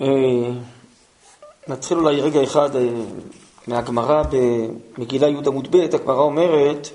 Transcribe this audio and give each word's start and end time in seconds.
אה, 0.00 0.06
נתחיל 1.68 1.98
אולי 1.98 2.20
רגע 2.20 2.42
אחד 2.42 2.76
אה, 2.76 2.88
מהגמרא 3.66 4.22
במגילה 4.30 5.28
י' 5.28 5.36
עמוד 5.46 5.76
ב', 5.76 5.94
הגמרא 5.94 6.20
אומרת 6.20 6.88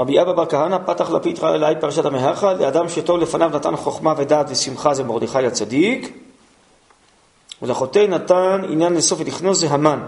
רבי 0.00 0.20
אבא 0.20 0.32
בר 0.32 0.46
כהנא 0.46 0.78
פתח 0.86 1.10
לפיד 1.10 1.44
אליי 1.44 1.74
פרשת 1.80 2.04
המהכה, 2.04 2.52
לאדם 2.52 2.88
שטוב 2.88 3.18
לפניו 3.18 3.48
נתן 3.48 3.76
חוכמה 3.76 4.14
ודעת 4.16 4.46
ושמחה 4.50 4.94
זה 4.94 5.04
מרדכי 5.04 5.46
הצדיק, 5.46 6.18
ולחוטא 7.62 7.98
נתן 7.98 8.62
עניין 8.68 8.94
לסוף 8.94 9.20
ולכנוס 9.20 9.58
זה 9.58 9.70
המן. 9.70 10.06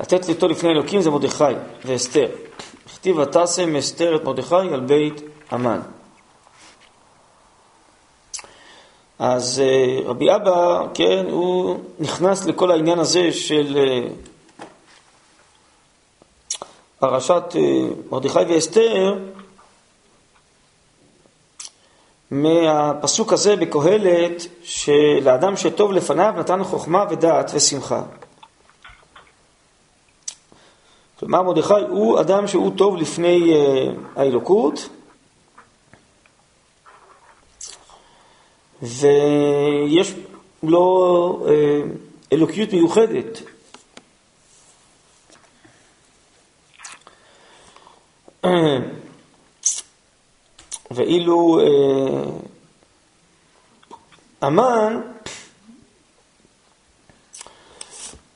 לתת 0.00 0.28
לטוב 0.28 0.50
לפני 0.50 0.70
אלוקים 0.70 1.00
זה 1.00 1.10
מרדכי 1.10 1.44
ואסתר. 1.84 2.28
הכתיב 2.86 3.18
ותשם 3.18 3.76
אסתר 3.76 4.16
את 4.16 4.24
מרדכי 4.24 4.54
על 4.54 4.80
בית 4.80 5.20
המן. 5.50 5.80
אז 9.18 9.60
אה, 9.64 9.98
רבי 10.04 10.34
אבא, 10.34 10.82
כן, 10.94 11.26
הוא 11.30 11.80
נכנס 11.98 12.46
לכל 12.46 12.70
העניין 12.70 12.98
הזה 12.98 13.32
של 13.32 13.76
אה, 13.78 14.08
פרשת 16.98 17.42
אה, 17.56 17.60
מרדכי 18.10 18.38
ואסתר 18.48 19.18
מהפסוק 22.30 23.32
הזה 23.32 23.56
בקהלת, 23.56 24.46
שלאדם 24.62 25.56
שטוב 25.56 25.92
לפניו 25.92 26.34
נתן 26.36 26.64
חוכמה 26.64 27.04
ודעת 27.10 27.50
ושמחה. 27.54 28.02
כלומר, 31.22 31.42
מרדכי 31.42 31.74
הוא 31.88 32.20
אדם 32.20 32.46
שהוא 32.46 32.72
טוב 32.76 32.96
לפני 32.96 33.52
uh, 33.52 33.56
האלוקות, 34.16 34.88
ויש 38.82 40.14
לו 40.62 41.46
uh, 41.46 41.50
אלוקיות 42.32 42.72
מיוחדת. 42.72 43.42
ואילו 50.90 51.60
המן 54.40 55.00
uh, 55.00 55.22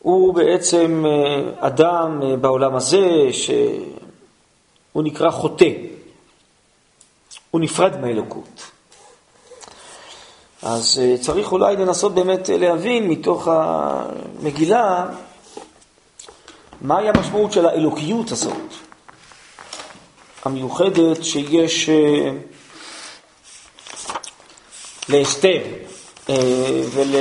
הוא 0.07 0.35
בעצם 0.35 1.05
אה, 1.07 1.67
אדם 1.69 2.21
אה, 2.23 2.37
בעולם 2.37 2.75
הזה 2.75 3.07
שהוא 3.33 5.03
נקרא 5.03 5.31
חוטא, 5.31 5.71
הוא 7.51 7.61
נפרד 7.61 8.01
מהאלוקות. 8.01 8.71
אז 10.63 11.03
אה, 11.03 11.19
צריך 11.19 11.53
אולי 11.53 11.77
לנסות 11.77 12.15
באמת 12.15 12.49
להבין 12.49 13.09
מתוך 13.09 13.49
המגילה 13.49 15.07
מהי 16.81 17.09
המשמעות 17.09 17.53
של 17.53 17.67
האלוקיות 17.67 18.33
הזאת, 18.33 18.73
המיוחדת 20.45 21.25
שיש 21.25 21.91
לאסתר 25.09 25.61
ול... 26.93 27.15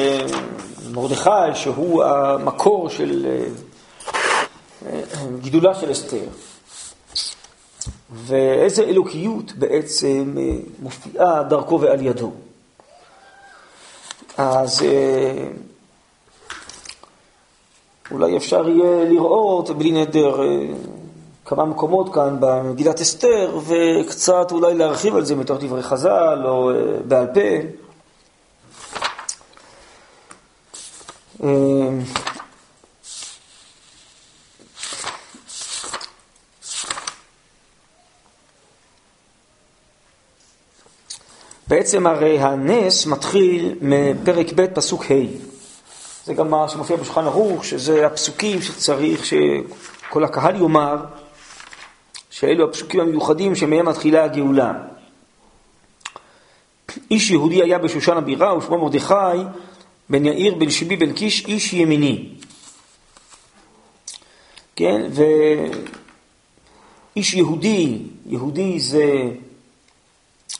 מרדכי, 0.95 1.29
שהוא 1.53 2.03
המקור 2.03 2.89
של 2.89 3.25
אה, 3.25 3.45
אה, 4.91 5.01
גידולה 5.41 5.75
של 5.75 5.91
אסתר. 5.91 6.25
ואיזה 8.11 8.83
אלוקיות 8.83 9.51
בעצם 9.51 10.35
אה, 10.37 10.43
מופיעה 10.79 11.43
דרכו 11.43 11.81
ועל 11.81 12.05
ידו. 12.05 12.31
אז 14.37 14.85
אולי 18.11 18.37
אפשר 18.37 18.69
יהיה 18.69 19.05
לראות 19.05 19.69
בלי 19.69 19.91
נדר 19.91 20.39
כמה 21.45 21.65
מקומות 21.65 22.13
כאן 22.13 22.37
במגילת 22.39 23.01
אסתר, 23.01 23.59
וקצת 23.67 24.51
אולי 24.51 24.73
להרחיב 24.73 25.15
על 25.15 25.25
זה 25.25 25.35
מתוך 25.35 25.57
דברי 25.59 25.83
חז"ל 25.83 26.41
או 26.45 26.71
בעל 27.07 27.27
פה. 27.33 27.84
בעצם 41.67 42.07
הרי 42.07 42.39
הנס 42.39 43.05
מתחיל 43.05 43.75
מפרק 43.81 44.47
ב' 44.55 44.65
פסוק 44.65 45.03
ה'. 45.03 45.15
זה 46.25 46.33
גם 46.33 46.49
מה 46.49 46.69
שמופיע 46.69 46.97
בשולחן 46.97 47.25
ערוך, 47.25 47.65
שזה 47.65 48.05
הפסוקים 48.05 48.61
שצריך 48.61 49.25
שכל 49.25 50.23
הקהל 50.23 50.55
יאמר, 50.55 50.97
שאלו 52.29 52.69
הפסוקים 52.69 52.99
המיוחדים 52.99 53.55
שמהם 53.55 53.85
מתחילה 53.85 54.23
הגאולה. 54.23 54.73
איש 57.11 57.31
יהודי 57.31 57.63
היה 57.63 57.79
בשושן 57.79 58.17
הבירה 58.17 58.57
ושמו 58.57 58.77
מרדכי, 58.77 59.13
בן 60.09 60.25
יאיר, 60.25 60.55
בן 60.55 60.69
שיבי, 60.69 60.95
בן 60.95 61.13
קיש, 61.13 61.45
איש 61.45 61.73
ימיני. 61.73 62.29
כן, 64.75 65.01
ואיש 67.15 67.33
יהודי, 67.33 68.01
יהודי 68.25 68.79
זה, 68.79 69.29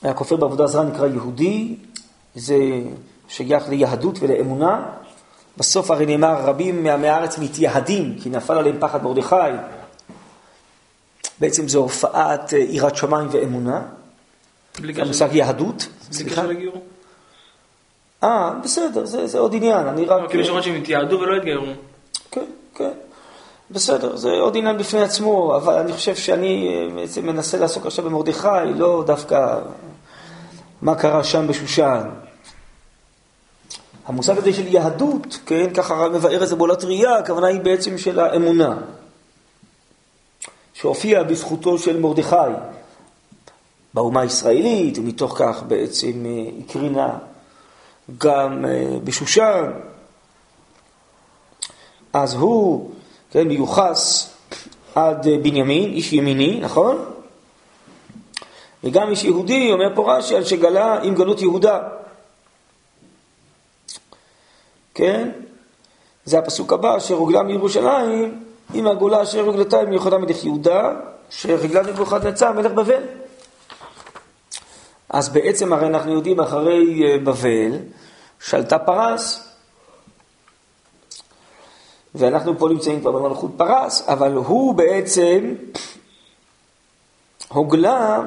הכופר 0.04 0.36
בעבודה 0.36 0.68
זרה 0.68 0.84
נקרא 0.84 1.08
יהודי, 1.08 1.76
זה 2.36 2.58
שייך 3.28 3.70
ליהדות 3.70 4.20
ולאמונה. 4.22 4.86
בסוף 5.58 5.92
הרי 5.92 6.06
נאמר 6.06 6.46
רבים 6.46 6.84
מעמי 6.84 7.08
הארץ 7.08 7.38
מתייהדים, 7.38 8.16
כי 8.24 8.30
נפל 8.30 8.54
עליהם 8.54 8.78
פחד 8.80 9.04
מרדכי. 9.04 9.36
בעצם 11.40 11.68
זו 11.68 11.80
הופעת 11.80 12.54
יראת 12.54 12.96
שמיים 12.96 13.28
ואמונה. 13.32 13.82
קשר 14.96 15.36
יהדות. 15.36 15.88
בלי 16.18 16.30
קשר 16.30 16.48
לגיור. 16.48 16.82
אה, 18.24 18.52
בסדר, 18.64 19.06
זה, 19.06 19.28
זה 19.28 19.40
עוד 19.40 19.56
עניין, 19.56 19.88
אני 19.88 20.06
רק... 20.06 20.30
כאילו 20.30 20.44
שאומרים 20.44 20.64
שהם 20.64 20.76
התייעדו 20.76 21.20
ולא 21.20 21.38
התגיירו. 21.38 21.66
כן, 22.32 22.46
כן, 22.76 22.92
בסדר, 23.72 24.16
זה 24.16 24.32
עוד 24.32 24.58
עניין 24.58 24.78
בפני 24.78 25.02
עצמו, 25.02 25.56
אבל 25.56 25.74
אני 25.74 25.94
חושב 25.94 26.16
שאני 26.16 26.68
אה, 27.18 27.22
מנסה 27.22 27.58
לעסוק 27.58 27.86
עכשיו 27.86 28.06
במרדכי, 28.06 28.48
לא 28.76 29.04
דווקא 29.08 29.60
מה 30.82 30.96
קרה 30.96 31.24
שם 31.24 31.48
בשושן. 31.48 32.02
המושג 34.06 34.38
הזה 34.38 34.54
של 34.54 34.68
יהדות, 34.68 35.40
כן, 35.46 35.74
ככה 35.74 36.10
מבאר 36.10 36.42
איזה 36.42 36.56
בולת 36.56 36.84
ראייה, 36.84 37.18
הכוונה 37.18 37.48
היא 37.48 37.62
בעצם 37.62 37.98
של 37.98 38.20
האמונה, 38.20 38.78
שהופיעה 40.74 41.24
בזכותו 41.24 41.78
של 41.78 42.00
מרדכי 42.00 42.36
באומה 43.94 44.22
הישראלית, 44.22 44.98
ומתוך 44.98 45.38
כך 45.38 45.64
בעצם 45.68 46.26
אה, 46.26 46.50
הקרינה 46.60 47.10
גם 48.18 48.66
אה, 48.66 49.00
בשושן, 49.04 49.72
אז 52.14 52.34
הוא, 52.34 52.92
כן, 53.32 53.48
מיוחס 53.48 54.34
עד 54.96 55.28
אה, 55.28 55.38
בנימין, 55.38 55.92
איש 55.92 56.14
ימיני, 56.14 56.60
נכון? 56.60 57.06
וגם 58.84 59.10
איש 59.10 59.24
יהודי, 59.24 59.72
אומר 59.72 59.96
פה 59.96 60.18
רש"י, 60.18 60.36
על 60.36 60.46
שגלה 60.46 61.02
עם 61.02 61.16
גלות 61.16 61.42
יהודה. 61.42 61.80
כן? 64.94 65.30
זה 66.26 66.40
הפסוק 66.40 66.74
הבא, 66.74 67.00
שרוגלה 67.00 67.44
מירושלים, 67.44 68.44
עם 68.74 68.88
הגולה 68.88 69.24
אשר 69.24 69.42
רוגלתה 69.42 69.82
עם 69.82 69.90
מיוחדה 69.90 70.18
מלך 70.18 70.44
יהודה, 70.44 70.94
שרגלה 71.30 71.82
נצר 72.24 72.52
מלך 72.52 72.72
בבל. 72.72 73.04
אז 75.10 75.30
בעצם 75.30 75.74
הרי 75.74 75.88
אנחנו 75.88 76.14
יודעים 76.14 76.40
אחרי 76.40 77.04
אה, 77.04 77.18
בבל, 77.18 77.78
שלטה 78.40 78.80
פרס, 78.80 79.50
ואנחנו 82.16 82.58
פה 82.58 82.70
נמצאים 82.70 83.02
כבר 83.02 83.12
במלכות 83.12 83.52
פרס, 83.58 84.02
אבל 84.08 84.34
הוא 84.34 84.76
בעצם 84.76 85.56
הוגלה 87.48 88.22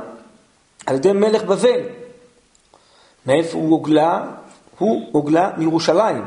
על 0.86 0.96
ידי 0.96 1.12
מלך 1.12 1.42
בבל. 1.42 1.80
מאיפה 3.26 3.58
הוא 3.58 3.70
הוגלה? 3.70 4.26
הוא 4.78 5.08
הוגלה 5.12 5.50
מירושלים. 5.56 6.24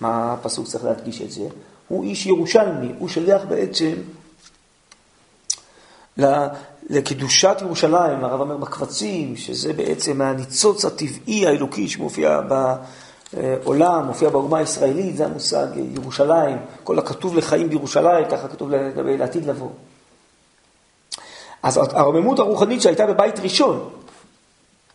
מה 0.00 0.32
הפסוק 0.32 0.66
צריך 0.66 0.84
להדגיש 0.84 1.22
את 1.22 1.30
זה? 1.30 1.48
הוא 1.88 2.04
איש 2.04 2.26
ירושלמי, 2.26 2.92
הוא 2.98 3.08
שליח 3.08 3.42
בעצם 3.48 3.92
לקדושת 6.90 7.56
ירושלים, 7.60 8.24
הרב 8.24 8.40
אומר 8.40 8.56
בקבצים, 8.56 9.36
שזה 9.36 9.72
בעצם 9.72 10.22
הניצוץ 10.22 10.84
הטבעי 10.84 11.46
האלוקי 11.46 11.88
שמופיע 11.88 12.40
בעולם, 13.32 14.06
מופיע 14.06 14.28
באומה 14.28 14.58
הישראלית, 14.58 15.16
זה 15.16 15.26
המושג 15.26 15.66
ירושלים, 15.94 16.58
כל 16.84 16.98
הכתוב 16.98 17.36
לחיים 17.36 17.68
בירושלים, 17.68 18.24
ככה 18.30 18.48
כתוב 18.48 18.70
לעתיד 19.04 19.46
לבוא. 19.46 19.70
אז 21.62 21.80
הרוממות 21.92 22.38
הרוחנית 22.38 22.82
שהייתה 22.82 23.06
בבית 23.06 23.40
ראשון, 23.40 23.88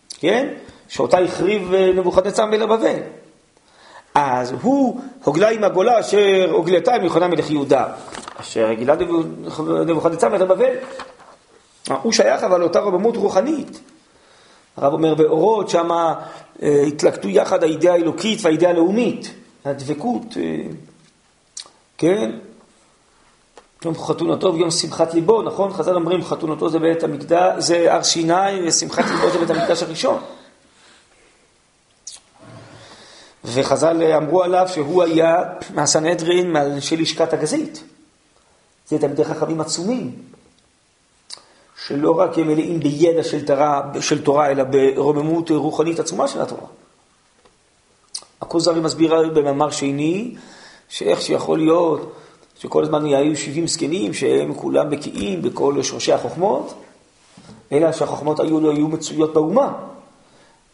כן? 0.10 0.54
שאותה 0.88 1.20
החריב 1.20 1.74
אה, 1.74 1.92
נבוכדנצר 1.96 2.46
מלך 2.46 2.70
בבל. 2.70 3.00
אז 4.16 4.54
הוא 4.62 5.02
הוגלה 5.24 5.50
עם 5.50 5.64
הגולה 5.64 6.00
אשר 6.00 6.52
הוגלתה 6.52 6.96
עם 6.96 7.04
יוחנן 7.04 7.32
מלך 7.32 7.50
יהודה, 7.50 7.86
אשר 8.42 8.70
הגילה 8.70 8.96
נבוכדנצר 9.86 10.30
מלך 10.30 10.42
בבל. 10.42 10.74
הוא 11.88 12.12
שייך 12.12 12.44
אבל 12.44 12.60
לאותה 12.60 12.80
רוממות 12.80 13.18
רוחנית. 13.18 13.80
הרב 14.78 14.94
אומר 14.94 15.16
באורות 15.16 15.70
שם 15.70 15.92
אה, 15.92 16.82
התלקטו 16.88 17.30
יחד 17.30 17.64
האידאה 17.64 17.94
האלוקית 17.94 18.40
והאידאה 18.42 18.70
הלאומית, 18.70 19.34
הדבקות, 19.66 20.38
אה, 20.38 20.66
כן? 21.98 22.32
יום 23.86 23.96
חתונתו 23.96 24.54
ויום 24.54 24.72
שמחת 24.72 25.14
ליבו, 25.14 25.42
נכון? 25.42 25.74
חז"ל 25.74 25.96
אומרים 25.96 26.24
חתונתו 26.24 26.70
זה 26.70 26.80
בית 26.80 27.04
המקדש, 27.04 27.64
זה 27.64 27.94
הר 27.94 28.04
סיני 28.04 28.68
ושמחת 28.68 29.06
ליבו 29.06 29.30
זה 29.30 29.40
בית 29.40 29.50
המקדש 29.50 29.84
הראשון. 29.84 30.22
וחז"ל 33.46 34.04
אמרו 34.04 34.44
עליו 34.44 34.68
שהוא 34.74 35.04
היה 35.04 35.44
מהסנהדרין 35.74 36.56
של 36.80 37.02
לשכת 37.02 37.34
הגזית. 37.34 37.84
זה 38.88 39.00
תלמידי 39.00 39.24
חכמים 39.24 39.62
עצומים, 39.62 40.12
שלא 41.88 42.12
רק 42.12 42.38
הם 42.38 42.48
מלאים 42.48 42.80
בידע 42.80 43.24
של 43.24 43.46
תורה, 43.46 43.82
של 44.02 44.24
תורה, 44.24 44.52
אלא 44.52 44.64
ברוממות 44.64 45.52
רוחנית 45.52 46.00
עצומה 46.00 46.28
של 46.28 46.42
התורה. 46.42 46.68
הכוזרי 48.42 48.80
מסביר 48.80 49.30
במאמר 49.30 49.70
שני, 49.70 50.36
שאיך 50.90 51.22
שיכול 51.22 51.58
להיות 51.60 52.14
שכל 52.60 52.84
הזמן 52.84 53.06
היו 53.06 53.38
70 53.38 53.68
זקנים 53.68 54.14
שהם 54.14 54.54
כולם 54.54 54.90
בקיאים 54.90 55.42
בכל 55.42 55.84
שורשי 55.84 56.14
החוכמות, 56.14 56.74
אלא 57.72 57.92
שהחוכמות 57.92 58.40
היו 58.40 58.60
לא 58.60 58.72
היו 58.72 58.88
מצויות 58.88 59.34
באומה. 59.34 59.74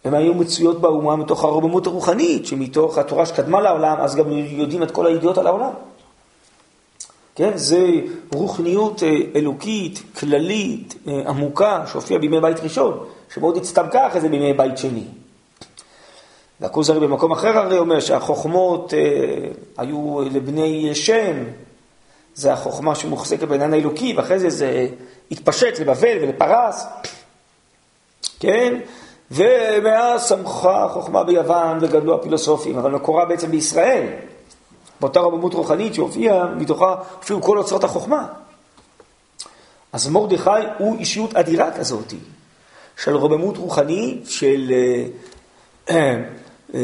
הן 0.03 0.13
היו 0.13 0.33
מצויות 0.33 0.81
באומה 0.81 1.15
מתוך 1.15 1.44
הרוממות 1.44 1.88
הרוחנית, 1.88 2.45
שמתוך 2.45 2.97
התורה 2.97 3.25
שקדמה 3.25 3.61
לעולם, 3.61 3.97
אז 4.00 4.15
גם 4.15 4.31
יודעים 4.31 4.83
את 4.83 4.91
כל 4.91 5.06
הידיעות 5.06 5.38
על 5.38 5.47
העולם. 5.47 5.71
כן, 7.39 7.57
זה 7.57 7.86
רוחניות 8.33 9.03
אה, 9.03 9.15
אלוקית, 9.36 10.01
כללית, 10.19 10.95
אה, 11.07 11.21
עמוקה, 11.27 11.83
שהופיעה 11.91 12.19
בימי 12.19 12.41
בית 12.41 12.59
ראשון, 12.59 13.06
שמאוד 13.33 13.57
הצטמקה 13.57 14.07
אחרי 14.07 14.21
זה 14.21 14.30
בימי 14.30 14.53
בית 14.53 14.77
שני. 14.77 15.03
והכוזרי 16.59 17.00
במקום 17.00 17.31
אחר 17.31 17.57
הרי 17.57 17.77
אומר 17.77 18.00
שהחוכמות 18.00 18.94
אה, 18.94 19.00
היו 19.77 20.21
לבני 20.31 20.95
שם, 20.95 21.44
זה 22.36 22.53
החוכמה 22.53 22.95
שמוחזקת 22.95 23.47
בעניין 23.47 23.74
האלוקי, 23.74 24.13
ואחרי 24.18 24.39
זה 24.39 24.50
זה 24.50 24.88
התפשט 25.31 25.80
לבבל 25.80 26.18
ולפרס, 26.21 26.85
כן? 28.39 28.80
ומאז 29.31 30.27
צמחה 30.27 30.85
החוכמה 30.85 31.24
ביוון 31.24 31.77
וגדלו 31.81 32.15
הפילוסופים, 32.15 32.77
אבל 32.77 32.92
מקורה 32.92 33.25
בעצם 33.25 33.51
בישראל, 33.51 34.07
באותה 35.00 35.19
רבמות 35.19 35.54
רוחנית 35.54 35.94
שהופיעה, 35.94 36.46
מתוכה 36.46 36.96
הופיעו 37.18 37.42
כל 37.42 37.57
אוצרות 37.57 37.84
החוכמה. 37.84 38.28
אז 39.94 40.07
מרדכי 40.07 40.50
הוא 40.78 40.98
אישיות 40.98 41.36
אדירה 41.36 41.72
כזאת, 41.78 42.13
של 42.98 43.16
רוממות 43.16 43.57
רוחנית, 43.57 44.30
של 44.30 44.72
אה, 45.90 46.22
אה, 46.74 46.80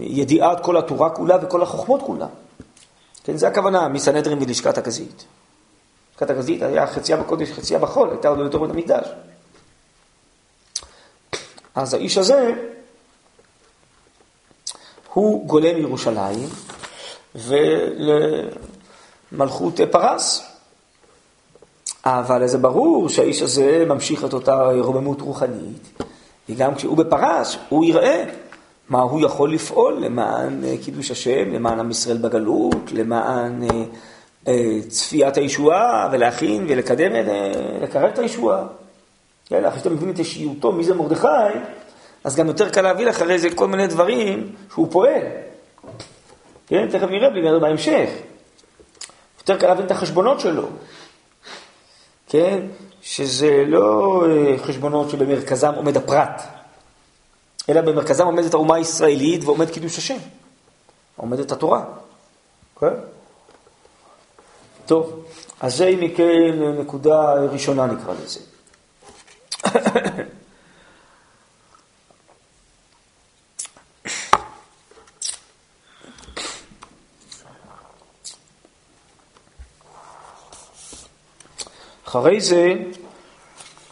ידיעת 0.00 0.64
כל 0.64 0.76
התורה 0.76 1.10
כולה 1.10 1.36
וכל 1.42 1.62
החוכמות 1.62 2.02
כולה. 2.02 2.26
כן, 3.24 3.36
זה 3.36 3.48
הכוונה, 3.48 3.88
מסנהדרין 3.88 4.38
מלשכת 4.38 4.78
הגזית. 4.78 5.24
לשכת 6.14 6.30
הגזית 6.30 6.62
היה 6.62 6.86
חציה 6.86 7.16
בקודש, 7.16 7.50
חציה 7.50 7.78
בחול, 7.78 8.10
הייתה 8.10 8.28
עוד 8.28 8.38
יותר 8.38 8.58
בית 8.58 8.70
המקדש. 8.70 9.08
אז 11.74 11.94
האיש 11.94 12.18
הזה, 12.18 12.52
הוא 15.12 15.46
גולה 15.46 15.72
מירושלים 15.74 16.48
ולמלכות 19.32 19.80
פרס. 19.90 20.50
אבל 22.04 22.46
זה 22.46 22.58
ברור 22.58 23.08
שהאיש 23.08 23.42
הזה 23.42 23.84
ממשיך 23.88 24.24
את 24.24 24.32
אותה 24.32 24.70
רוממות 24.78 25.20
רוחנית, 25.20 26.02
וגם 26.48 26.74
כשהוא 26.74 26.96
בפרס, 26.96 27.56
הוא 27.68 27.84
יראה 27.84 28.24
מה 28.88 29.00
הוא 29.00 29.20
יכול 29.20 29.52
לפעול 29.52 29.94
למען 30.00 30.64
אה, 30.64 30.74
קידוש 30.84 31.10
השם, 31.10 31.52
למען 31.52 31.80
עם 31.80 31.90
ישראל 31.90 32.16
בגלות, 32.16 32.92
למען 32.92 33.62
אה, 33.62 33.68
אה, 34.48 34.78
צפיית 34.88 35.36
הישועה, 35.36 36.08
ולהכין 36.12 36.66
ולקדם, 36.68 37.12
לקרב 37.82 38.10
את 38.12 38.18
הישועה. 38.18 38.66
כן, 39.46 39.64
אחרי 39.64 39.78
שאתה 39.78 39.90
מבין 39.90 40.10
את 40.10 40.18
אישיותו, 40.18 40.72
מי 40.72 40.84
זה 40.84 40.94
מרדכי, 40.94 41.28
אז 42.24 42.36
גם 42.36 42.46
יותר 42.46 42.70
קל 42.70 42.82
להביא 42.82 43.06
לך 43.06 43.22
הרי 43.22 43.38
זה 43.38 43.50
כל 43.54 43.68
מיני 43.68 43.86
דברים 43.86 44.52
שהוא 44.72 44.88
פועל. 44.90 45.22
כן, 46.66 46.88
תכף 46.90 47.08
נראה 47.08 47.30
בלי 47.30 47.60
בהמשך. 47.60 48.10
יותר 49.38 49.58
קל 49.58 49.66
להבין 49.66 49.86
את 49.86 49.90
החשבונות 49.90 50.40
שלו. 50.40 50.68
כן, 52.28 52.66
שזה 53.02 53.64
לא 53.66 54.22
חשבונות 54.58 55.10
שבמרכזם 55.10 55.74
עומד 55.74 55.96
הפרט. 55.96 56.42
אלא 57.68 57.80
במרכזם 57.80 58.26
עומדת 58.26 58.54
האומה 58.54 58.76
הישראלית 58.76 59.44
ועומד 59.44 59.70
קידוש 59.70 59.98
השם. 59.98 60.16
עומדת 61.16 61.52
התורה. 61.52 61.84
כן? 62.80 62.94
טוב, 64.86 65.24
אז 65.60 65.76
זה 65.76 65.86
אם 65.86 66.08
כן 66.16 66.62
נקודה 66.80 67.32
ראשונה 67.32 67.86
נקרא 67.86 68.14
לזה. 68.24 68.40
אחרי 82.16 82.40
זה, 82.40 82.74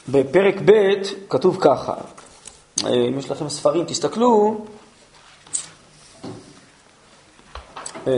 בפרק 0.09 0.55
ב' 0.65 1.03
כתוב 1.29 1.59
ככה, 1.61 1.95
אה, 2.85 2.95
אם 3.09 3.19
יש 3.19 3.31
לכם 3.31 3.49
ספרים, 3.49 3.85
תסתכלו. 3.85 4.65
אה, 8.07 8.13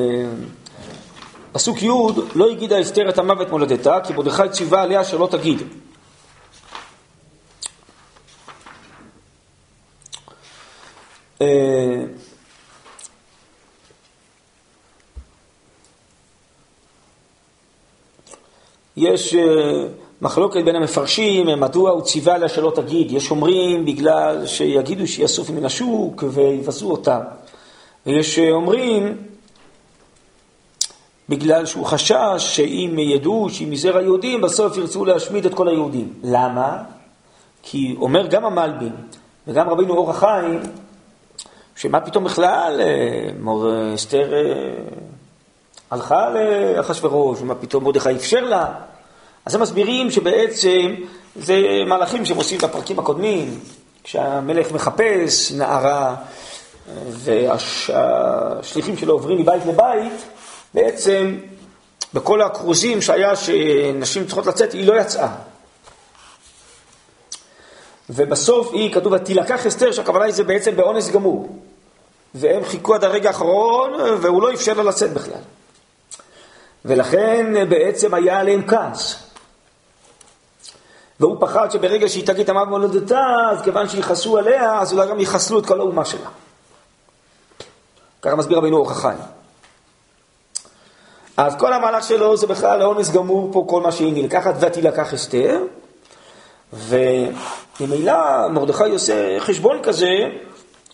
פסוק 1.53 1.83
י' 1.83 1.89
לא 2.35 2.51
הגידה 2.51 2.81
אסתר 2.81 3.09
את 3.09 3.19
המוות 3.19 3.51
מולדתה, 3.51 3.99
כי 4.07 4.13
מרדכי 4.13 4.49
ציווה 4.51 4.83
עליה 4.83 5.05
שלא 5.05 5.29
תגיד. 5.31 5.63
אה, 11.41 12.05
יש 18.97 19.35
מחלוקת 20.23 20.65
בין 20.65 20.77
המפרשים, 20.77 21.61
מדוע 21.61 21.91
הוא 21.91 22.03
ציווה 22.03 22.39
לה 22.39 22.49
שלא 22.49 22.73
תגיד. 22.75 23.13
יש 23.13 23.31
אומרים 23.31 23.85
בגלל 23.85 24.47
שיגידו 24.47 25.07
שיאסוף 25.07 25.51
מן 25.51 25.65
השוק 25.65 26.25
ויבזו 26.31 26.91
אותה. 26.91 27.21
ויש 28.07 28.39
אומרים 28.39 29.17
בגלל 31.29 31.67
שהוא 31.67 31.87
חשש 31.87 32.37
שאם 32.39 32.99
ידעו 32.99 33.51
שהיא 33.51 33.69
מזרע 33.69 34.03
יהודים, 34.03 34.41
בסוף 34.41 34.77
ירצו 34.77 35.05
להשמיד 35.05 35.47
את 35.47 35.55
כל 35.55 35.69
היהודים. 35.69 36.13
למה? 36.23 36.83
כי 37.63 37.97
אומר 38.01 38.27
גם 38.27 38.45
המלבין 38.45 38.93
וגם 39.47 39.69
רבינו 39.69 39.95
אור 39.95 40.11
החיים, 40.11 40.61
שמה 41.77 42.01
פתאום 42.01 42.25
בכלל 42.25 42.81
אה, 42.81 43.31
מור 43.41 43.95
אסתר 43.95 44.35
אה, 44.35 44.41
הלכה 45.95 46.29
לאחשוורוש, 46.31 47.39
ומה 47.41 47.55
פתאום 47.55 47.85
מרדכי 47.85 48.17
אפשר 48.17 48.41
לה. 48.41 48.67
אז 49.47 49.55
הם 49.55 49.61
מסבירים 49.61 50.11
שבעצם 50.11 50.95
זה 51.37 51.63
מהלכים 51.87 52.25
שהם 52.25 52.37
עושים 52.37 52.59
בפרקים 52.59 52.99
הקודמים, 52.99 53.61
כשהמלך 54.05 54.73
מחפש 54.73 55.53
נערה 55.53 56.15
והשליחים 57.09 58.97
שלו 58.97 59.13
עוברים 59.13 59.39
מבית 59.39 59.67
לבית, 59.67 60.23
בעצם 60.75 61.37
בכל 62.15 62.43
הכרוזים 62.43 63.03
שהיה 63.03 63.37
שנשים 63.37 64.27
צריכות 64.27 64.47
לצאת, 64.47 64.73
היא 64.73 64.87
לא 64.87 65.01
יצאה. 65.01 65.29
ובסוף 68.11 68.73
היא, 68.73 68.95
כתוב, 68.95 69.13
ותילקח 69.13 69.67
אסתר, 69.67 69.93
שהכוונה 69.93 70.25
היא 70.25 70.35
זה 70.35 70.45
בעצם 70.45 70.77
באונס 70.77 71.11
גמור. 71.11 71.59
והם 72.35 72.65
חיכו 72.65 72.95
עד 72.95 73.05
הרגע 73.05 73.29
האחרון, 73.29 73.93
והוא 74.21 74.43
לא 74.43 74.53
אפשר 74.53 74.73
לה 74.73 74.83
לצאת 74.83 75.13
בכלל. 75.13 75.41
ולכן 76.85 77.69
בעצם 77.69 78.15
היה 78.15 78.41
עליהם 78.41 78.67
כעס. 78.67 79.25
והוא 81.21 81.37
פחד 81.41 81.71
שברגע 81.71 82.09
שהיא 82.09 82.27
תגיד 82.27 82.47
תמה 82.47 82.65
במולדתה, 82.65 83.27
אז 83.51 83.63
כיוון 83.63 83.89
שיכעסו 83.89 84.39
עליה, 84.39 84.81
אז 84.81 84.93
אולי 84.93 85.09
גם 85.09 85.21
יחסלו 85.21 85.59
את 85.59 85.67
כל 85.67 85.81
האומה 85.81 86.05
שלה. 86.05 86.29
ככה 88.23 88.37
מסביר 88.37 88.59
רבינו 88.59 88.77
אור 88.77 88.91
החיים. 88.91 89.19
אז 91.37 91.55
כל 91.59 91.73
המהלך 91.73 92.05
שלו 92.05 92.37
זה 92.37 92.47
בכלל 92.47 92.79
לאונס 92.79 93.11
גמור 93.11 93.51
פה 93.53 93.67
כל 93.69 93.81
מה 93.81 93.93
שהיא 93.93 94.13
נלקחת 94.13 94.55
ותילקח 94.61 95.15
אסתר, 95.15 95.61
וממילא 96.73 98.49
מרדכי 98.51 98.91
עושה 98.91 99.41
חשבון 99.41 99.83
כזה, 99.83 100.15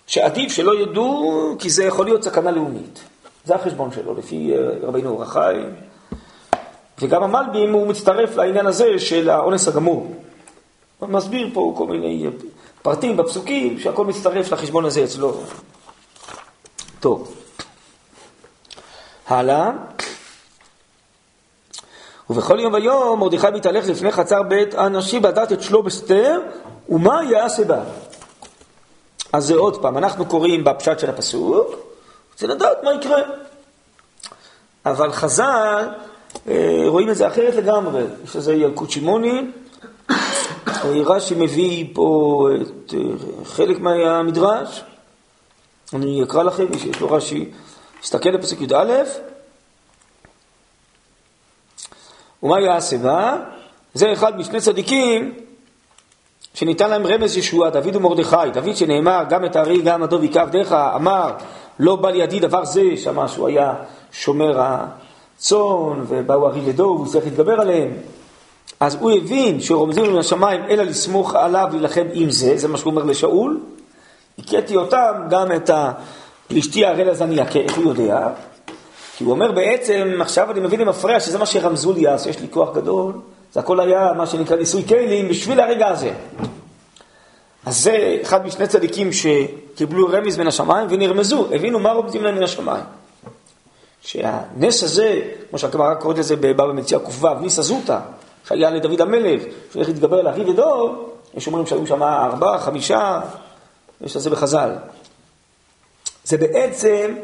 שעדיף 0.07 0.53
שלא 0.53 0.81
ידעו, 0.81 1.57
כי 1.59 1.71
זה 1.71 1.85
יכול 1.85 2.05
להיות 2.05 2.23
סכנה 2.23 2.51
לאומית. 2.51 3.01
זה 3.45 3.55
החשבון 3.55 3.93
שלו, 3.93 4.15
לפי 4.15 4.53
אה, 4.55 4.59
רבינו 4.83 5.11
אור 5.11 5.23
החי. 5.23 5.57
וגם 7.01 7.23
המלבים 7.23 7.73
הוא 7.73 7.87
מצטרף 7.87 8.37
לעניין 8.37 8.67
הזה 8.67 8.99
של 8.99 9.31
האונס 9.31 9.69
הגמור. 9.69 10.15
הוא 10.99 11.09
מסביר 11.09 11.49
פה 11.55 11.75
כל 11.77 11.87
מיני 11.87 12.27
פרטים 12.83 13.17
בפסוקים, 13.17 13.79
שהכל 13.79 14.05
מצטרף 14.05 14.53
לחשבון 14.53 14.85
הזה 14.85 15.05
אצלו. 15.05 15.33
טוב. 17.01 17.35
הלאה. 19.29 19.71
ובכל 22.31 22.61
יום 22.61 22.75
ויום 22.75 23.21
מרדכי 23.21 23.47
מתהלך 23.55 23.89
לפני 23.89 24.13
חצר 24.13 24.43
בית 24.43 24.75
הנשי 24.75 25.21
בדעת 25.21 25.53
את 25.53 25.63
שלו 25.63 25.83
בסתר, 25.83 26.41
ומה 26.89 27.21
יעשה 27.31 27.65
בה? 27.65 27.81
אז 29.33 29.47
זה 29.47 29.55
עוד 29.55 29.83
פעם, 29.83 29.99
אנחנו 29.99 30.27
קוראים 30.27 30.65
בפשט 30.65 30.99
של 30.99 31.11
הפסוק, 31.11 31.90
רוצה 32.43 32.55
לדעת 32.55 32.85
מה 32.85 32.95
יקרה. 32.95 33.23
אבל 34.87 35.13
חז"ל 35.13 35.89
אה, 36.49 36.85
רואים 36.87 37.11
את 37.11 37.17
זה 37.17 37.29
אחרת 37.29 37.55
לגמרי. 37.55 38.05
יש 38.25 38.37
לזה 38.37 38.55
ילקוט 38.55 38.91
שמעוני, 38.91 39.41
רש"י 41.11 41.35
מביא 41.35 41.87
פה 41.93 42.49
את 42.63 42.95
אה, 42.95 43.01
חלק 43.45 43.79
מהמדרש, 43.81 44.83
אני 45.93 46.23
אקרא 46.23 46.43
לכם, 46.43 46.65
מי 46.71 46.79
שיש 46.79 47.01
לו 47.01 47.11
רש"י, 47.11 47.51
תסתכל 48.01 48.31
לפסוק 48.31 48.61
י"א, 48.61 49.03
ומה 52.43 52.61
יעשה 52.61 52.99
בה? 52.99 53.37
זה 53.95 54.13
אחד 54.13 54.39
משני 54.39 54.61
צדיקים 54.61 55.35
שניתן 56.55 56.91
להם 56.91 57.07
רמז 57.07 57.37
ישועה, 57.37 57.71
דוד 57.71 57.97
ומרדכי. 57.97 58.51
דוד 58.53 58.77
שנאמר, 58.77 59.23
גם 59.29 59.45
את 59.45 59.57
הארי 59.57 59.83
גם 59.83 60.03
הדוב 60.03 60.25
יקו 60.25 60.39
עבדיך, 60.39 60.73
אמר, 60.73 61.33
לא 61.81 61.97
בא 61.97 62.11
לידי 62.11 62.41
דבר 62.41 62.65
זה, 62.65 62.83
שמע 62.97 63.29
שהוא 63.29 63.49
היה 63.49 63.75
שומר 64.13 64.61
הצאן, 64.61 66.05
ובאו 66.09 66.47
ארי 66.47 66.61
לדוב, 66.61 66.99
הוא 66.99 67.07
צריך 67.07 67.25
להתגבר 67.25 67.61
עליהם. 67.61 67.91
אז 68.81 68.97
הוא 69.01 69.11
הבין 69.11 69.61
שרומזים 69.61 70.13
מן 70.13 70.19
השמיים 70.19 70.61
אלא 70.69 70.83
לסמוך 70.83 71.35
עליו 71.35 71.69
להילחם 71.73 72.07
עם 72.13 72.31
זה, 72.31 72.57
זה 72.57 72.69
מה 72.69 72.79
שהוא 72.79 72.91
אומר 72.91 73.05
לשאול. 73.05 73.61
הכיתי 74.39 74.77
אותם, 74.77 75.13
גם 75.31 75.53
את 75.53 75.71
הפלישתי 75.75 76.87
אני 76.87 77.43
אכה, 77.43 77.59
איך 77.59 77.77
הוא 77.77 77.85
יודע? 77.85 78.29
כי 79.17 79.25
הוא 79.25 79.33
אומר 79.33 79.53
בעצם, 79.53 80.19
עכשיו 80.21 80.51
אני 80.51 80.61
מבין 80.61 80.81
למפרע 80.81 81.21
שזה 81.21 81.39
מה 81.39 81.47
שרמזו 81.47 81.93
לי 81.93 82.09
אז, 82.09 82.27
יש 82.27 82.41
לי 82.41 82.47
כוח 82.51 82.77
גדול, 82.77 83.13
זה 83.53 83.61
הכל 83.61 83.81
היה 83.81 84.13
מה 84.17 84.27
שנקרא 84.27 84.57
ניסוי 84.57 84.85
כלים 84.89 85.29
בשביל 85.29 85.61
הרגע 85.61 85.89
הזה. 85.89 86.13
אז 87.67 87.83
זה 87.83 88.19
אחד 88.23 88.47
משני 88.47 88.67
צדיקים 88.67 89.11
שקיבלו 89.13 90.09
רמז 90.09 90.39
מן 90.39 90.47
השמיים 90.47 90.87
ונרמזו, 90.91 91.47
הבינו 91.55 91.79
מה 91.79 91.93
רומזים 91.93 92.25
להם 92.25 92.35
מן 92.35 92.43
השמיים. 92.43 92.85
שהנס 94.03 94.83
הזה, 94.83 95.21
כמו 95.51 95.59
שהגמרא 95.59 95.95
קוראת 95.95 96.19
לזה 96.19 96.37
בבבא 96.37 96.73
מציע 96.73 96.99
ק"ו, 96.99 97.29
ניס 97.41 97.59
הזוטה, 97.59 98.01
שהיה 98.49 98.71
לדוד 98.71 99.01
המלך, 99.01 99.43
שהולך 99.73 99.89
להתגבר 99.89 100.19
על 100.19 100.29
אחיו 100.29 100.47
ודור, 100.47 101.15
יש 101.35 101.47
אומרים 101.47 101.67
שהיו 101.67 101.87
שם 101.87 102.03
ארבעה, 102.03 102.59
חמישה, 102.59 103.21
יש 104.01 104.17
לזה 104.17 104.31
בחז"ל. 104.31 104.71
זה 106.25 106.37
בעצם, 106.37 107.15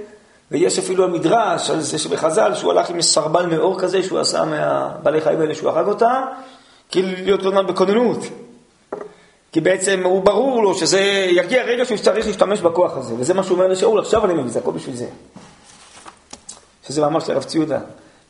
ויש 0.50 0.78
אפילו 0.78 1.04
המדרש 1.04 1.70
על 1.70 1.80
זה 1.80 1.98
שבחז"ל, 1.98 2.54
שהוא 2.54 2.70
הלך 2.70 2.90
עם 2.90 3.02
סרבל 3.02 3.46
מאור 3.46 3.80
כזה, 3.80 4.02
שהוא 4.02 4.18
עשה 4.18 4.44
מהבעלי 4.44 5.20
חיים 5.20 5.40
האלה, 5.40 5.54
שהוא 5.54 5.70
הרג 5.70 5.86
אותם, 5.86 6.22
כאילו 6.90 7.08
להיות 7.08 7.40
כל 7.40 7.48
הזמן 7.48 7.66
בכוננות. 7.66 8.18
כי 9.56 9.60
בעצם 9.60 10.00
הוא 10.04 10.22
ברור 10.22 10.62
לו 10.62 10.74
שזה 10.74 11.00
יגיע 11.30 11.62
רגע 11.62 11.84
שהוא 11.84 11.98
צריך 11.98 12.26
להשתמש 12.26 12.60
בכוח 12.60 12.96
הזה, 12.96 13.14
וזה 13.18 13.34
מה 13.34 13.42
שהוא 13.42 13.56
אומר 13.58 13.68
לשאול, 13.68 14.00
עכשיו 14.00 14.24
אני 14.24 14.34
מבין, 14.34 14.48
זה 14.48 14.58
הכל 14.58 14.72
בשביל 14.72 14.96
זה. 14.96 15.06
שזה 16.86 17.00
מאמר 17.00 17.20
של 17.20 17.32
הרב 17.32 17.42
ציודה, 17.42 17.78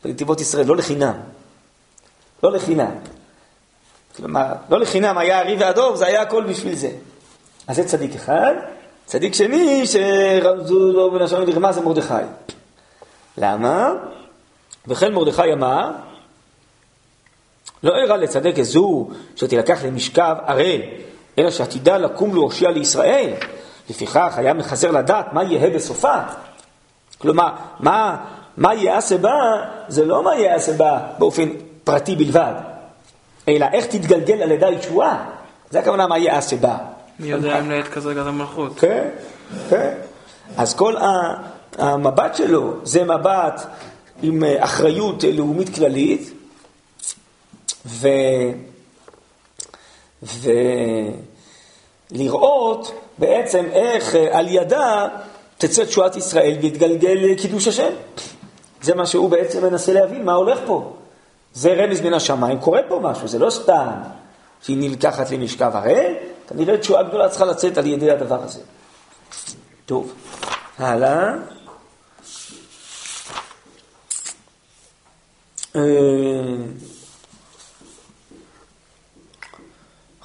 בנתיבות 0.05 0.41
ישראל, 0.41 0.67
לא 0.67 0.77
לחינם. 0.77 1.15
לא 2.43 2.53
לחינם. 2.53 2.91
כלומר, 4.17 4.53
לא 4.71 4.81
לחינם 4.81 5.19
היה 5.19 5.39
הרי 5.39 5.57
והדוב, 5.57 5.97
זה 5.97 6.07
היה 6.07 6.23
הכל 6.23 6.45
בשביל 6.45 6.75
זה. 6.75 6.91
אז 7.67 7.77
זה 7.77 7.85
צדיק 7.85 8.15
אחד. 8.15 8.55
צדיק 9.07 9.35
שני, 9.35 9.87
שרמזו 9.87 10.93
לו 10.93 11.11
בין 11.11 11.23
השם 11.23 11.43
לרמה, 11.43 11.73
זה 11.73 11.81
מרדכי. 11.81 12.15
למה? 13.39 13.93
וכן 14.87 15.15
מרדכי 15.15 15.53
אמר, 15.53 15.91
לא 17.83 17.97
אירע 17.97 18.17
לצדק 18.17 18.63
זו 18.63 19.09
שתילקח 19.37 19.85
למשכב 19.85 20.37
ערל, 20.47 20.81
אלא 21.39 21.51
שעתידה 21.51 21.99
לקום 21.99 22.35
להושיע 22.35 22.71
לישראל. 22.71 23.35
לפיכך 23.91 24.35
היה 24.37 24.55
מחזר 24.55 24.91
לדעת 24.91 25.33
מה 25.33 25.43
יהא 25.45 25.71
בסופה. 25.71 26.17
כלומר, 27.19 27.49
מה, 27.81 28.17
מה 28.57 28.75
יעשה 28.75 29.19
בה, 29.19 29.65
זה 29.89 30.05
לא 30.05 30.23
מה 30.23 30.37
יעשה 30.37 30.73
בה 30.73 31.01
באופן 31.19 31.49
פרטי 31.85 32.17
בלבד, 32.17 32.53
אלא 33.49 33.67
איך 33.73 33.87
תתגלגל 33.87 34.43
על 34.43 34.51
ידי 34.51 34.75
תשועה. 34.81 35.25
זה 35.71 35.79
הכוונה 35.79 36.07
מה 36.07 36.19
יעשה 36.19 36.57
בה. 36.57 36.77
מי 37.21 37.29
יודע 37.29 37.59
אם 37.59 37.71
לעת 37.71 37.89
כזה 37.89 38.15
גם 38.15 38.27
המלכות. 38.27 38.79
כן, 38.79 39.09
כן. 39.71 39.95
אז 40.57 40.75
כל 40.75 40.95
המבט 41.79 42.37
שלו 42.37 42.75
זה 42.83 43.05
מבט 43.05 43.67
עם 44.23 44.45
אה, 44.45 44.65
אחריות 44.65 45.25
לאומית 45.25 45.75
כללית, 45.75 46.31
ו... 47.87 48.09
ולראות 52.13 52.93
בעצם 53.19 53.65
איך 53.73 54.15
אה, 54.15 54.39
על 54.39 54.49
ידה 54.49 55.09
תצא 55.59 55.85
תשועת 55.85 56.17
ישראל 56.17 56.57
ויתגלגל 56.61 57.35
קידוש 57.35 57.69
השם. 57.69 57.93
זה 58.83 58.95
מה 58.95 59.07
שהוא 59.07 59.31
בעצם 59.31 59.63
מנסה 59.63 59.93
להבין, 59.93 60.25
מה 60.25 60.35
הולך 60.35 60.59
פה. 60.67 60.93
זה 61.55 61.75
רמז 61.75 62.01
מן 62.01 62.15
השמיים, 62.15 62.59
קורה 62.59 62.81
פה 62.89 63.01
משהו, 63.03 63.29
זה 63.29 63.39
לא 63.39 63.51
סתם 63.51 63.91
שהיא 64.63 64.77
נלקחת 64.77 65.31
למשכב 65.31 65.71
הראל, 65.75 66.15
כנראה 66.49 66.79
תשועה 66.79 67.03
גדולה 67.03 67.29
צריכה 67.29 67.45
לצאת 67.45 67.79
על 67.79 67.87
ידי 67.87 68.11
הדבר 68.11 68.43
הזה. 68.43 68.61
טוב, 69.87 70.13
הלאה. 70.79 71.35
אה, 75.77 75.81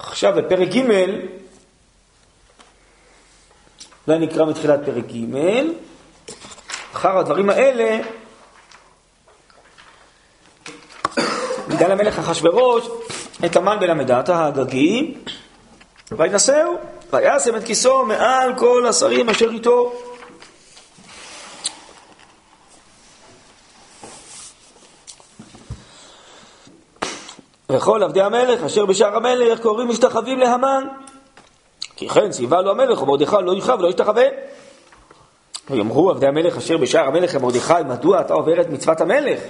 עכשיו 0.02 0.32
בפרק 0.36 0.68
ג', 0.68 0.80
אולי 4.08 4.18
נקרא 4.18 4.44
מתחילת 4.44 4.80
פרק 4.84 5.04
ג', 5.04 5.62
אחר 6.94 7.18
הדברים 7.18 7.50
האלה, 7.50 7.98
ניגן 11.68 11.90
המלך 11.90 12.18
אחשורוש 12.18 12.88
את 13.44 13.56
המן 13.56 13.76
בל"ד 13.80 14.30
האגגי, 14.30 15.14
וינשאו, 16.10 16.72
וישם 17.12 17.56
את 17.56 17.64
כיסו 17.64 18.04
מעל 18.04 18.58
כל 18.58 18.86
השרים 18.86 19.30
אשר 19.30 19.50
איתו. 19.50 19.92
וכל 27.72 28.02
עבדי 28.02 28.22
המלך 28.22 28.62
אשר 28.62 28.86
בשער 28.86 29.16
המלך 29.16 29.60
קוראים 29.60 29.88
משתחווים 29.88 30.38
להמן. 30.38 30.84
כי 31.96 32.08
כן 32.08 32.30
ציווה 32.30 32.62
לו 32.62 32.70
המלך 32.70 33.02
ומרדכי 33.02 33.36
לא 33.42 33.54
יכאב 33.54 33.78
ולא 33.78 33.88
ישתחווה. 33.88 34.24
ויאמרו 35.70 36.10
עבדי 36.10 36.26
המלך 36.26 36.56
אשר 36.56 36.76
בשער 36.76 37.06
המלך 37.06 37.34
למרדכי 37.34 37.72
מדוע 37.88 38.20
אתה 38.20 38.34
עובר 38.34 38.60
את 38.60 38.70
מצוות 38.70 39.00
המלך? 39.00 39.40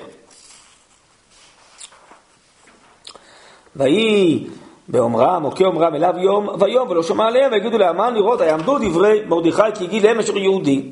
ויהי 3.76 4.46
באומרם, 4.88 5.44
או 5.44 5.50
כאומרם 5.50 5.94
אליו 5.94 6.14
יום 6.18 6.48
ויום, 6.60 6.90
ולא 6.90 7.02
שמע 7.02 7.26
עליהם, 7.26 7.52
ויגידו 7.52 7.78
לאמן 7.78 8.14
לראות, 8.14 8.40
יעמדו 8.40 8.78
דברי 8.78 9.22
מרדכי 9.26 9.62
כי 9.74 9.84
יגיד 9.84 10.02
להם 10.02 10.18
אשר 10.18 10.36
יהודי. 10.36 10.90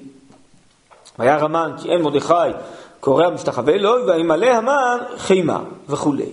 וירא 1.18 1.44
המן 1.44 1.72
כי 1.82 1.90
אין 1.90 2.02
מרדכי 2.02 2.34
קורא 3.00 3.30
משתחווה 3.30 3.76
לו, 3.76 4.06
וימלא 4.06 4.46
המן 4.46 4.98
חימה 5.16 5.60
וכולי. 5.88 6.32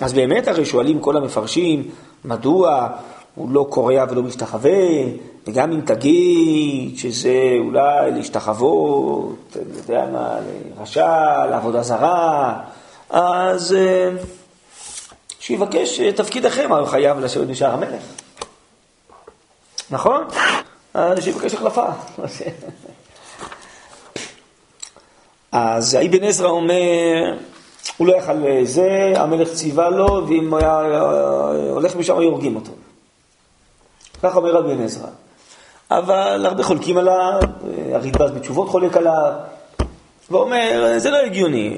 אז 0.00 0.12
באמת 0.12 0.48
הרי 0.48 0.64
שואלים 0.64 1.00
כל 1.00 1.16
המפרשים, 1.16 1.90
מדוע 2.24 2.88
הוא 3.34 3.50
לא 3.50 3.66
קורע 3.70 4.04
ולא 4.10 4.22
משתחווה, 4.22 4.80
וגם 5.46 5.72
אם 5.72 5.80
תגיד 5.80 6.98
שזה 6.98 7.52
אולי 7.58 8.10
להשתחוות, 8.10 9.56
אני 9.56 9.76
יודע 9.76 10.06
מה, 10.12 10.36
לרשע, 10.78 11.46
לעבודה 11.46 11.82
זרה, 11.82 12.60
אז... 13.10 13.76
Uh, 13.76 14.26
שיבקש 15.46 16.00
אה, 16.00 16.12
תפקיד 16.12 16.46
אחר, 16.46 16.68
מה 16.68 16.78
הוא 16.78 16.86
חייב 16.86 17.18
לשבת 17.18 17.46
בשער 17.46 17.72
המלך. 17.72 18.02
נכון? 19.90 20.24
אז 20.94 21.24
שיבקש 21.24 21.54
החלפה. 21.54 21.86
אז 25.52 25.96
אבן 26.06 26.24
עזרא 26.24 26.48
אומר, 26.48 27.36
הוא 27.96 28.06
לא 28.06 28.16
יכל 28.16 28.64
זה, 28.64 29.12
המלך 29.16 29.52
ציווה 29.52 29.90
לו, 29.90 30.28
ואם 30.28 30.50
הוא 30.50 30.58
היה 30.58 31.00
הולך 31.70 31.96
משם, 31.96 32.18
היו 32.18 32.28
הורגים 32.28 32.56
אותו. 32.56 32.72
ככה 34.22 34.38
אומר 34.38 34.50
רבי 34.54 34.84
עזרא. 34.84 35.08
אבל 35.90 36.46
הרבה 36.46 36.62
חולקים 36.62 36.98
עליו, 36.98 37.40
הרידב"ז 37.92 38.30
בתשובות 38.30 38.68
חולק 38.68 38.96
עליו, 38.96 39.32
ואומר, 40.30 40.94
זה 40.96 41.10
לא 41.10 41.16
הגיוני. 41.16 41.76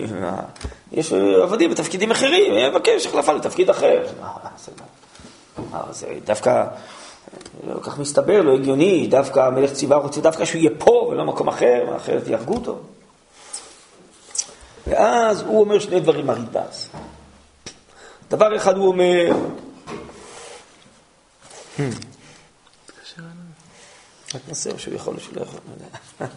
יש 0.93 1.13
עבדים 1.13 1.71
בתפקידים 1.71 2.11
אחרים, 2.11 2.55
יבקש 2.55 3.07
החלפה 3.07 3.33
לתפקיד 3.33 3.71
אחר. 3.71 4.03
זה 5.91 6.07
דווקא, 6.25 6.65
לא 7.69 7.81
כך 7.83 7.99
מסתבר, 7.99 8.43
לא 8.43 8.55
הגיוני, 8.55 9.07
דווקא 9.07 9.41
המלך 9.41 9.73
ציווה 9.73 9.97
רוצה 9.97 10.21
דווקא 10.21 10.45
שהוא 10.45 10.59
יהיה 10.59 10.71
פה 10.79 11.09
ולא 11.11 11.23
במקום 11.23 11.49
אחר, 11.49 11.97
אחרת 11.97 12.29
יהרגו 12.29 12.55
אותו. 12.55 12.79
ואז 14.89 15.41
הוא 15.43 15.61
אומר 15.61 15.79
שני 15.79 16.01
דברים 16.01 16.31
הרידב"ז. 16.31 16.89
דבר 18.31 18.57
אחד 18.57 18.77
הוא 18.77 18.87
אומר, 18.87 19.33
רק 24.35 24.41
נעשה 24.49 24.71
או 24.71 24.79
שהוא 24.79 24.95
יכול 24.95 25.15
או 25.15 25.21
שהוא 25.21 25.37
לא 25.37 25.43
יכול, 25.43 25.61
לא 25.69 25.75
יודע. 25.75 26.35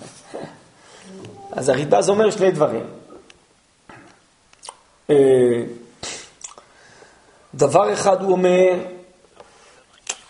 אז 1.51 1.69
הרידב"ז 1.69 2.09
אומר 2.09 2.31
שני 2.31 2.51
דברים. 2.51 2.85
אה, 5.09 5.63
דבר 7.55 7.93
אחד 7.93 8.21
הוא 8.23 8.31
אומר, 8.31 8.73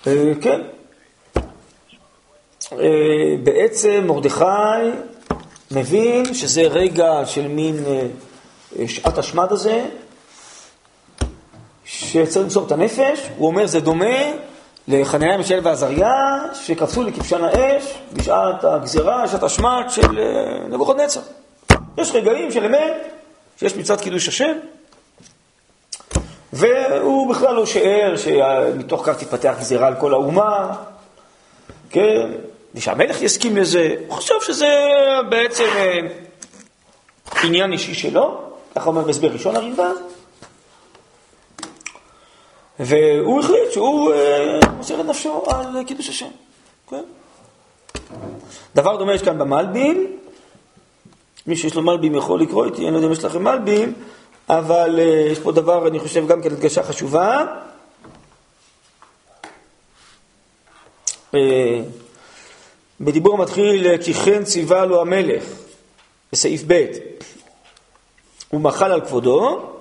אה, 0.08 0.32
כן, 0.42 0.62
אה, 2.72 3.36
בעצם 3.44 4.04
מרדכי 4.08 4.44
מבין 5.72 6.34
שזה 6.34 6.62
רגע 6.62 7.22
של 7.25 7.48
מין 7.48 7.84
שעת 8.88 9.18
השמד 9.18 9.51
הזה, 9.51 9.86
שצריך 11.86 12.38
למסור 12.38 12.66
את 12.66 12.72
הנפש, 12.72 13.30
הוא 13.38 13.48
אומר 13.48 13.68
זה 13.68 13.80
דומה 13.80 14.16
לחניה, 14.88 15.38
מישאל 15.38 15.60
ועזריה, 15.63 16.38
שקפצו 16.54 17.04
לכבשן 17.04 17.44
האש 17.44 17.84
בשעת 18.13 18.63
הגזירה, 18.63 19.28
שעת 19.28 19.44
השמד 19.44 19.84
של 19.90 20.20
אה, 20.20 20.68
נבוכדנצר. 20.70 21.22
יש 21.98 22.12
רגעים 22.12 22.51
של 22.51 22.66
אמת, 22.66 22.94
שיש 23.60 23.75
מצוות 23.75 24.01
קידוש 24.01 24.28
השם, 24.28 24.54
והוא 26.54 27.34
בכלל 27.36 27.56
לא 27.56 27.66
שיער 27.66 28.18
שמתוך 28.18 29.06
כך 29.06 29.18
תתפתח 29.18 29.56
גזירה 29.60 29.88
על 29.88 29.96
כל 29.96 30.13
האומה, 30.13 30.75
כן, 31.90 32.32
ושהמלך 32.75 33.22
יסכים 33.22 33.58
לזה. 33.58 33.96
הוא 34.08 34.16
חושב 34.16 34.34
שזה 34.42 34.68
בעצם 35.30 35.63
אה, 35.75 36.00
עניין 37.44 37.72
אישי 37.72 37.94
שלו, 37.94 38.42
ככה 38.75 38.90
אומר 38.90 39.01
בהסבר 39.01 39.28
ראשון 39.28 39.56
הרמב"ם. 39.56 39.96
והוא 42.80 43.40
החליט 43.40 43.72
שהוא 43.72 44.13
אה, 44.13 44.60
מוסר 44.78 45.01
את 45.01 45.06
נפשו 45.06 45.44
על 45.48 45.84
קידוש 45.88 46.10
השם. 46.10 46.30
כן? 46.90 47.04
דבר 48.75 48.96
דומה 48.96 49.13
יש 49.13 49.22
כאן 49.22 49.38
במלבים, 49.38 50.18
מי 51.48 51.56
שיש 51.56 51.75
לו 51.75 51.82
מלבים 51.82 52.16
יכול 52.16 52.42
לקרוא 52.42 52.66
איתי, 52.66 52.84
אני 52.84 52.92
לא 52.92 52.96
יודע 52.96 53.08
אם 53.08 53.12
יש 53.12 53.24
לכם 53.24 53.44
מלבים, 53.44 53.94
אבל 54.50 55.00
אה, 55.00 55.04
יש 55.32 55.40
פה 55.40 55.51
דבר, 55.51 55.88
אני 55.88 56.00
חושב, 56.00 56.28
גם 56.28 56.42
כן 56.42 56.51
הדגשה 56.51 56.84
חשובה. 56.84 57.46
בדיבור 63.03 63.38
מתחיל, 63.38 63.98
כי 63.98 64.13
כן 64.13 64.43
ציווה 64.43 64.86
לו 64.86 65.01
המלך, 65.01 65.43
בסעיף 66.31 66.63
ב', 66.67 66.86
הוא 68.50 68.62
מחל 68.62 68.91
על 68.91 69.01
כבודו, 69.01 69.72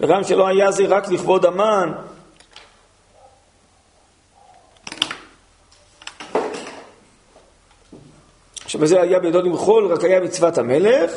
וגם 0.00 0.24
שלא 0.24 0.48
היה 0.48 0.70
זה 0.70 0.86
רק 0.86 1.08
לכבוד 1.08 1.44
המן. 1.44 1.92
שבזה 8.66 9.00
היה 9.00 9.18
בידו 9.18 9.42
למחול, 9.42 9.92
רק 9.92 10.04
היה 10.04 10.20
מצוות 10.20 10.58
המלך, 10.58 11.12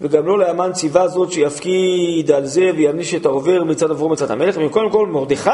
וגם 0.00 0.26
לא 0.26 0.38
לאמן 0.38 0.72
ציווה 0.72 1.08
זאת 1.08 1.32
שיפקיד 1.32 2.30
על 2.30 2.46
זה 2.46 2.70
ויעניש 2.76 3.14
את 3.14 3.26
העובר 3.26 3.64
מצד 3.64 3.90
עברו 3.90 4.08
מצד 4.08 4.30
המלך, 4.30 4.56
וקודם 4.66 4.90
כל 4.90 5.06
מרדכי, 5.06 5.50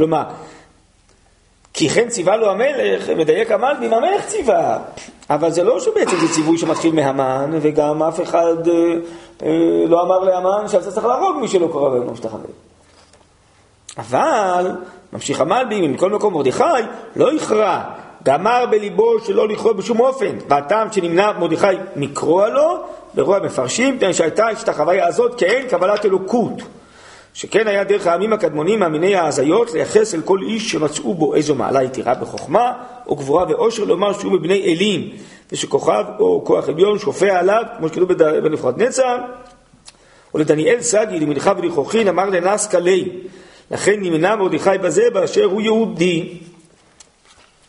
כלומר, 0.00 0.22
כי 1.72 1.88
כן 1.88 2.08
ציווה 2.08 2.36
לו 2.36 2.50
המלך, 2.50 3.10
מדייק 3.10 3.50
המלבים, 3.50 3.92
המלך 3.92 4.26
ציווה. 4.26 4.78
אבל 5.30 5.50
זה 5.50 5.64
לא 5.64 5.80
שבעצם 5.80 6.16
זה 6.16 6.34
ציווי 6.34 6.58
שמתחיל 6.58 6.94
מהמן, 6.94 7.50
וגם 7.60 8.02
אף 8.02 8.20
אחד 8.20 8.68
אה, 8.68 8.74
אה, 9.42 9.86
לא 9.88 10.02
אמר 10.02 10.18
להמן 10.18 10.68
שאתה 10.68 10.90
צריך 10.90 11.06
להרוג 11.06 11.36
מי 11.40 11.48
שלא 11.48 11.68
קרא 11.72 11.88
בהם 11.88 12.12
משתחווה. 12.12 12.50
אבל, 13.98 14.70
ממשיך 15.12 15.40
המלבים, 15.40 15.92
מכל 15.92 16.10
מקום 16.10 16.34
מרדכי 16.34 16.64
לא 17.16 17.34
יכרע, 17.34 17.80
גמר 18.24 18.66
בליבו 18.70 19.20
שלא 19.24 19.48
לכרות 19.48 19.76
בשום 19.76 20.00
אופן, 20.00 20.36
והטעם 20.48 20.92
שנמנע 20.92 21.32
מרדכי 21.38 21.66
מקרוע 21.96 22.48
לו, 22.48 22.76
ברוע 23.14 23.36
המפרשים, 23.36 23.98
פני 23.98 24.14
שהייתה 24.14 24.48
השתחוויה 24.48 25.06
הזאת 25.06 25.38
כאין 25.38 25.68
קבלת 25.68 26.04
אלוקות. 26.04 26.62
שכן 27.34 27.66
היה 27.66 27.84
דרך 27.84 28.06
העמים 28.06 28.32
הקדמונים 28.32 28.80
מאמיני 28.80 29.14
ההזיות 29.14 29.72
לייחס 29.72 30.14
אל 30.14 30.20
כל 30.20 30.38
איש 30.42 30.72
שמצאו 30.72 31.14
בו 31.14 31.34
איזו 31.34 31.54
מעלה 31.54 31.82
יתירה 31.82 32.14
בחוכמה 32.14 32.72
או 33.06 33.16
גבורה 33.16 33.44
ואושר 33.48 33.84
לומר 33.84 34.12
שהוא 34.12 34.32
מבני 34.32 34.62
אלים 34.62 35.10
ושכוכב 35.52 36.04
או 36.18 36.42
כוח 36.44 36.68
עליון 36.68 36.98
שופע 36.98 37.38
עליו 37.38 37.62
כמו 37.78 37.88
שכתוב 37.88 38.12
בנבחרת 38.12 38.78
נצר 38.78 39.16
ולדניאל 40.34 40.80
סגי 40.80 41.20
למנחה 41.20 41.52
ולכוחין 41.58 42.08
אמר 42.08 42.24
לנס 42.24 42.66
קלי 42.66 43.08
לכן 43.70 44.00
נמנע 44.00 44.36
מרדכי 44.36 44.78
בזה 44.82 45.10
באשר 45.12 45.44
הוא 45.44 45.60
יהודי. 45.60 46.38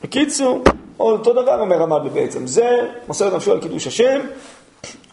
בקיצור, 0.03 0.63
אותו 0.99 1.33
דבר 1.33 1.59
אומר 1.59 1.81
המדלי 1.81 2.09
בעצם, 2.09 2.47
זה 2.47 2.87
מוסר 3.07 3.35
נפשו 3.35 3.51
על 3.51 3.61
קידוש 3.61 3.87
השם, 3.87 4.21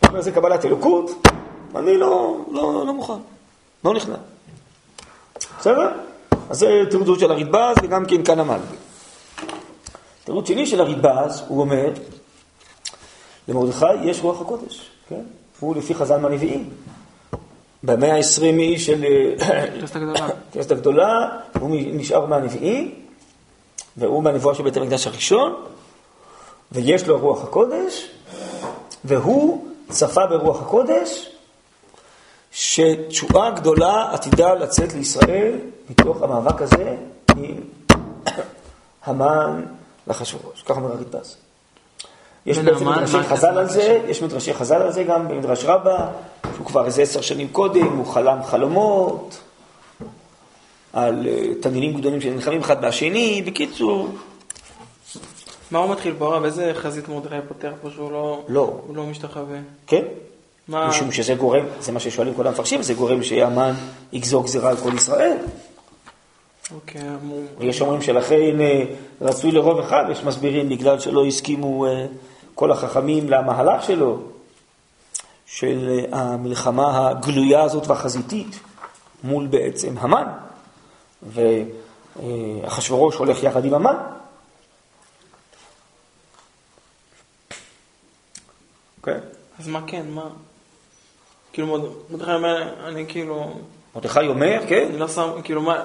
אומר 0.08 0.20
זה 0.20 0.32
קבלת 0.32 0.64
אלוקות, 0.64 1.26
אני 1.76 1.96
לא, 1.96 2.36
לא, 2.50 2.84
לא 2.86 2.92
מוכן, 2.92 3.12
לא 3.84 3.94
נכנע. 3.94 4.16
בסדר? 5.58 5.88
אז 6.50 6.58
זה 6.58 6.82
תירוץ 6.90 7.20
של 7.20 7.30
הרדב"ז 7.32 7.76
וגם 7.82 8.04
כן 8.04 8.24
כאן 8.24 8.40
המלבי. 8.40 8.76
תירוץ 10.24 10.48
שני 10.48 10.66
של 10.66 10.80
הרדב"ז, 10.80 11.42
הוא 11.48 11.60
אומר, 11.60 11.92
למרדכי 13.48 13.94
יש 14.04 14.20
רוח 14.20 14.40
הקודש, 14.40 14.90
כן? 15.08 15.22
הוא 15.60 15.76
לפי 15.76 15.94
חז"ל 15.94 16.16
מהנביאים. 16.16 16.70
במאה 17.82 18.14
העשרים 18.14 18.78
של 18.78 19.04
כנסת 20.52 20.70
הגדולה, 20.70 21.28
הוא 21.60 21.76
נשאר 21.92 22.26
מהנביאים, 22.26 22.94
והוא 23.96 24.22
מהנבואה 24.22 24.54
של 24.54 24.62
בית 24.62 24.76
המקדש 24.76 25.06
הראשון, 25.06 25.54
ויש 26.72 27.06
לו 27.06 27.18
רוח 27.18 27.44
הקודש, 27.44 28.10
והוא 29.04 29.68
צפה 29.90 30.26
ברוח 30.26 30.62
הקודש, 30.62 31.37
שתשועה 32.52 33.50
גדולה 33.50 34.12
עתידה 34.12 34.54
לצאת 34.54 34.94
לישראל 34.94 35.52
מתוך 35.90 36.22
המאבק 36.22 36.62
הזה 36.62 36.96
עם 37.36 37.54
המן 39.06 39.62
ואחשוורוש. 40.06 40.62
ככה 40.62 40.80
אומר 40.80 40.92
הרדב"ז. 40.92 41.36
יש 42.46 42.58
בעצם 42.58 42.88
מדרשי 42.88 43.22
חז"ל 43.22 43.58
על 43.58 43.68
זה, 43.68 44.00
יש 44.08 44.22
מדרשי 44.22 44.54
חז"ל 44.54 44.82
על 44.82 44.92
זה 44.92 45.04
גם 45.04 45.28
במדרש 45.28 45.64
רבה, 45.64 46.08
שהוא 46.54 46.66
כבר 46.66 46.86
איזה 46.86 47.02
עשר 47.02 47.20
שנים 47.20 47.48
קודם, 47.48 47.96
הוא 47.96 48.06
חלם 48.06 48.38
חלומות 48.44 49.38
על 50.92 51.26
אה, 51.26 51.54
תנינים 51.60 51.94
גדולים 51.94 52.20
שנלחמים 52.20 52.60
אחד 52.60 52.84
בשני, 52.84 53.42
בקיצור. 53.46 54.08
מה 55.70 55.78
הוא 55.78 55.90
מתחיל 55.90 56.14
פה 56.18 56.26
הרב? 56.26 56.44
איזה 56.44 56.72
חזית 56.74 57.08
מרדכי 57.08 57.36
פותח 57.48 57.70
פה 57.82 57.90
שהוא 57.90 58.12
לא, 58.12 58.42
לא. 58.48 58.80
לא 58.94 59.06
משתחווה? 59.06 59.58
כן, 59.86 60.02
מה... 60.68 60.88
משום 60.88 61.12
שזה 61.12 61.34
גורם, 61.34 61.64
זה 61.80 61.92
מה 61.92 62.00
ששואלים 62.00 62.34
כל 62.34 62.46
המפרשים, 62.46 62.82
זה 62.82 62.94
גורם 62.94 63.22
שהמן 63.22 63.74
יגזור 64.12 64.44
גזירה 64.44 64.70
על 64.70 64.76
כל 64.76 64.94
ישראל. 64.94 65.36
אוקיי, 66.74 67.02
ויש 67.58 67.80
אומרים 67.80 68.02
שלכן 68.02 68.60
אה, 68.60 68.84
רצוי 69.20 69.52
לרוב 69.52 69.78
אחד, 69.78 70.04
יש 70.10 70.24
מסבירים 70.24 70.68
בגלל 70.68 71.00
שלא 71.00 71.26
הסכימו 71.26 71.86
אה, 71.86 72.06
כל 72.54 72.72
החכמים 72.72 73.28
למהלך 73.28 73.82
שלו, 73.82 74.22
של 75.46 76.00
אה, 76.12 76.20
המלחמה 76.20 77.08
הגלויה 77.08 77.62
הזאת 77.62 77.86
והחזיתית 77.86 78.60
מול 79.24 79.46
בעצם 79.46 79.94
המן, 79.98 80.26
ואחשוורוש 82.22 83.16
הולך 83.16 83.42
יחד 83.42 83.64
עם 83.64 83.74
המן. 83.74 83.96
כן. 89.02 89.18
אז 89.58 89.68
מה 89.68 89.80
כן, 89.86 90.06
מה? 90.10 90.28
כאילו, 91.58 91.78
מרדכי 92.10 92.32
אומר, 92.32 92.68
אני 92.84 93.04
כאילו... 93.08 93.52
מרדכי 93.94 94.26
אומר, 94.26 94.58
כן? 94.68 94.86
אני 94.90 94.98
לא 94.98 95.08
שם, 95.08 95.30
כאילו, 95.44 95.62
מה... 95.62 95.84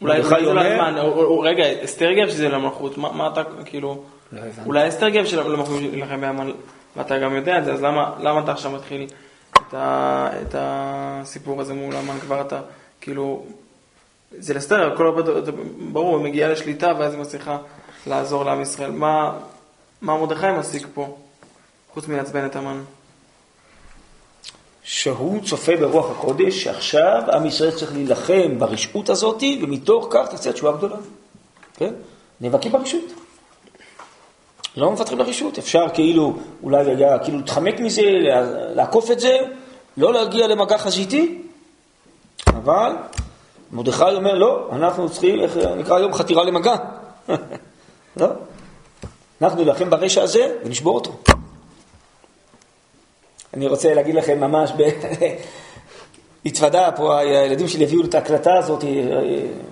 אולי 0.00 0.20
מרדכי 0.20 0.46
אומר... 0.46 1.42
רגע, 1.42 1.84
אסתר 1.84 2.08
הגיע 2.08 2.28
שזה 2.28 2.48
למלכות, 2.48 2.98
מה 2.98 3.28
אתה, 3.32 3.42
כאילו... 3.64 4.02
לא. 4.32 4.40
אולי 4.66 4.88
אסתר 4.88 5.08
גב 5.08 5.24
לא 5.34 5.62
יכולים 5.62 5.90
להילחם 5.90 6.20
בהמן, 6.20 6.50
ואתה 6.96 7.18
גם 7.18 7.34
יודע 7.34 7.58
את 7.58 7.64
זה, 7.64 7.72
אז 7.72 7.82
למה, 7.82 8.40
אתה 8.44 8.52
עכשיו 8.52 8.70
מתחיל 8.70 9.06
את, 9.52 10.54
הסיפור 10.54 11.60
הזה 11.60 11.74
מול 11.74 11.96
המן 11.96 12.18
כבר 12.20 12.40
אתה, 12.40 12.60
כאילו, 13.00 13.44
זה 14.38 14.54
לאסתר, 14.54 14.92
הכל 14.92 15.22
זה 15.44 15.52
ברור, 15.92 16.16
היא 16.16 16.24
מגיעה 16.24 16.50
לשליטה 16.50 16.92
ואז 16.98 17.12
היא 17.12 17.20
מצליחה 17.20 17.58
לעזור 18.06 18.44
לעם 18.44 18.60
ישראל. 18.62 18.90
מה, 18.90 19.32
מה 20.02 20.18
מרדכי 20.18 20.52
משיג 20.58 20.86
פה, 20.94 21.16
חוץ 21.94 22.08
מלעצבן 22.08 22.46
את 22.46 22.56
המן? 22.56 22.80
שהוא 24.90 25.40
צופה 25.44 25.76
ברוח 25.76 26.10
הקודש, 26.10 26.64
שעכשיו 26.64 27.22
עם 27.32 27.46
ישראל 27.46 27.70
צריך 27.70 27.92
להילחם 27.92 28.58
ברשעות 28.58 29.08
הזאת, 29.08 29.42
ומתוך 29.62 30.06
כך 30.10 30.28
תצא 30.30 30.52
תשובה 30.52 30.72
גדולה. 30.72 30.96
כן? 31.74 31.94
נאבקים 32.40 32.72
ברשעות. 32.72 33.04
לא 34.76 34.90
מוותרים 34.90 35.18
לרשעות. 35.18 35.58
אפשר 35.58 35.86
כאילו, 35.94 36.36
אולי 36.62 36.90
היה, 36.90 37.18
כאילו 37.18 37.38
להתחמק 37.38 37.80
מזה, 37.80 38.02
לעקוף 38.74 39.10
את 39.10 39.20
זה, 39.20 39.36
לא 39.96 40.12
להגיע 40.12 40.46
למגע 40.46 40.78
חזיתי, 40.78 41.42
אבל 42.46 42.92
מרדכי 43.72 44.04
אומר, 44.14 44.34
לא, 44.34 44.68
אנחנו 44.72 45.10
צריכים, 45.10 45.40
איך 45.40 45.56
נקרא 45.56 45.96
היום, 45.96 46.14
חתירה 46.14 46.44
למגע. 46.44 46.74
לא. 48.20 48.26
אנחנו 49.42 49.58
נילחם 49.58 49.90
ברשע 49.90 50.22
הזה 50.22 50.54
ונשבור 50.64 50.94
אותו. 50.94 51.16
אני 53.54 53.66
רוצה 53.66 53.94
להגיד 53.94 54.14
לכם 54.14 54.40
ממש, 54.40 54.72
ב... 54.76 54.82
התוודה 56.46 56.90
פה, 56.96 57.18
הילדים 57.18 57.68
שלי 57.68 57.84
הביאו 57.84 58.04
את 58.04 58.14
ההקלטה 58.14 58.54
הזאת, 58.54 58.84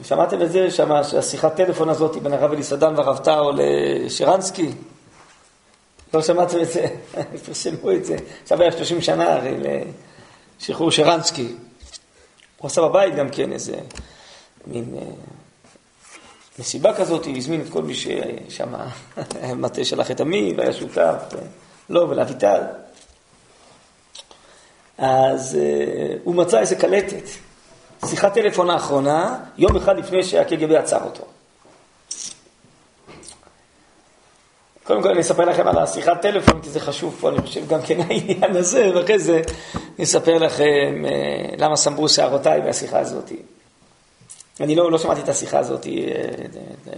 שמעתם 0.04 0.42
את 0.42 0.52
זה? 0.52 0.70
שם 0.70 0.92
השיחת 0.92 1.56
טלפון 1.56 1.88
הזאת 1.88 2.16
בין 2.16 2.32
הרב 2.32 2.52
אליסדן 2.52 2.94
והרב 2.96 3.18
טאו 3.18 3.50
לשרנסקי? 3.54 4.70
לא 6.14 6.22
שמעתם 6.22 6.60
את 6.60 6.72
זה? 6.72 6.86
פרסמו 7.46 7.92
את 7.92 8.04
זה. 8.04 8.16
עכשיו 8.42 8.62
היה 8.62 8.72
30 8.72 9.02
שנה 9.02 9.34
הרי 9.34 9.54
לשחרור 10.60 10.90
שרנסקי. 10.90 11.54
הוא 12.56 12.66
עשה 12.66 12.82
בבית 12.82 13.14
גם 13.14 13.28
כן 13.28 13.52
איזה 13.52 13.76
מין 14.66 14.94
אה, 14.98 15.02
מסיבה 16.58 16.94
כזאת, 16.94 17.24
הוא 17.24 17.36
הזמין 17.36 17.60
את 17.60 17.68
כל 17.68 17.82
מי 17.82 17.94
ששם, 17.94 18.74
מטה 19.56 19.84
שלח 19.84 20.10
את 20.10 20.20
עמי 20.20 20.54
והיה 20.56 20.72
שותף, 20.72 21.22
לא, 21.90 22.00
ולאביטל. 22.00 22.60
אז 24.98 25.58
uh, 25.60 26.18
הוא 26.24 26.34
מצא 26.34 26.60
איזה 26.60 26.76
קלטת, 26.76 27.28
שיחת 28.06 28.34
טלפון 28.34 28.70
האחרונה, 28.70 29.38
יום 29.58 29.76
אחד 29.76 29.98
לפני 29.98 30.24
שהקג"ב 30.24 30.72
עצר 30.72 31.04
אותו. 31.04 31.24
קודם 34.84 35.02
כל 35.02 35.08
אני 35.08 35.20
אספר 35.20 35.44
לכם 35.44 35.68
על 35.68 35.78
השיחת 35.78 36.22
טלפון, 36.22 36.60
כי 36.62 36.70
זה 36.70 36.80
חשוב 36.80 37.16
פה, 37.20 37.28
אני 37.28 37.42
חושב 37.42 37.68
גם 37.68 37.82
כן 37.82 38.00
העניין 38.08 38.56
הזה, 38.56 38.90
ואחרי 38.94 39.18
זה 39.18 39.42
אני 39.74 40.04
אספר 40.04 40.38
לכם 40.38 41.04
uh, 41.04 41.60
למה 41.60 41.76
סמרו 41.76 42.08
שערותיי 42.08 42.60
מהשיחה 42.60 42.98
הזאת. 42.98 43.32
אני 44.60 44.74
לא, 44.74 44.90
לא 44.92 44.98
שמעתי 44.98 45.20
את 45.20 45.28
השיחה 45.28 45.58
הזאת, 45.58 45.84
uh, 45.84 45.88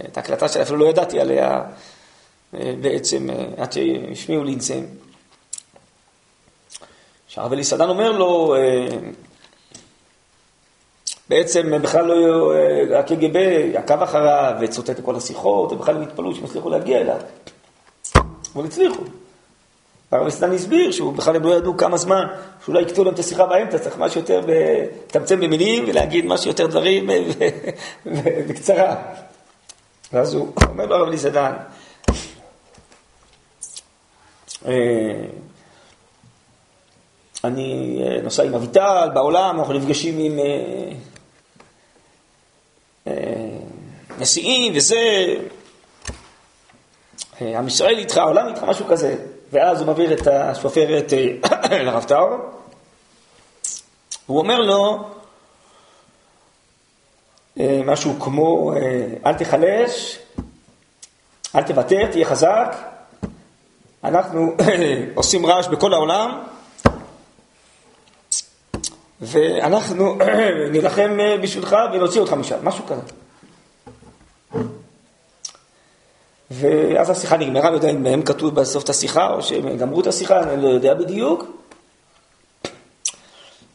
את 0.05 0.17
ההקלטה 0.17 0.47
שלה, 0.47 0.61
אפילו 0.61 0.77
לא 0.77 0.85
ידעתי 0.85 1.19
עליה 1.19 1.61
בעצם, 2.53 3.27
עד 3.57 3.71
שהשמיעו 3.71 4.43
לי 4.43 4.53
את 4.53 4.61
זה. 4.61 4.79
שהרב 7.29 7.53
אליסדן 7.53 7.89
אומר 7.89 8.11
לו, 8.11 8.55
בעצם 11.29 11.81
בכלל 11.81 12.05
לא, 12.05 12.53
הקג"ב 12.95 13.37
עקב 13.75 14.01
אחריו 14.01 14.53
וצוטט 14.61 14.89
את 14.89 15.05
כל 15.05 15.15
השיחות, 15.15 15.71
ובכלל 15.71 15.95
הם 15.95 16.01
התפלאו 16.01 16.35
שהם 16.35 16.45
הצליחו 16.45 16.69
להגיע 16.69 17.01
אליו. 17.01 17.19
אבל 18.55 18.65
הצליחו. 18.65 19.03
הרב 20.11 20.21
אליסדן 20.21 20.51
הסביר 20.51 20.91
שהוא 20.91 21.13
בכלל 21.13 21.35
הם 21.35 21.43
לא 21.43 21.57
ידעו 21.57 21.77
כמה 21.77 21.97
זמן, 21.97 22.27
שאולי 22.65 22.81
יקטעו 22.81 23.03
להם 23.03 23.13
את 23.13 23.19
השיחה 23.19 23.45
באמצע, 23.45 23.79
צריך 23.79 23.97
משהו 23.97 24.19
יותר 24.19 24.41
לצמצם 24.47 25.39
במילים 25.39 25.83
ולהגיד 25.87 26.25
משהו 26.25 26.47
יותר 26.47 26.67
דברים 26.67 27.09
בקצרה. 28.47 28.95
ואז 30.13 30.33
הוא 30.33 30.53
אומר 30.69 30.85
לו 30.85 30.95
הרב 30.95 31.07
אליסדן, 31.07 31.53
אני 37.43 37.99
נוסע 38.23 38.43
עם 38.43 38.53
אביטל 38.53 39.09
בעולם, 39.13 39.59
אנחנו 39.59 39.73
נפגשים 39.73 40.19
עם 40.19 40.39
אה, 40.39 40.91
אה, 43.07 43.57
נשיאים 44.19 44.73
וזה, 44.75 45.25
עם 47.41 47.67
ישראל 47.67 47.97
איתך, 47.97 48.17
העולם 48.17 48.47
איתך, 48.47 48.63
משהו 48.63 48.85
כזה. 48.85 49.15
ואז 49.51 49.79
הוא 49.79 49.87
מעביר 49.87 50.13
את 50.13 50.27
השופרת 50.27 51.13
אה, 51.13 51.83
לרב 51.83 52.03
טאור, 52.03 52.37
הוא 54.25 54.39
אומר 54.39 54.59
לו 54.59 55.09
אה, 57.59 57.81
משהו 57.85 58.19
כמו, 58.19 58.73
אה, 58.73 59.07
אל 59.25 59.33
תחלש, 59.33 60.19
אל 61.55 61.63
תוותר, 61.63 62.11
תהיה 62.11 62.25
חזק, 62.25 62.75
אנחנו 64.03 64.55
עושים 65.15 65.45
רעש 65.45 65.67
בכל 65.67 65.93
העולם, 65.93 66.43
ואנחנו 69.21 70.17
נילחם 70.71 71.17
בשבילך 71.41 71.75
ונוציא 71.93 72.21
אותך 72.21 72.33
משם, 72.33 72.57
משהו 72.63 72.83
כזה. 72.85 73.01
ואז 76.51 77.09
השיחה 77.09 77.37
נגמרה, 77.37 77.69
לא 77.69 77.75
יודע 77.75 77.89
אם 77.89 78.05
הם 78.05 78.21
כתבו 78.21 78.51
בסוף 78.51 78.83
את 78.83 78.89
השיחה 78.89 79.29
או 79.29 79.41
שהם 79.41 79.77
גמרו 79.77 80.01
את 80.01 80.07
השיחה, 80.07 80.39
אני 80.39 80.63
לא 80.63 80.69
יודע 80.69 80.93
בדיוק. 80.93 81.45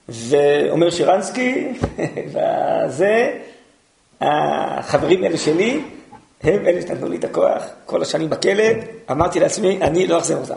ואומר 0.09 0.91
שרנסקי, 0.91 1.69
וזה, 2.33 3.39
החברים 4.21 5.25
האלה 5.25 5.39
שלי, 5.39 5.81
הם 6.43 6.67
אלה 6.67 6.83
שנתנו 6.83 7.09
לי 7.09 7.17
את 7.17 7.25
הכוח, 7.25 7.63
כל 7.87 8.03
השנים 8.03 8.31
בכלא, 8.31 8.65
אמרתי 9.11 9.41
לעצמי, 9.41 9.79
אני 9.83 10.07
לא 10.07 10.19
אחזר 10.19 10.37
אותם. 10.37 10.55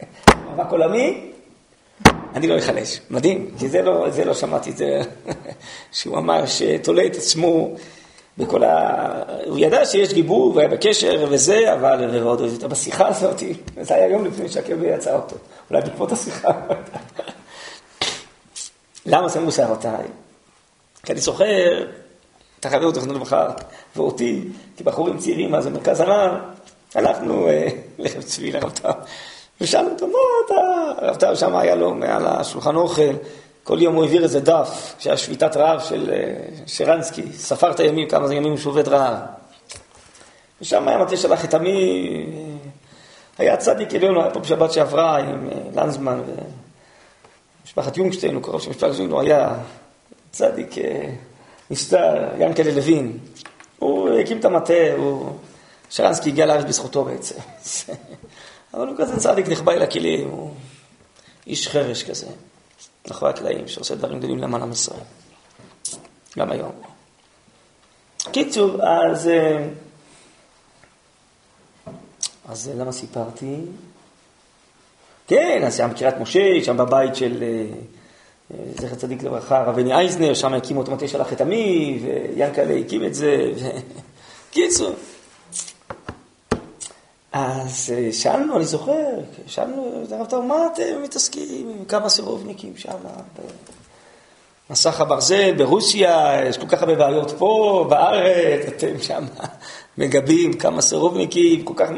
מאבק 0.46 0.72
עולמי, 0.72 1.29
אני 2.34 2.46
לא 2.46 2.58
אחלש. 2.58 3.00
מדהים, 3.10 3.50
כי 3.58 3.68
זה 3.68 3.82
לא, 3.82 4.10
זה 4.10 4.24
לא 4.24 4.34
שמעתי, 4.34 4.72
זה 4.72 5.00
שהוא 5.92 6.18
אמר 6.18 6.46
שתולה 6.46 7.06
את 7.06 7.16
עצמו 7.16 7.74
בכל 8.38 8.64
ה... 8.64 9.22
הוא 9.46 9.58
ידע 9.58 9.84
שיש 9.84 10.12
גיבור 10.12 10.56
והיה 10.56 10.68
בקשר 10.68 11.26
וזה, 11.30 11.72
אבל 11.72 12.08
ועוד 12.12 12.40
עוד 12.40 12.64
בשיחה 12.64 13.08
הזאת, 13.08 13.42
זה 13.80 13.94
היה 13.94 14.08
יום 14.08 14.24
לפני 14.24 14.48
שהקבר 14.48 14.84
יצא 14.84 15.14
אותו, 15.14 15.36
אולי 15.70 15.82
בעקבות 15.82 16.12
השיחה. 16.12 16.50
למה 19.06 19.28
שמו 19.28 19.52
שערותיי? 19.52 20.06
כי 21.02 21.12
אני 21.12 21.20
זוכר 21.20 21.84
את 22.60 22.66
החבר 22.66 22.94
זכרונו 22.94 23.14
לברכה 23.14 23.50
ואותי, 23.96 24.48
כבחורים 24.76 25.18
צעירים 25.18 25.54
אז 25.54 25.66
במרכז 25.66 26.00
הרב, 26.00 26.34
הלכנו 26.94 27.48
לחם 27.98 28.20
צבי 28.20 28.52
לרב 28.52 28.72
ושאלנו 29.60 29.90
אותו, 29.90 30.06
מה 30.06 30.18
אתה... 30.46 30.54
הרב 31.06 31.16
טאו 31.16 31.36
שם 31.36 31.56
היה 31.56 31.74
לו 31.74 31.94
מעל 31.94 32.26
השולחן 32.26 32.76
אוכל, 32.76 33.12
כל 33.64 33.82
יום 33.82 33.94
הוא 33.94 34.04
העביר 34.04 34.22
איזה 34.22 34.40
דף, 34.40 34.94
שהיה 34.98 35.16
שביתת 35.16 35.56
רעב 35.56 35.80
של 35.80 36.10
שרנסקי, 36.66 37.32
ספר 37.32 37.70
את 37.70 37.80
הימים, 37.80 38.08
כמה 38.08 38.28
זה 38.28 38.34
ימים 38.34 38.58
שהוא 38.58 38.70
עובד 38.70 38.88
רעב. 38.88 39.18
ושם 40.60 40.88
היה 40.88 40.98
מטה 40.98 41.16
שלח 41.16 41.44
את 41.44 41.54
עמי, 41.54 42.26
היה 43.38 43.56
צדיק 43.56 43.94
עליון, 43.94 44.16
היה 44.16 44.30
פה 44.30 44.40
בשבת 44.40 44.72
שעברה 44.72 45.18
עם 45.18 45.48
לנזמן 45.74 46.20
ומשפחת 47.62 47.96
יונגשטיין, 47.96 48.34
הוא 48.34 48.42
קרוב 48.42 48.60
של 48.60 48.70
משפחת 48.70 48.82
יונגשטיין, 48.82 49.10
הוא 49.10 49.20
היה 49.20 49.54
צדיק 50.30 50.74
נסתר, 51.70 52.28
ינקלה 52.38 52.72
לוין. 52.74 53.18
הוא 53.78 54.18
הקים 54.18 54.38
את 54.38 54.44
המטה, 54.44 54.92
הוא... 54.96 55.32
שרנסקי 55.90 56.30
הגיע 56.30 56.46
לארץ 56.46 56.64
בזכותו 56.64 57.04
בעצם. 57.04 57.34
אבל 58.74 58.88
הוא 58.88 58.96
כזה 58.98 59.20
צדיק 59.20 59.48
נכבה 59.48 59.72
אל 59.72 59.82
הכלים, 59.82 60.28
הוא 60.28 60.50
איש 61.46 61.68
חרש 61.68 62.02
כזה, 62.02 62.26
מאחורי 63.08 63.30
הקלעים, 63.30 63.68
שעושה 63.68 63.94
דברים 63.94 64.18
גדולים 64.18 64.38
למען 64.38 64.62
עם 64.62 64.72
ישראל. 64.72 65.00
גם 66.38 66.50
היום. 66.50 66.72
קיצור, 68.32 68.82
אז... 68.82 69.30
אז 72.48 72.70
למה 72.76 72.92
סיפרתי? 72.92 73.56
כן, 75.26 75.62
אז 75.66 75.76
שם 75.76 75.88
קריית 75.96 76.16
משה, 76.16 76.64
שם 76.64 76.76
בבית 76.76 77.16
של 77.16 77.44
זכר 78.50 78.94
צדיק 78.94 79.22
לברכה, 79.22 79.62
רבני 79.62 79.94
אייזנר, 79.94 80.34
שם 80.34 80.54
הקימו 80.54 80.82
את 80.82 80.88
מטה 80.88 81.08
שלח 81.08 81.32
את 81.32 81.40
עמי, 81.40 82.00
ויאנקלה 82.02 82.74
הקים 82.74 83.04
את 83.04 83.14
זה. 83.14 83.52
קיצור. 84.50 84.94
אז 87.32 87.92
שאלנו, 88.12 88.56
אני 88.56 88.64
זוכר, 88.64 89.06
שאלנו 89.46 90.02
את 90.06 90.12
הרב 90.12 90.26
טאו, 90.26 90.42
מה 90.42 90.66
אתם 90.72 91.02
מתעסקים 91.02 91.68
עם 91.78 91.84
כמה 91.84 92.08
סירובניקים 92.08 92.72
שם? 92.76 92.96
מסך 94.70 95.00
הברזל 95.00 95.54
ברוסיה, 95.54 96.40
יש 96.48 96.58
כל 96.58 96.66
כך 96.66 96.82
הרבה 96.82 96.94
בעיות 96.94 97.30
פה, 97.38 97.86
בארץ, 97.90 98.66
אתם 98.68 99.00
שם 99.00 99.24
מגבים 99.98 100.52
כמה 100.52 100.80
סירובניקים, 100.80 101.64
כל 101.64 101.74
כך 101.76 101.88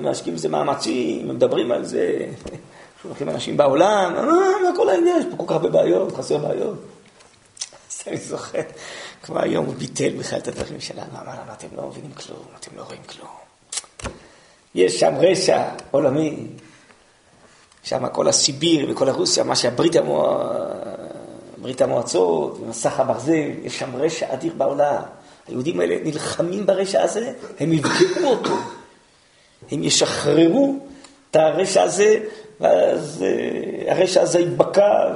משקיעים 0.00 0.36
בזה 0.36 0.48
מאמצים, 0.48 1.28
מדברים 1.28 1.72
על 1.72 1.84
זה, 1.84 2.26
שולחים 3.02 3.28
אנשים 3.28 3.56
בעולם, 3.56 4.14
אה, 4.16 4.24
מה 4.24 4.76
כל 4.76 4.88
העניין, 4.88 5.18
יש 5.18 5.26
פה 5.30 5.36
כל 5.36 5.44
כך 5.46 5.52
הרבה 5.52 5.68
בעיות, 5.68 6.16
חסר 6.16 6.38
בעיות. 6.38 6.78
אז 7.90 8.02
אני 8.06 8.16
זוכר, 8.16 8.60
כבר 9.22 9.42
היום 9.42 9.66
הוא 9.66 9.74
ביטל 9.74 10.10
בכלל 10.18 10.38
את 10.38 10.48
הדברים 10.48 10.80
שלנו, 10.80 11.10
אמר 11.22 11.32
לנו, 11.32 11.52
אתם 11.52 11.66
לא 11.76 11.86
מבינים 11.86 12.12
כלום, 12.12 12.44
אתם 12.60 12.76
לא 12.76 12.82
רואים 12.82 13.02
כלום. 13.08 13.49
יש 14.74 15.00
שם 15.00 15.14
רשע 15.18 15.64
עולמי, 15.90 16.36
שם 17.82 18.08
כל 18.08 18.28
הסיביר 18.28 18.86
וכל 18.90 19.08
הרוסיה, 19.08 19.44
מה 19.44 19.56
שהברית 19.56 19.96
המוע... 19.96 20.48
ברית 21.62 21.82
המועצות, 21.82 22.60
מסך 22.68 23.00
הברזל, 23.00 23.50
יש 23.62 23.78
שם 23.78 23.96
רשע 23.96 24.26
אדיר 24.34 24.52
בעולם. 24.56 25.02
היהודים 25.48 25.80
האלה 25.80 25.96
נלחמים 26.04 26.66
ברשע 26.66 27.02
הזה, 27.02 27.32
הם 27.60 27.72
יבקעו 27.72 28.24
אותו. 28.24 28.56
הם 29.70 29.84
ישחררו 29.84 30.76
את 31.30 31.36
הרשע 31.36 31.82
הזה, 31.82 32.18
ואז 32.60 33.24
אה, 33.26 33.92
הרשע 33.92 34.22
הזה 34.22 34.38
ייבקע 34.38 35.14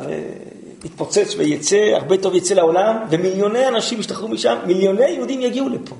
ויתפוצץ 0.82 1.34
ויצא, 1.36 1.76
הרבה 1.76 2.16
טוב 2.16 2.34
יצא 2.34 2.54
לעולם, 2.54 2.96
ומיליוני 3.10 3.68
אנשים 3.68 4.00
ישתחררו 4.00 4.28
משם, 4.28 4.56
מיליוני 4.66 5.10
יהודים 5.10 5.40
יגיעו 5.40 5.68
לפה. 5.68 5.94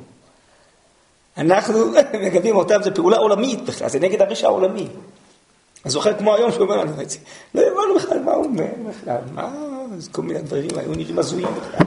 אנחנו 1.39 1.91
מגבים 2.25 2.57
אותם, 2.57 2.83
זו 2.83 2.91
פעולה 2.95 3.17
עולמית 3.17 3.61
בכלל, 3.61 3.89
זה 3.89 4.01
נגד 4.01 4.23
הרשע 4.23 4.47
העולמי. 4.47 4.89
אני 5.85 5.91
זוכר 5.91 6.19
כמו 6.19 6.35
היום 6.35 6.53
שהוא 6.53 6.63
אומר 6.63 6.77
לנו 6.77 7.03
את 7.03 7.11
זה. 7.11 7.19
לא 7.55 7.61
הבנו 7.61 7.95
בכלל 7.97 8.23
מה 8.23 8.33
הוא 8.33 8.45
אומר 8.45 8.69
בכלל, 8.89 9.19
מה, 9.33 9.53
כל 10.13 10.23
מיני 10.23 10.43
דברים 10.43 10.71
היו 10.77 10.95
נראים 10.95 11.19
הזויים 11.19 11.49
בכלל. 11.49 11.87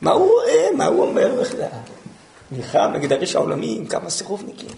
מה 0.00 0.12
הוא 0.12 0.30
רואה, 0.30 0.68
מה 0.76 0.86
הוא 0.86 1.02
אומר 1.02 1.40
בכלל. 1.40 1.68
נלחם 2.52 2.90
נגד 2.94 3.12
הרשע 3.12 3.38
העולמי 3.38 3.76
עם 3.78 3.86
כמה 3.86 4.10
סירובניקים. 4.10 4.68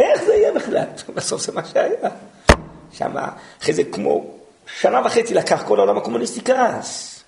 איך 0.00 0.24
זה 0.24 0.34
יהיה 0.34 0.52
בכלל? 0.52 0.84
בסוף 1.14 1.42
זה 1.42 1.52
מה 1.52 1.64
שהיה. 1.64 2.10
שם, 2.92 3.12
אחרי 3.62 3.74
זה 3.74 3.84
כמו 3.84 4.24
שנה 4.66 5.00
וחצי 5.06 5.34
לקח 5.34 5.62
כל 5.66 5.78
העולם 5.78 5.96
הקומוניסטי 5.96 6.40
קרס. 6.40 7.20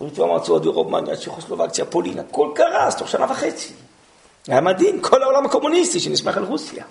ברית 0.00 0.18
המועצות, 0.18 0.66
רומניה, 0.66 1.16
צ'כוסלובקציה, 1.16 1.84
פולין, 1.84 2.18
הכל 2.18 2.50
קרס 2.54 2.96
תוך 2.96 3.08
שנה 3.08 3.24
וחצי. 3.30 3.72
היה 4.48 4.60
מדהים, 4.60 5.00
כל 5.00 5.22
העולם 5.22 5.46
הקומוניסטי 5.46 6.00
שנסמך 6.00 6.36
על 6.36 6.44
רוסיה. 6.44 6.84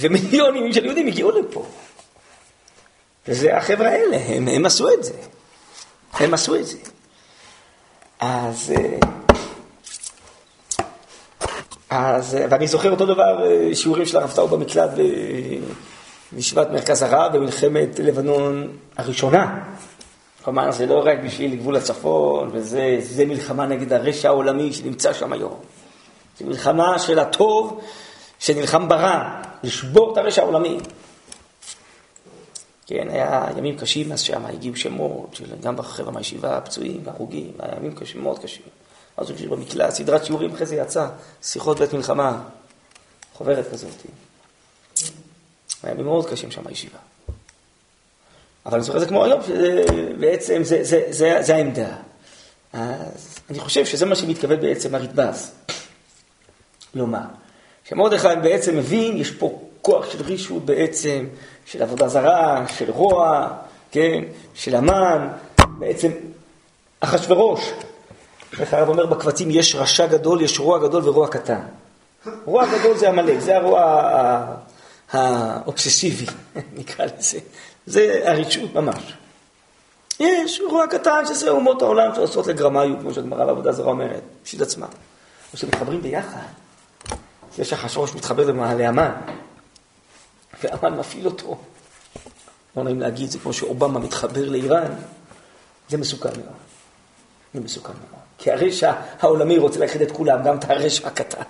ומיליונים 0.00 0.72
של 0.72 0.84
יהודים 0.84 1.06
הגיעו 1.06 1.30
לפה. 1.30 1.66
וזה 3.28 3.56
החבר'ה 3.56 3.88
האלה, 3.88 4.16
הם, 4.26 4.48
הם 4.48 4.66
עשו 4.66 4.88
את 4.92 5.04
זה. 5.04 5.12
הם 6.12 6.34
עשו 6.34 6.54
את 6.54 6.66
זה. 6.66 6.78
אז, 8.20 8.72
אה, 8.76 8.98
אז, 11.90 12.36
ואני 12.50 12.66
זוכר 12.66 12.90
אותו 12.90 13.06
דבר, 13.06 13.46
אה, 13.46 13.74
שיעורים 13.74 14.06
של 14.06 14.16
הרב 14.16 14.32
טאו 14.34 14.48
במקלט 14.48 14.90
בישיבת 16.32 16.70
מרכז 16.70 17.02
הרב 17.02 17.36
במלחמת 17.36 17.98
לבנון 17.98 18.76
הראשונה. 18.96 19.64
כלומר, 20.44 20.72
זה 20.72 20.86
לא 20.86 21.02
רק 21.04 21.18
בשביל 21.24 21.54
גבול 21.54 21.76
הצפון, 21.76 22.50
וזה 22.52 23.24
מלחמה 23.26 23.66
נגד 23.66 23.92
הרשע 23.92 24.28
העולמי 24.28 24.72
שנמצא 24.72 25.12
שם 25.12 25.32
היום. 25.32 25.60
זו 26.38 26.46
מלחמה 26.46 26.98
של 26.98 27.18
הטוב 27.18 27.80
שנלחם 28.38 28.88
ברע, 28.88 29.42
לשבור 29.62 30.12
את 30.12 30.18
הרשע 30.18 30.42
העולמי. 30.42 30.78
כן, 32.86 33.08
היה 33.10 33.46
ימים 33.58 33.78
קשים 33.78 34.12
אז 34.12 34.20
שם, 34.20 34.46
הגיעו 34.46 34.76
שמות, 34.76 35.40
גם 35.60 35.76
בחבר'ה 35.76 36.12
מהישיבה, 36.12 36.60
פצועים, 36.60 37.02
הרוגים, 37.06 37.52
היה 37.58 37.76
ימים 37.76 37.94
קשים, 37.94 38.22
מאוד 38.22 38.38
קשים. 38.38 38.62
אז 39.16 39.30
הוא 39.30 39.50
במקלט, 39.50 39.90
סדרת 39.90 40.24
שיעורים, 40.24 40.54
אחרי 40.54 40.66
זה 40.66 40.76
יצא, 40.76 41.08
שיחות 41.42 41.78
בית 41.78 41.92
מלחמה, 41.92 42.42
חוברת 43.34 43.72
כזאת. 43.72 43.90
היה 45.82 45.92
ימים 45.92 46.04
מאוד 46.04 46.30
קשים 46.30 46.50
שם 46.50 46.64
בישיבה. 46.64 46.98
אבל 48.66 48.74
אני 48.74 48.84
זוכר 48.84 48.98
את 48.98 49.02
זה 49.02 49.08
כמו 49.08 49.24
היום, 49.24 49.40
שבעצם 49.42 50.64
זה, 50.64 50.84
זה, 50.84 51.02
זה, 51.10 51.38
זה 51.40 51.54
העמדה. 51.54 51.96
אז 52.72 53.38
אני 53.50 53.60
חושב 53.60 53.84
שזה 53.84 54.06
מה 54.06 54.16
שמתכוון 54.16 54.60
בעצם 54.60 54.94
הרדב"ז. 54.94 55.52
לומר, 56.96 57.26
שמרדכי 57.84 58.28
בעצם 58.42 58.76
מבין, 58.76 59.16
יש 59.16 59.30
פה 59.30 59.60
כוח 59.82 60.10
של 60.10 60.22
רישות 60.22 60.64
בעצם, 60.64 61.26
של 61.66 61.82
עבודה 61.82 62.08
זרה, 62.08 62.64
של 62.68 62.90
רוע, 62.90 63.48
כן, 63.90 64.24
של 64.54 64.74
המן, 64.74 65.28
בעצם 65.78 66.10
אחשורוש. 67.00 67.70
איך 68.60 68.74
הרב 68.74 68.88
אומר 68.88 69.06
בקבצים, 69.06 69.50
יש 69.50 69.74
רשע 69.74 70.06
גדול, 70.06 70.42
יש 70.42 70.60
רוע 70.60 70.78
גדול 70.78 71.08
ורוע 71.08 71.28
קטן. 71.28 71.60
רוע 72.44 72.64
גדול 72.78 72.96
זה 72.96 73.08
עמלק, 73.08 73.38
זה 73.38 73.56
הרוע 73.56 73.82
האובססיבי, 75.12 76.26
נקרא 76.78 77.06
לזה. 77.18 77.38
זה 77.86 78.22
הרישות 78.24 78.74
ממש. 78.74 79.14
יש 80.20 80.60
רוע 80.70 80.86
קטן 80.86 81.26
שזה 81.28 81.50
אומות 81.50 81.82
העולם 81.82 82.14
שעושות 82.14 82.46
לגרמאיות, 82.46 82.98
כמו 83.00 83.14
שהגמרא 83.14 83.44
בעבודה 83.44 83.72
זרה 83.72 83.90
אומרת, 83.90 84.22
בשביל 84.44 84.62
עצמם. 84.62 84.88
כשמתחברים 85.52 86.02
ביחד, 86.02 86.46
זה 87.56 87.64
שהחשרוש 87.64 88.14
מתחבר 88.14 88.52
להמן, 88.52 89.12
והמן 90.62 90.98
מפעיל 90.98 91.26
אותו. 91.26 91.58
לא 92.76 92.82
נעים 92.82 93.00
להגיד, 93.00 93.30
זה 93.30 93.38
כמו 93.38 93.52
שאובמה 93.52 93.98
מתחבר 93.98 94.48
לאיראן, 94.48 94.92
זה 95.88 95.96
מסוכן 95.96 96.28
מאוד. 96.28 96.56
זה 97.54 97.60
מסוכן 97.60 97.92
מאוד. 97.92 98.22
כי 98.38 98.50
הרשע 98.50 98.92
העולמי 99.20 99.58
רוצה 99.58 99.80
לאחד 99.80 100.00
את 100.00 100.12
כולם, 100.12 100.42
גם 100.44 100.58
את 100.58 100.70
הרשע 100.70 101.06
הקטן. 101.06 101.42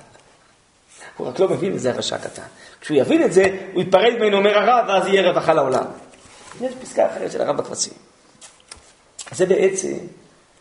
הוא 1.17 1.27
רק 1.29 1.41
לא 1.41 1.49
מבין 1.49 1.75
את 1.75 1.81
זה, 1.81 1.91
הרשע 1.91 2.17
הקטן. 2.17 2.43
כשהוא 2.81 2.99
יבין 2.99 3.25
את 3.25 3.33
זה, 3.33 3.69
הוא 3.73 3.83
ייפרד 3.83 4.13
ממנו, 4.19 4.37
אומר 4.37 4.59
הרב, 4.59 4.85
ואז 4.89 5.07
יהיה 5.07 5.31
רווחה 5.31 5.55
לעולם. 5.55 5.85
יש 6.61 6.75
פסקה 6.83 7.11
אחרת 7.11 7.33
של 7.33 7.43
הרב 7.43 7.57
בקבצים. 7.57 7.93
זה 9.33 9.47
בעצם, 9.47 9.97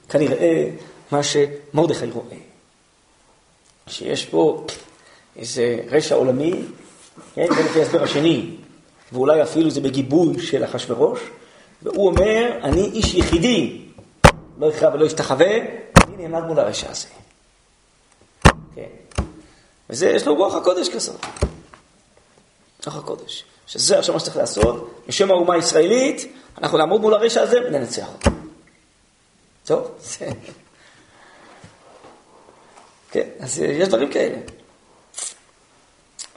כנראה, 0.09 0.69
מה 1.11 1.23
שמרדכי 1.23 2.05
רואה. 2.05 2.37
שיש 3.87 4.25
פה 4.25 4.65
איזה 5.35 5.79
רשע 5.89 6.15
עולמי, 6.15 6.61
כן, 7.35 7.47
זה 7.55 7.63
לפי 7.63 7.79
ההסבר 7.79 8.03
השני, 8.03 8.55
ואולי 9.11 9.43
אפילו 9.43 9.69
זה 9.69 9.81
בגיבוי 9.81 10.39
של 10.39 10.63
אחשורוש, 10.63 11.19
והוא 11.81 12.07
אומר, 12.07 12.59
אני 12.63 12.81
איש 12.81 13.13
יחידי, 13.13 13.81
לא 14.59 14.65
יכרע 14.65 14.93
ולא 14.93 15.05
ישתחווה, 15.05 15.57
אני 15.97 16.27
נעמד 16.27 16.47
מול 16.47 16.59
הרשע 16.59 16.91
הזה. 16.91 17.07
כן. 18.75 19.21
וזה, 19.89 20.09
יש 20.09 20.25
לו 20.25 20.35
רוח 20.35 20.55
הקודש 20.55 20.89
כזאת. 20.89 21.25
רוח 22.85 22.95
הקודש. 22.95 23.43
שזה 23.67 23.99
עכשיו 23.99 24.13
מה 24.13 24.19
שצריך 24.19 24.37
לעשות, 24.37 25.01
בשם 25.07 25.31
האומה 25.31 25.55
הישראלית, 25.55 26.33
אנחנו 26.57 26.77
נעמוד 26.77 27.01
מול 27.01 27.13
הרשע 27.13 27.41
הזה 27.41 27.57
וננצח 27.67 28.07
אותו. 28.13 28.29
טוב, 29.65 29.91
זה... 29.99 30.25
כן, 33.11 33.29
אז 33.39 33.59
יש 33.59 33.87
דברים 33.87 34.11
כאלה. 34.11 34.37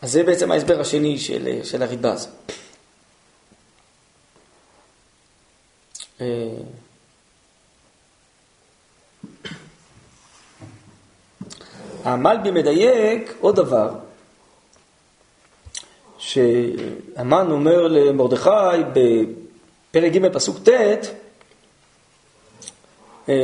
אז 0.02 0.12
זה 0.12 0.22
בעצם 0.22 0.50
ההסבר 0.52 0.80
השני 0.80 1.18
של, 1.18 1.64
של 1.64 1.82
הריבז. 1.82 2.28
אה, 6.20 6.26
המלבי 12.04 12.50
מדייק 12.50 13.34
עוד 13.40 13.56
דבר, 13.56 13.94
שהמן 16.18 17.50
אומר 17.50 17.88
למרדכי 17.88 18.50
בפרק 18.92 20.12
ג' 20.12 20.32
פסוק 20.32 20.58
ט', 20.68 20.70
אה, 23.28 23.34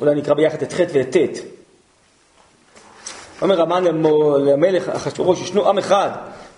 אולי 0.00 0.14
נקרא 0.14 0.34
ביחד 0.34 0.62
את 0.62 0.72
ח' 0.72 0.80
ואת 0.92 1.16
ט', 1.16 1.51
אומר 3.42 3.60
המן 3.60 3.84
למלך 4.46 4.88
אחשוורוש, 4.88 5.40
ישנו 5.40 5.68
עם 5.68 5.78
אחד, 5.78 6.10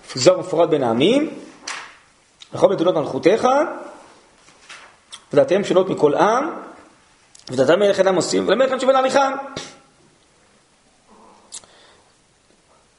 מפוזר 0.05 0.37
ומפורד 0.37 0.69
בין 0.69 0.83
העמים, 0.83 1.39
לכל 2.53 2.69
מדינות 2.69 2.95
מלכותיך, 2.95 3.47
ודעתיהם 5.33 5.63
שונות 5.63 5.89
מכל 5.89 6.15
עם, 6.15 6.49
ודעתם 7.51 7.79
מלך 7.79 7.99
אינם 7.99 8.15
עושים, 8.15 8.47
ולמלך 8.47 8.71
אין 8.71 8.79
שווה 8.79 8.93
להניחם. 8.93 9.31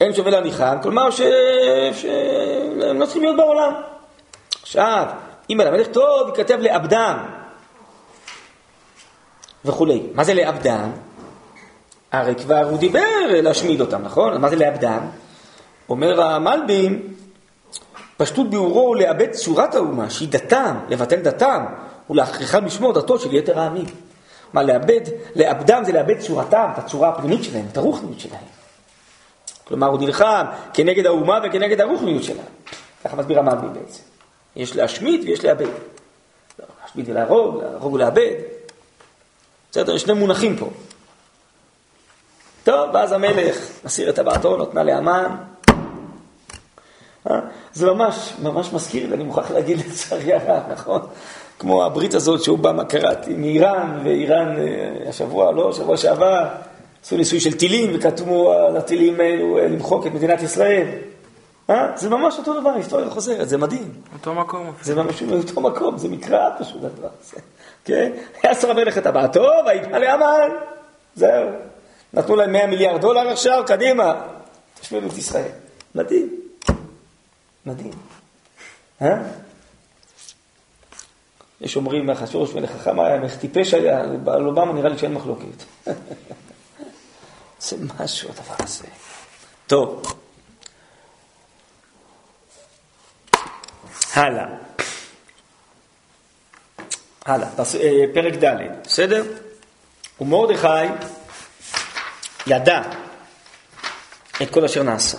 אין 0.00 0.14
שווה 0.14 0.30
להניחם, 0.30 0.76
כלומר 0.82 1.10
שהם 1.10 3.00
לא 3.00 3.04
צריכים 3.04 3.22
להיות 3.22 3.36
בעולם. 3.36 3.72
עכשיו, 4.62 5.06
אם 5.50 5.60
על 5.60 5.66
המלך 5.66 5.86
טוב, 5.86 6.28
ייכתב 6.28 6.58
לאבדם 6.60 7.18
וכולי. 9.64 10.02
מה 10.14 10.24
זה 10.24 10.34
לאבדם? 10.34 11.05
הרי 12.18 12.34
כבר 12.34 12.68
הוא 12.70 12.78
דיבר 12.78 13.26
להשמיד 13.28 13.80
אותם, 13.80 14.02
נכון? 14.02 14.40
מה 14.40 14.48
זה 14.48 14.56
לאבדם? 14.56 15.00
אומר 15.88 16.22
המלבים, 16.22 17.14
פשטות 18.16 18.50
ביאורו 18.50 18.94
לאבד 18.94 19.30
צורת 19.32 19.74
האומה, 19.74 20.10
שהיא 20.10 20.28
דתם, 20.28 20.76
לבטל 20.88 21.16
דתם, 21.16 21.64
ולהכריחם 22.10 22.64
לשמור 22.64 22.92
דתו 22.92 23.18
של 23.18 23.34
יתר 23.34 23.58
העמים. 23.58 23.84
מה, 24.52 24.62
לאבד, 24.62 25.00
לאבדם 25.36 25.82
זה 25.86 25.92
לאבד 25.92 26.18
צורתם, 26.20 26.68
את 26.74 26.78
הצורה 26.78 27.08
הפנימית 27.08 27.44
שלהם, 27.44 27.66
את 27.72 27.76
הרוחניות 27.76 28.20
שלהם. 28.20 28.44
כלומר, 29.64 29.86
הוא 29.86 29.98
נלחם 30.00 30.44
כנגד 30.72 31.06
האומה 31.06 31.38
וכנגד 31.44 31.80
הרוחניות 31.80 32.22
שלה. 32.22 32.42
ככה 33.04 33.16
מסביר 33.16 33.38
המלבי 33.38 33.66
בעצם. 33.80 34.02
יש 34.56 34.76
להשמיד 34.76 35.20
ויש 35.24 35.44
לאבד. 35.44 35.66
לא, 36.58 36.64
להשמיד 36.82 37.08
ולהרוג, 37.08 37.62
להרוג 37.62 37.92
ולאבד. 37.92 38.34
בסדר, 39.70 39.94
יש 39.94 40.02
שני 40.02 40.12
מונחים 40.12 40.56
פה. 40.56 40.70
טוב, 42.66 42.90
ואז 42.94 43.12
המלך 43.12 43.70
מסיר 43.84 44.10
את 44.10 44.14
טבעתו, 44.14 44.56
נותנה 44.56 44.82
לאמן. 44.82 45.36
אה? 47.30 47.40
זה 47.72 47.86
ממש, 47.86 48.32
ממש 48.42 48.72
מזכיר 48.72 49.08
לי, 49.08 49.14
אני 49.14 49.24
מוכרח 49.24 49.50
להגיד 49.50 49.78
לצערי 49.78 50.34
הרב, 50.34 50.62
נכון? 50.72 51.00
כמו 51.58 51.84
הברית 51.84 52.14
הזאת 52.14 52.42
שהוא 52.42 52.58
בא, 52.58 52.72
מה 52.72 52.84
קראתי, 52.84 53.34
מאיראן, 53.34 54.00
ואיראן 54.04 54.56
אה, 54.58 55.08
השבוע, 55.08 55.52
לא, 55.52 55.72
שבוע 55.72 55.96
שעבר, 55.96 56.44
עשו 57.04 57.16
ניסוי 57.16 57.40
של 57.40 57.58
טילים, 57.58 57.90
וכתבו 57.94 58.52
על 58.52 58.76
הטילים 58.76 59.20
האלו 59.20 59.58
אה, 59.58 59.68
למחוק 59.68 60.06
את 60.06 60.12
מדינת 60.12 60.42
ישראל. 60.42 60.86
אה? 61.70 61.96
זה 61.96 62.10
ממש 62.10 62.38
אותו 62.38 62.60
דבר, 62.60 62.70
ההיסטוריה 62.70 63.10
חוזרת, 63.10 63.48
זה 63.48 63.58
מדהים. 63.58 63.92
אותו 64.14 64.34
מקום. 64.34 64.72
זה 64.82 64.94
ממש 64.94 65.22
אותו 65.22 65.60
מקום, 65.60 65.98
זה 65.98 66.08
מקרא 66.08 66.50
פשוט 66.58 66.84
הדבר 66.84 67.08
הזה. 67.22 67.36
כן? 67.84 68.12
היה 68.42 68.54
שר 68.54 68.70
המלך 68.70 68.98
את 68.98 69.06
הבעתו, 69.06 69.48
ויתנה 69.66 69.98
לאמן. 69.98 70.48
זהו. 71.14 71.75
נתנו 72.16 72.36
להם 72.36 72.52
100 72.52 72.66
מיליארד 72.66 73.00
דולר 73.00 73.28
עכשיו, 73.28 73.64
קדימה. 73.66 74.20
תשמעו 74.80 75.00
את 75.06 75.18
ישראל. 75.18 75.50
מדהים. 75.94 76.40
מדהים. 77.66 77.92
אה? 79.02 79.16
יש 81.60 81.76
אומרים, 81.76 82.10
אחשוורוש 82.10 82.54
מלך 82.54 82.70
חכם 82.70 83.00
היה, 83.00 83.18
מלך 83.18 83.36
טיפש 83.36 83.74
היה, 83.74 84.00
על 84.26 84.46
אובמה 84.46 84.72
נראה 84.72 84.88
לי 84.88 84.98
שאין 84.98 85.14
מחלוקת. 85.14 85.64
זה 87.60 87.76
משהו 88.00 88.30
הדבר 88.30 88.54
הזה. 88.58 88.84
טוב. 89.66 90.02
הלאה. 94.14 94.46
הלאה, 97.24 97.48
אה, 97.58 98.04
פרק 98.14 98.34
ד', 98.44 98.56
בסדר? 98.84 99.24
ומרדכי 100.20 100.66
ידע 102.46 102.82
את 104.42 104.50
כל 104.50 104.64
אשר 104.64 104.82
נעשה. 104.82 105.18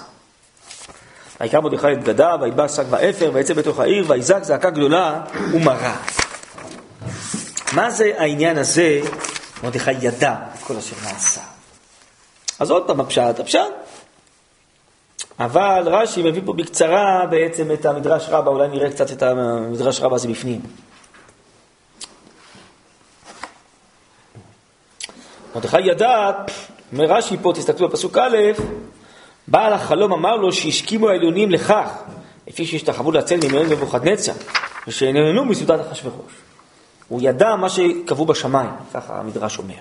ויקרא 1.41 1.59
מרדכי 1.59 1.93
את 1.93 1.99
בגדיו, 2.03 2.39
ויתבע 2.41 2.67
שק 2.67 2.83
ואפר, 2.89 3.31
ויצא 3.33 3.53
בתוך 3.53 3.79
העיר, 3.79 4.05
ויזעק 4.07 4.43
זעקה 4.43 4.69
גדולה 4.69 5.21
ומרה. 5.53 5.97
מה 7.73 7.91
זה 7.91 8.11
העניין 8.17 8.57
הזה, 8.57 9.01
מרדכי 9.63 9.91
ידע 9.91 10.35
את 10.53 10.63
כל 10.63 10.77
אשר 10.77 10.95
נעשה? 11.03 11.41
אז 12.59 12.71
עוד 12.71 12.87
פעם 12.87 12.99
הפשט, 12.99 13.39
הפשט. 13.39 13.59
אבל 15.39 15.83
רש"י 15.85 16.21
מביא 16.23 16.41
פה 16.45 16.53
בקצרה 16.53 17.25
בעצם 17.29 17.71
את 17.71 17.85
המדרש 17.85 18.29
רבה, 18.29 18.51
אולי 18.51 18.67
נראה 18.67 18.89
קצת 18.89 19.11
את 19.11 19.23
המדרש 19.23 19.99
רבה 19.99 20.15
הזה 20.15 20.27
בפנים. 20.27 20.61
מרדכי 25.55 25.81
ידע, 25.81 26.31
אומר 26.91 27.05
רש"י 27.05 27.37
פה, 27.41 27.53
תסתכלו 27.55 27.89
בפסוק 27.89 28.17
א', 28.17 28.37
בעל 29.47 29.73
החלום 29.73 30.13
אמר 30.13 30.35
לו 30.35 30.51
שהשכימו 30.51 31.09
העליונים 31.09 31.51
לכך, 31.51 31.89
לפי 32.47 32.65
שהשתחוו 32.65 33.11
להצל 33.11 33.35
ממנו 33.35 33.63
נבוכדנצר, 33.63 34.33
ושאיננו 34.87 35.45
מסעודת 35.45 35.91
אחשוורוש. 35.91 36.31
הוא 37.07 37.19
ידע 37.23 37.55
מה 37.55 37.69
שקבעו 37.69 38.25
בשמיים, 38.25 38.69
ככה 38.93 39.19
המדרש 39.19 39.57
אומר. 39.57 39.75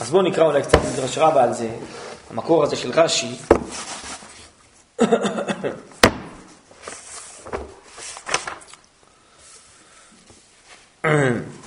אז 0.00 0.10
בואו 0.10 0.22
נקרא 0.22 0.44
אולי 0.44 0.62
קצת 0.62 0.78
מדרש 0.92 1.18
רבה 1.18 1.44
על 1.44 1.52
זה, 1.52 1.68
המקור 2.30 2.62
הזה 2.62 2.76
של 2.76 2.90
רש"י. 2.90 3.36
אה, 11.04 11.08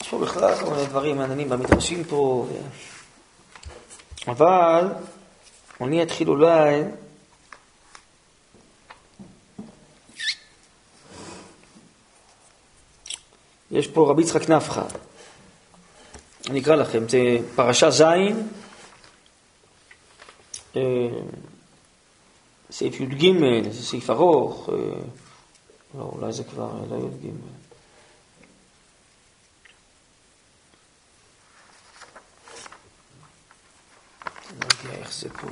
יש 0.00 0.08
פה 0.10 0.18
בכלל 0.18 0.54
כל 0.60 0.70
מיני 0.70 0.86
דברים 0.86 1.16
מעניינים 1.16 1.48
במדרשים 1.48 2.04
פה, 2.04 2.46
אבל 4.26 4.88
אני 5.80 6.02
אתחיל 6.02 6.28
אולי 6.28 6.82
יש 13.70 13.86
פה 13.86 14.10
רבי 14.10 14.22
יצחק 14.22 14.50
נפחא, 14.50 14.84
אני 16.50 16.60
אקרא 16.60 16.74
לכם, 16.74 17.08
זה 17.08 17.18
פרשה 17.54 17.90
ז', 17.90 18.02
אה, 20.76 20.82
סעיף 22.70 23.00
י"ג, 23.00 23.32
זה 23.70 23.82
סעיף 23.82 24.10
ארוך, 24.10 24.70
אה, 24.72 24.74
לא, 25.94 26.02
אולי 26.02 26.32
זה 26.32 26.44
כבר 26.44 26.72
לא 26.90 26.96
י"ג. 26.96 27.30
לא 34.84 34.92
איך 34.92 35.12
זה 35.12 35.28
פה. 35.30 35.46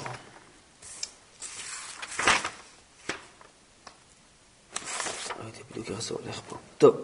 לא 5.38 5.44
יודע 5.46 5.58
בדיוק 5.70 5.90
איך 5.90 6.02
זה 6.02 6.14
הולך 6.14 6.40
פה. 6.48 6.56
טוב. 6.78 6.96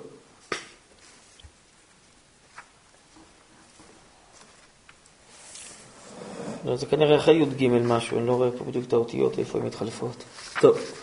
לא, 6.64 6.76
זה 6.76 6.86
כנראה 6.86 7.16
אחרי 7.16 7.34
י"ג 7.34 7.68
משהו, 7.68 8.18
אני 8.18 8.26
לא 8.26 8.32
רואה 8.32 8.50
פה 8.58 8.64
בדיוק 8.64 8.84
את 8.88 8.92
האותיות, 8.92 9.38
איפה 9.38 9.58
הן 9.58 9.66
מתחלפות. 9.66 10.24
טוב. 10.60 11.01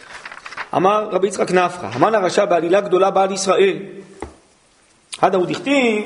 אמר 0.76 1.10
רבי 1.12 1.28
יצחק 1.28 1.52
נפחא, 1.52 1.86
המן 1.86 2.16
הרשע 2.16 2.46
בעלילה 2.46 2.82
גדולה 2.82 3.12
בעל 3.12 3.32
ישראל. 3.32 3.78
עד 5.22 5.34
ההוא 5.34 5.46
דכתיב, 5.46 6.06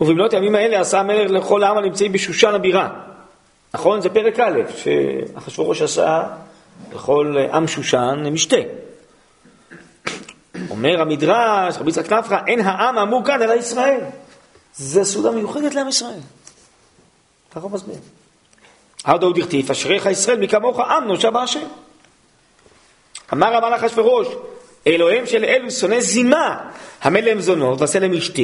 ובמלאת 0.00 0.32
הימים 0.32 0.54
האלה 0.54 0.80
עשה 0.80 1.00
המלך 1.00 1.30
לכל 1.30 1.62
העם 1.62 1.78
הנמצאים 1.78 2.12
בשושן 2.12 2.54
הבירה. 2.54 2.88
נכון? 3.74 4.00
זה 4.00 4.08
פרק 4.08 4.40
א', 4.40 4.60
שאחשוורוש 4.76 5.82
עשה 5.82 6.22
לכל 6.92 7.36
עם 7.52 7.66
שושן 7.66 8.24
משתה. 8.32 8.56
אומר 10.70 11.00
המדרש, 11.00 11.76
רבי 11.78 11.90
יצחק 11.90 12.12
נפחא, 12.12 12.38
אין 12.46 12.60
העם 12.60 12.98
האמור 12.98 13.24
כאן 13.24 13.42
אלא 13.42 13.54
ישראל. 13.54 14.00
זה 14.74 15.04
סעודה 15.04 15.30
מיוחדת 15.30 15.74
לעם 15.74 15.88
ישראל. 15.88 16.20
ככה 17.50 17.60
הוא 17.60 17.70
מסביר. 17.70 17.96
עד 19.04 19.22
עוד 19.22 19.38
דכתיב, 19.38 19.70
אשריך 19.70 20.06
ישראל 20.06 20.38
מכמוך 20.38 20.80
עם 20.80 21.04
נושע 21.04 21.30
בהשם. 21.30 21.66
אמר 23.32 23.56
המן 23.56 23.72
אחשורוש, 23.72 24.28
אלוהים 24.86 25.26
של 25.26 25.44
אלו 25.44 25.70
שונא 25.70 26.00
זימה, 26.00 26.70
המל 27.02 27.20
להם 27.20 27.40
זונות 27.40 27.80
ועשה 27.80 27.98
להם 27.98 28.14
אשתה, 28.14 28.42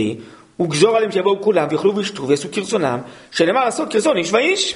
וגזור 0.60 0.96
עליהם 0.96 1.12
שיבואו 1.12 1.42
כולם 1.42 1.66
ויאכלו 1.70 1.96
וישתו 1.96 2.28
ויעשו 2.28 2.48
כרצונם, 2.52 3.00
שנאמר 3.30 3.64
לעשות 3.64 3.92
כרצון 3.92 4.16
איש 4.16 4.32
ואיש. 4.32 4.74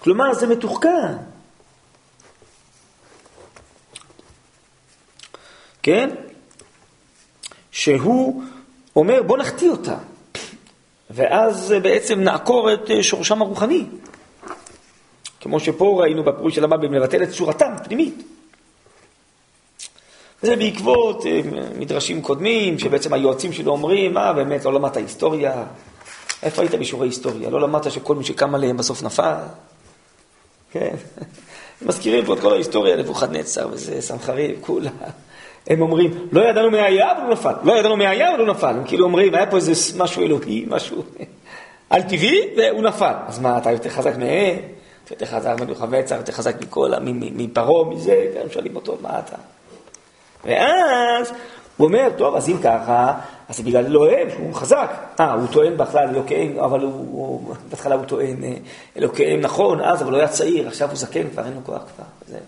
כלומר, 0.00 0.34
זה 0.34 0.46
מתוחכם. 0.46 0.88
כן? 5.82 6.10
שהוא 7.70 8.42
אומר, 8.96 9.22
בוא 9.22 9.38
נחטיא 9.38 9.70
אותה, 9.70 9.96
ואז 11.10 11.74
בעצם 11.82 12.20
נעקור 12.20 12.72
את 12.72 12.90
שורשם 13.00 13.42
הרוחני. 13.42 13.86
כמו 15.44 15.60
שפה 15.60 15.96
ראינו 16.00 16.24
בפירוש 16.24 16.54
של 16.54 16.64
המב"ם, 16.64 16.94
לבטל 16.94 17.22
את 17.22 17.30
צורתם 17.30 17.72
הפנימית. 17.76 18.22
זה 20.42 20.56
בעקבות 20.56 21.26
אה, 21.26 21.40
מדרשים 21.78 22.22
קודמים, 22.22 22.78
שבעצם 22.78 23.12
היועצים 23.12 23.52
שלו 23.52 23.72
אומרים, 23.72 24.18
אה, 24.18 24.32
באמת, 24.32 24.64
לא 24.64 24.72
למדת 24.72 24.96
היסטוריה? 24.96 25.64
איפה 26.42 26.62
היית 26.62 26.74
בשיעורי 26.74 27.08
היסטוריה? 27.08 27.50
לא 27.50 27.60
למדת 27.60 27.92
שכל 27.92 28.14
מי 28.14 28.24
שקם 28.24 28.54
עליהם 28.54 28.76
בסוף 28.76 29.02
נפל? 29.02 29.34
כן. 30.72 30.94
מזכירים 31.86 32.24
פה 32.24 32.34
את 32.34 32.40
כל 32.40 32.52
ההיסטוריה, 32.52 32.96
נבוכדנצר 32.96 33.68
וזה, 33.72 34.00
סנחריב, 34.00 34.58
כולה. 34.60 34.90
הם 35.66 35.82
אומרים, 35.82 36.28
לא 36.32 36.48
ידענו 36.48 36.70
מי 36.70 36.80
היה, 36.80 37.12
אבל 37.12 37.20
הוא 37.20 37.30
נפל. 37.30 37.54
לא 37.62 37.78
ידענו 37.78 37.96
מי 37.96 38.06
היה, 38.06 38.34
אבל 38.34 38.40
הוא 38.40 38.48
נפל. 38.48 38.66
הם 38.66 38.84
כאילו 38.84 39.04
אומרים, 39.04 39.34
היה 39.34 39.46
פה 39.46 39.56
איזה 39.56 39.72
משהו 39.98 40.22
אלוהי, 40.22 40.64
משהו 40.68 41.02
על 41.90 42.02
טבעי, 42.02 42.40
והוא 42.56 42.82
נפל. 42.82 43.14
אז 43.26 43.38
מה, 43.38 43.58
אתה 43.58 43.72
יותר 43.72 43.90
חזק 43.90 44.16
מהם? 44.16 44.74
יותר 45.10 45.26
חזק 45.26 45.54
מנוחבצר, 45.60 46.16
יותר 46.16 46.32
חזק 46.32 46.60
מכל, 46.60 46.90
מפרעה, 47.02 47.90
מזה, 47.90 48.26
הם 48.42 48.50
שואלים 48.50 48.76
אותו, 48.76 48.96
מה 49.02 49.18
אתה? 49.18 49.36
ואז 50.44 51.32
הוא 51.76 51.86
אומר, 51.86 52.08
טוב, 52.16 52.36
אז 52.36 52.48
אם 52.48 52.58
ככה, 52.62 53.12
אז 53.48 53.56
זה 53.56 53.62
בגלל 53.62 53.84
אלוהיהם, 53.86 54.30
שהוא 54.30 54.54
חזק. 54.54 54.90
אה, 55.20 55.32
הוא 55.32 55.46
טוען 55.52 55.76
בכלל 55.76 56.08
אלוקיהם, 56.08 56.58
אבל 56.58 56.80
הוא, 56.80 57.54
בהתחלה 57.70 57.94
הוא 57.94 58.04
טוען 58.04 58.44
אה, 58.44 58.54
אלוקיהם, 58.96 59.40
נכון, 59.40 59.80
אז, 59.80 60.02
אבל 60.02 60.10
הוא 60.10 60.18
היה 60.18 60.28
צעיר, 60.28 60.68
עכשיו 60.68 60.88
הוא 60.88 60.96
זקן, 60.96 61.30
כבר 61.30 61.44
אין 61.44 61.52
לו 61.52 61.60
כוח 61.64 61.82
כבר. 61.96 62.04
זה... 62.28 62.38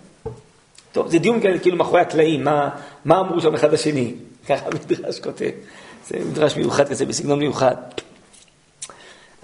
טוב, 0.93 1.09
זה 1.09 1.19
דיון 1.19 1.41
כאילו 1.63 1.77
מאחורי 1.77 2.01
הקלעים, 2.01 2.45
מה, 2.45 2.69
מה 3.05 3.21
אמרו 3.21 3.41
שם 3.41 3.55
אחד 3.55 3.73
לשני, 3.73 4.15
ככה 4.49 4.67
המדרש 4.67 5.21
כותב. 5.21 5.51
זה 6.09 6.19
מדרש 6.31 6.57
מיוחד 6.57 6.89
כזה, 6.89 7.07
בסגנון 7.07 7.39
מיוחד. 7.39 7.75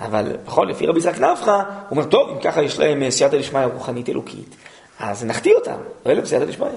אבל 0.03 0.37
בכל 0.47 0.67
לפי 0.71 0.87
רבי 0.87 0.99
יצחק 0.99 1.19
נפחא, 1.19 1.51
הוא 1.51 1.65
אומר, 1.91 2.05
טוב, 2.05 2.31
אם 2.31 2.39
ככה 2.41 2.63
יש 2.63 2.79
להם 2.79 3.03
אה, 3.03 3.11
סייעתא 3.11 3.39
דשמיא 3.39 3.65
רוחנית 3.65 4.09
אלוקית, 4.09 4.57
אז 4.99 5.25
נחטיא 5.25 5.55
אותם, 5.55 5.73
לא 5.73 5.77
יהיה 6.07 6.15
להם 6.15 6.27
סייעתא 6.27 6.47
דשמיא, 6.47 6.69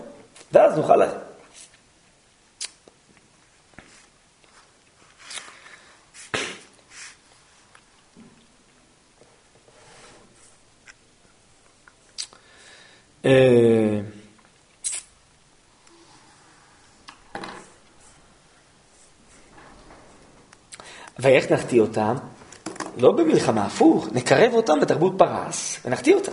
ואז 0.52 0.78
נוכל 0.78 0.96
להם. 0.96 1.10
אה, 13.26 14.00
ואיך 21.20 21.52
נחטיא 21.52 21.82
אותם? 21.82 22.16
לא 22.98 23.12
במלחמה, 23.12 23.66
הפוך, 23.66 24.08
נקרב 24.12 24.54
אותם 24.54 24.80
בתרבות 24.80 25.14
פרס 25.18 25.80
ונחטיא 25.86 26.16
אותם. 26.16 26.32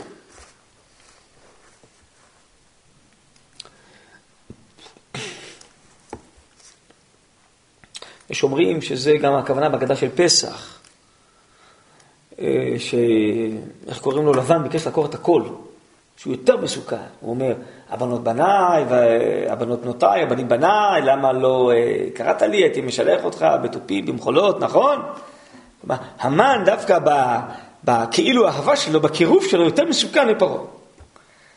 יש 8.30 8.42
אומרים 8.42 8.82
שזה 8.82 9.12
גם 9.22 9.34
הכוונה 9.34 9.68
בהגדה 9.68 9.96
של 9.96 10.08
פסח, 10.14 10.78
אה, 12.38 12.74
ש... 12.78 12.94
איך 13.88 14.00
קוראים 14.00 14.24
לו? 14.24 14.34
לבן 14.34 14.62
ביקש 14.62 14.86
לעקור 14.86 15.06
את 15.06 15.14
הכל. 15.14 15.42
שהוא 16.16 16.32
יותר 16.32 16.56
מסוכן. 16.56 16.96
הוא 17.20 17.30
אומר, 17.30 17.54
הבנות 17.90 18.24
בניי, 18.24 18.84
והבנות 18.88 19.82
בנותיי, 19.82 20.22
הבנים 20.22 20.48
בניי, 20.48 21.02
למה 21.02 21.32
לא 21.32 21.72
אה, 21.74 22.10
קראת 22.14 22.42
לי, 22.42 22.56
הייתי 22.56 22.80
משלח 22.80 23.24
אותך 23.24 23.46
בתופים, 23.62 24.06
במחולות, 24.06 24.60
נכון? 24.60 25.02
המן 26.18 26.62
דווקא 26.66 26.98
בכאילו 27.84 28.48
האהבה 28.48 28.76
שלו, 28.76 29.00
בקירוב 29.00 29.44
שלו, 29.44 29.64
יותר 29.64 29.84
מסוכן 29.84 30.28
מפרעה. 30.28 30.62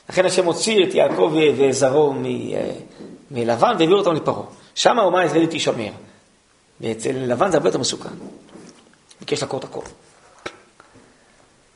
לכן 0.09 0.25
השם 0.25 0.45
הוציא 0.45 0.85
את 0.85 0.93
יעקב 0.93 1.33
וזרעו 1.57 2.13
אה, 2.13 2.71
מלבן 3.31 3.75
והעביר 3.79 3.95
אותם 3.95 4.13
לפרעה. 4.13 4.45
שם 4.75 4.99
האומה 4.99 5.19
הישראלית 5.19 5.49
תישמר. 5.49 5.91
ואצל 6.81 7.11
לבן 7.11 7.51
זה 7.51 7.57
הרבה 7.57 7.69
יותר 7.69 7.79
מסוכן. 7.79 8.09
ביקש 9.19 9.41
לעקור 9.41 9.59
את 9.59 9.63
הכל. 9.63 9.81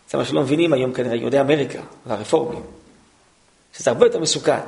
זה 0.10 0.18
מה 0.18 0.26
שלא 0.26 0.42
מבינים 0.42 0.74
היום 0.74 0.94
כנראה 0.94 1.16
יהודי 1.16 1.40
אמריקה 1.40 1.80
והרפורמים. 2.06 2.62
שזה 3.78 3.92
הרבה 3.92 4.06
יותר 4.06 4.20
מסוכן. 4.20 4.60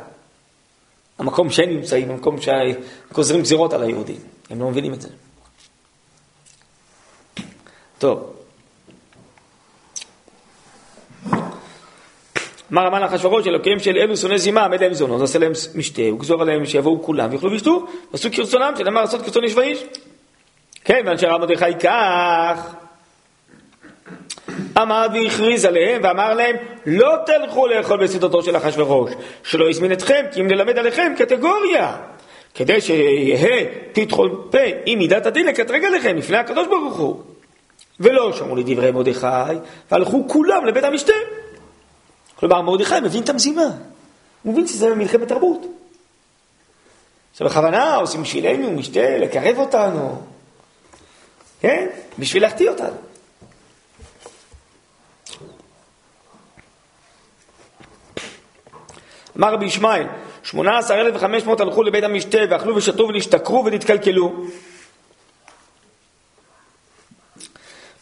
המקום 1.19 1.49
שהם 1.49 1.69
נמצאים, 1.69 2.11
המקום 2.11 2.35
שגוזרים 2.41 3.41
גזירות 3.41 3.73
על 3.73 3.83
היהודים. 3.83 4.19
הם 4.49 4.59
לא 4.59 4.69
מבינים 4.69 4.93
את 4.93 5.01
זה. 5.01 5.09
טוב. 8.01 8.33
אמר 12.73 12.85
המן 12.85 13.03
אחשורוש, 13.03 13.47
אלוקיהם 13.47 13.79
של 13.79 13.97
אלו 13.97 14.17
שונא 14.17 14.37
זימה, 14.37 14.65
עמד 14.65 14.83
להם 14.83 14.93
זונות, 14.93 15.21
עושה 15.21 15.39
להם 15.39 15.51
משתה, 15.75 16.01
וגזור 16.13 16.41
עליהם 16.41 16.65
שיבואו 16.65 17.03
כולם, 17.03 17.29
ויאכלו 17.31 17.51
וישתו, 17.51 17.85
ועשו 18.11 18.29
כרצונם, 18.31 18.73
שנאמר 18.77 19.01
לעשות 19.01 19.21
כרצון 19.21 19.43
איש 19.43 19.55
ואיש. 19.55 19.83
כן, 20.85 21.01
ואנשי 21.05 21.25
רב 21.25 21.39
מרדכי 21.39 21.79
כך, 21.79 22.75
עמד 24.77 25.09
והכריז 25.13 25.65
עליהם 25.65 26.01
ואמר 26.03 26.33
להם, 26.33 26.55
לא 26.85 27.15
תלכו 27.25 27.67
לאכול 27.67 28.03
בסעודתו 28.03 28.43
של 28.43 28.57
אחשורוש, 28.57 29.11
שלא 29.43 29.69
יזמין 29.69 29.91
אתכם, 29.91 30.25
כי 30.31 30.41
אם 30.41 30.47
נלמד 30.47 30.77
עליכם 30.77 31.13
קטגוריה, 31.17 31.95
כדי 32.55 32.81
שיהא 32.81 33.65
פתחון 33.93 34.47
פה 34.51 34.57
עם 34.85 34.99
מידת 34.99 35.25
הדין 35.25 35.45
לקטרג 35.45 35.85
עליכם 35.85 36.17
לפני 36.17 36.37
הקדוש 36.37 36.67
ברוך 36.67 36.97
הוא. 36.97 37.21
ולא 38.01 38.33
שמעו 38.33 38.55
לדברי 38.55 38.91
מרדכי, 38.91 39.27
והלכו 39.91 40.27
כולם 40.27 40.65
לבית 40.65 40.83
המשתה. 40.83 41.13
כלומר, 42.35 42.61
מרדכי 42.61 42.99
מבין 42.99 43.23
את 43.23 43.29
המזימה. 43.29 43.67
הוא 44.43 44.53
מבין 44.53 44.67
שזה 44.67 44.95
מלחמת 44.95 45.27
תרבות. 45.27 45.65
עכשיו 47.31 47.47
בכוונה 47.47 47.95
עושים 47.95 48.21
בשבילנו 48.21 48.71
משתה, 48.71 49.17
לקרב 49.17 49.57
אותנו, 49.57 50.21
כן? 51.61 51.87
בשביל 52.19 52.43
להחטיא 52.43 52.69
אותנו. 52.69 52.95
אמר 59.37 59.53
רבי 59.53 59.65
ישמעאל, 59.65 60.07
18,500 60.43 61.59
הלכו 61.59 61.83
לבית 61.83 62.03
המשתה 62.03 62.37
ואכלו 62.49 62.75
ושתו 62.75 63.07
ונשתכרו 63.07 63.65
ונתקלקלו. 63.65 64.45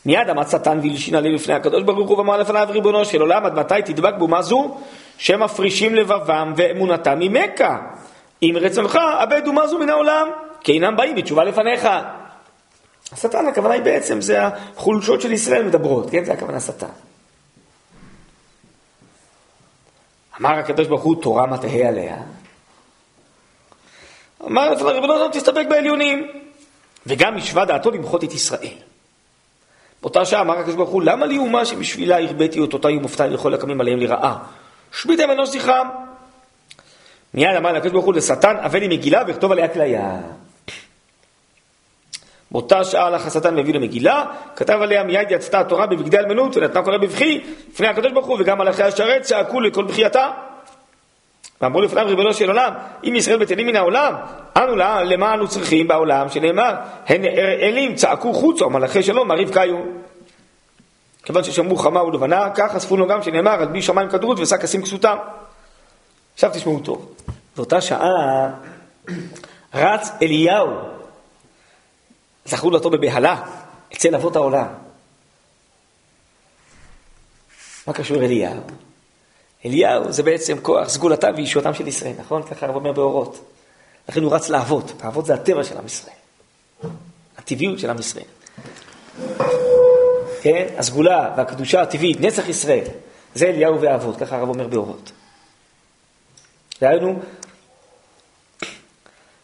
מיד 0.06 0.30
עמד 0.30 0.47
שטן 0.47 0.80
והלשין 0.80 1.16
עליהם 1.16 1.36
לפני 1.36 1.54
הקדוש 1.54 1.84
ברוך 1.84 2.10
הוא 2.10 2.18
ואמר 2.18 2.38
לפניו 2.38 2.68
ריבונו 2.72 3.06
של 3.06 3.22
עולם 3.22 3.45
עד 3.45 3.54
מתי 3.54 3.82
תדבק 3.86 4.14
באומה 4.18 4.41
זו 4.41 4.78
שמפרישים 5.18 5.95
לבבם 5.95 6.54
ואמונתם 6.58 7.20
ממכה 7.20 7.78
אם 8.43 8.56
רצונך 8.60 9.00
אבד 9.24 9.47
אומה 9.47 9.68
זו 9.68 9.80
מן 9.80 9.89
העולם 9.89 10.28
כי 10.62 10.72
אינם 10.72 10.97
באים 10.97 11.16
בתשובה 11.16 11.43
לפניך. 11.43 11.88
השטן 13.12 13.47
הכוונה 13.47 13.74
היא 13.74 13.82
בעצם 13.82 14.22
זה 14.22 14.39
החולשות 14.45 15.22
של 15.22 15.32
ישראל 15.32 15.64
מדברות, 15.64 16.10
כן? 16.10 16.26
זה 16.26 16.34
הכוונה 16.34 16.60
שטן. 16.60 16.88
אמר 20.41 20.50
הקדוש 20.50 20.88
ברוך 20.88 21.04
הוא, 21.04 21.22
תורה 21.22 21.45
מה 21.45 21.58
תהא 21.58 21.88
עליה? 21.88 22.18
אמר 24.45 24.74
אצל 24.74 24.88
הריבונו 24.88 25.14
שלנו, 25.14 25.30
תסתפק 25.32 25.66
בעליונים. 25.70 26.28
וגם 27.06 27.38
השווה 27.38 27.66
דעתו 27.66 27.91
למחות 27.91 28.24
את 28.24 28.34
ישראל. 28.34 28.89
באותה 30.02 30.26
שעה 30.26 30.41
אמר 30.41 30.60
הקדוש 30.60 30.76
ברוך 30.76 30.89
הוא, 30.89 31.02
למה 31.02 31.26
לי 31.26 31.38
אומה 31.38 31.66
שבשבילה 31.66 32.20
הרביתי 32.20 32.60
אותותי 32.60 32.88
ומופתעי 32.88 33.30
לכל 33.30 33.54
הקמים 33.54 33.82
עליהם 33.82 34.00
לרעה? 34.00 34.38
שביתם 34.91 35.32
אנוש 35.32 35.50
זכרם. 35.50 35.89
מיד 37.34 37.56
אמר 37.58 37.72
לקדוש 37.72 37.91
ברוך 37.91 38.06
הוא 38.06 38.14
לשטן, 38.14 38.56
הבא 38.60 38.80
לי 38.80 38.88
מגילה 38.88 39.24
וכתוב 39.28 39.52
עליה 39.52 39.68
כליה. 39.68 40.18
באותה 42.52 42.84
שעה 42.84 43.06
הלך 43.06 43.28
השטן 43.28 43.56
והביא 43.56 43.74
לו 43.74 43.80
מגילה, 43.80 44.26
כתב 44.56 44.80
עליה 44.82 45.04
מיד 45.04 45.32
יצתה 45.32 45.60
התורה 45.60 45.88
בבגדי 45.88 46.18
אלמנות 46.18 46.58
ונתנה 46.58 46.84
קולה 46.84 46.97
בבכי 46.97 47.41
לפני 47.70 47.88
הקדוש 47.88 48.12
ברוך 48.12 48.28
הוא 48.28 48.38
וגם 48.39 48.58
מלאכי 48.58 48.84
השרת 48.84 49.22
צעקו 49.22 49.62
לכל 49.62 49.84
בכייתה. 49.84 50.32
ואמרו 51.62 51.82
לפניו 51.82 52.05
ריבונו 52.07 52.34
של 52.34 52.49
עולם, 52.49 52.74
אם 53.03 53.16
ישראל 53.16 53.39
בטלים 53.39 53.68
מן 53.68 53.76
העולם, 53.76 54.14
אנו 54.57 54.76
למה 54.76 55.34
אנו 55.34 55.47
צריכים 55.47 55.88
בעולם, 55.88 56.30
שנאמר, 56.30 56.76
הן 57.07 57.26
אלים 57.62 57.95
צעקו 57.95 58.34
חוצה, 58.34 58.66
מלאכי 58.66 59.03
שלום, 59.03 59.28
מעריב 59.28 59.53
קיו. 59.53 59.76
כיוון 61.24 61.43
ששמעו 61.43 61.76
חמה 61.76 62.03
ולבנה, 62.03 62.49
כך 62.55 62.76
אספו 62.76 62.97
לו 62.97 63.07
גם 63.07 63.24
שנאמר, 63.24 63.51
על 63.51 63.68
בי 63.68 63.82
שמיים 63.82 64.10
כדרות 64.10 64.39
ושק 64.39 64.64
אשים 64.64 64.82
כסותם. 64.82 65.18
עכשיו 66.34 66.51
תשמעו 66.53 66.80
טוב. 66.80 67.16
באותה 67.55 67.82
שעה 67.82 68.49
רץ 69.74 70.12
אליהו 70.22 70.70
זכרו 72.45 72.72
לו 72.72 72.80
בבהלה 72.80 73.41
אצל 73.93 74.16
אבות 74.16 74.36
העולם. 74.36 74.68
מה 77.88 77.93
קשור 77.93 78.18
אליהו? 78.18 78.62
אליהו 79.66 80.12
זה 80.12 80.24
בעצם 80.24 80.57
כוח 80.62 80.89
סגולתם 80.89 81.34
וישועתם 81.36 81.74
של 81.74 81.88
ישראל, 81.88 82.14
נכון? 82.20 82.43
ככה 82.43 82.66
הרב 82.66 82.76
אומר 82.76 82.91
באורות. 82.91 83.39
לכן 84.10 84.24
הוא 84.24 84.36
רץ 84.36 84.49
לאבות, 84.49 84.91
האבות 85.01 85.26
זה 85.26 85.34
הטבע 85.34 85.64
של 85.64 85.78
עם 85.78 85.86
ישראל, 85.86 86.16
הטבעיות 87.38 87.80
של 87.80 87.89
עם 87.89 87.99
ישראל. 87.99 88.26
כן? 90.41 90.68
הסגולה 90.78 91.34
והקדושה 91.38 91.82
הטבעית, 91.82 92.22
נצח 92.22 92.49
ישראל, 92.49 92.86
זה 93.36 93.45
אליהו 93.45 93.82
והאבות, 93.82 94.18
ככה 94.18 94.38
הרב 94.38 94.49
אומר 94.49 94.68
באורות. 94.68 95.12
דהיינו, 96.82 97.20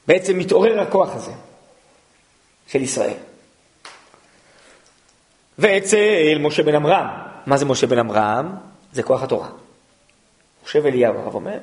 בעצם 0.07 0.37
מתעורר 0.37 0.79
הכוח 0.81 1.15
הזה. 1.15 1.31
של 2.67 2.81
ישראל. 2.81 3.17
ואצל 5.59 6.37
משה 6.39 6.63
בן 6.63 6.75
עמרם, 6.75 7.07
מה 7.45 7.57
זה 7.57 7.65
משה 7.65 7.87
בן 7.87 7.99
עמרם? 7.99 8.55
זה 8.93 9.03
כוח 9.03 9.23
התורה. 9.23 9.49
משה 10.65 10.79
ואליהו, 10.83 11.17
הרב 11.17 11.35
אומר, 11.35 11.57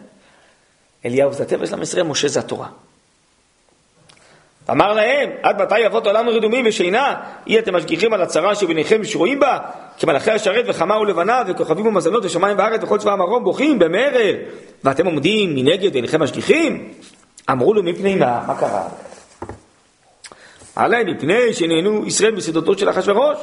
אליהו 1.05 1.33
זה 1.33 1.43
הטבע 1.43 1.67
של 1.67 1.75
עם 1.75 1.83
ישראל, 1.83 2.03
משה 2.03 2.29
זה 2.29 2.41
התורה. 2.41 2.69
אמר 4.71 4.93
להם, 4.93 5.31
עד 5.43 5.63
מתי 5.63 5.87
אבות 5.87 6.07
העולם 6.07 6.29
רדומים 6.29 6.65
ושינה? 6.69 7.15
אי 7.47 7.59
אתם 7.59 7.77
משגיחים 7.77 8.13
על 8.13 8.23
הצרה 8.23 8.55
שביניכם 8.55 8.99
ושרויים 9.01 9.41
בה? 9.41 9.59
כמלאכי 9.99 10.31
השרת 10.31 10.65
וחמה 10.69 10.99
ולבנה 10.99 11.43
וכוכבים 11.47 11.87
ומזלות 11.87 12.25
ושמיים 12.25 12.59
וארץ 12.59 12.81
וכל 12.83 12.99
צבא 12.99 13.13
המרום 13.13 13.45
בוכים 13.45 13.79
במרד 13.79 14.37
ואתם 14.85 15.07
עומדים 15.07 15.55
מנגד 15.55 15.91
ואינכם 15.93 16.23
משגיחים? 16.23 16.93
אמרו 17.51 17.75
לו 17.75 17.83
מפני 17.83 18.15
מה? 18.15 18.45
מה 18.47 18.55
קרה? 18.61 18.89
עליהם 20.77 21.07
מפני 21.07 21.53
שנהנו 21.53 22.07
ישראל 22.07 22.35
בסדותו 22.35 22.79
של 22.79 22.91
אחשורוש 22.91 23.39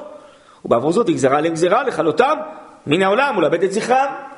ובעבור 0.65 0.91
זאת 0.91 1.07
היא 1.07 1.15
גזרה 1.15 1.37
עליהם 1.37 1.53
גזרה 1.53 1.83
לכלותם 1.83 2.37
מן 2.87 3.03
העולם 3.03 3.37
ולאבד 3.37 3.63
את 3.63 3.73
זכרם. 3.73 4.28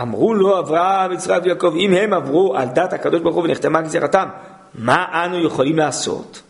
אמרו 0.00 0.34
לו 0.34 0.58
אברהם, 0.58 1.12
יצחק 1.12 1.40
ויעקב, 1.44 1.74
אם 1.76 1.94
הם 1.94 2.12
עברו 2.12 2.56
על 2.56 2.68
דת 2.68 2.92
הקדוש 2.92 3.20
ברוך 3.20 3.36
הוא 3.36 3.44
ונחתמה 3.44 3.82
גזירתם, 3.82 4.28
מה 4.74 5.24
אנו 5.24 5.46
יכולים 5.46 5.78
לעשות? 5.78 6.42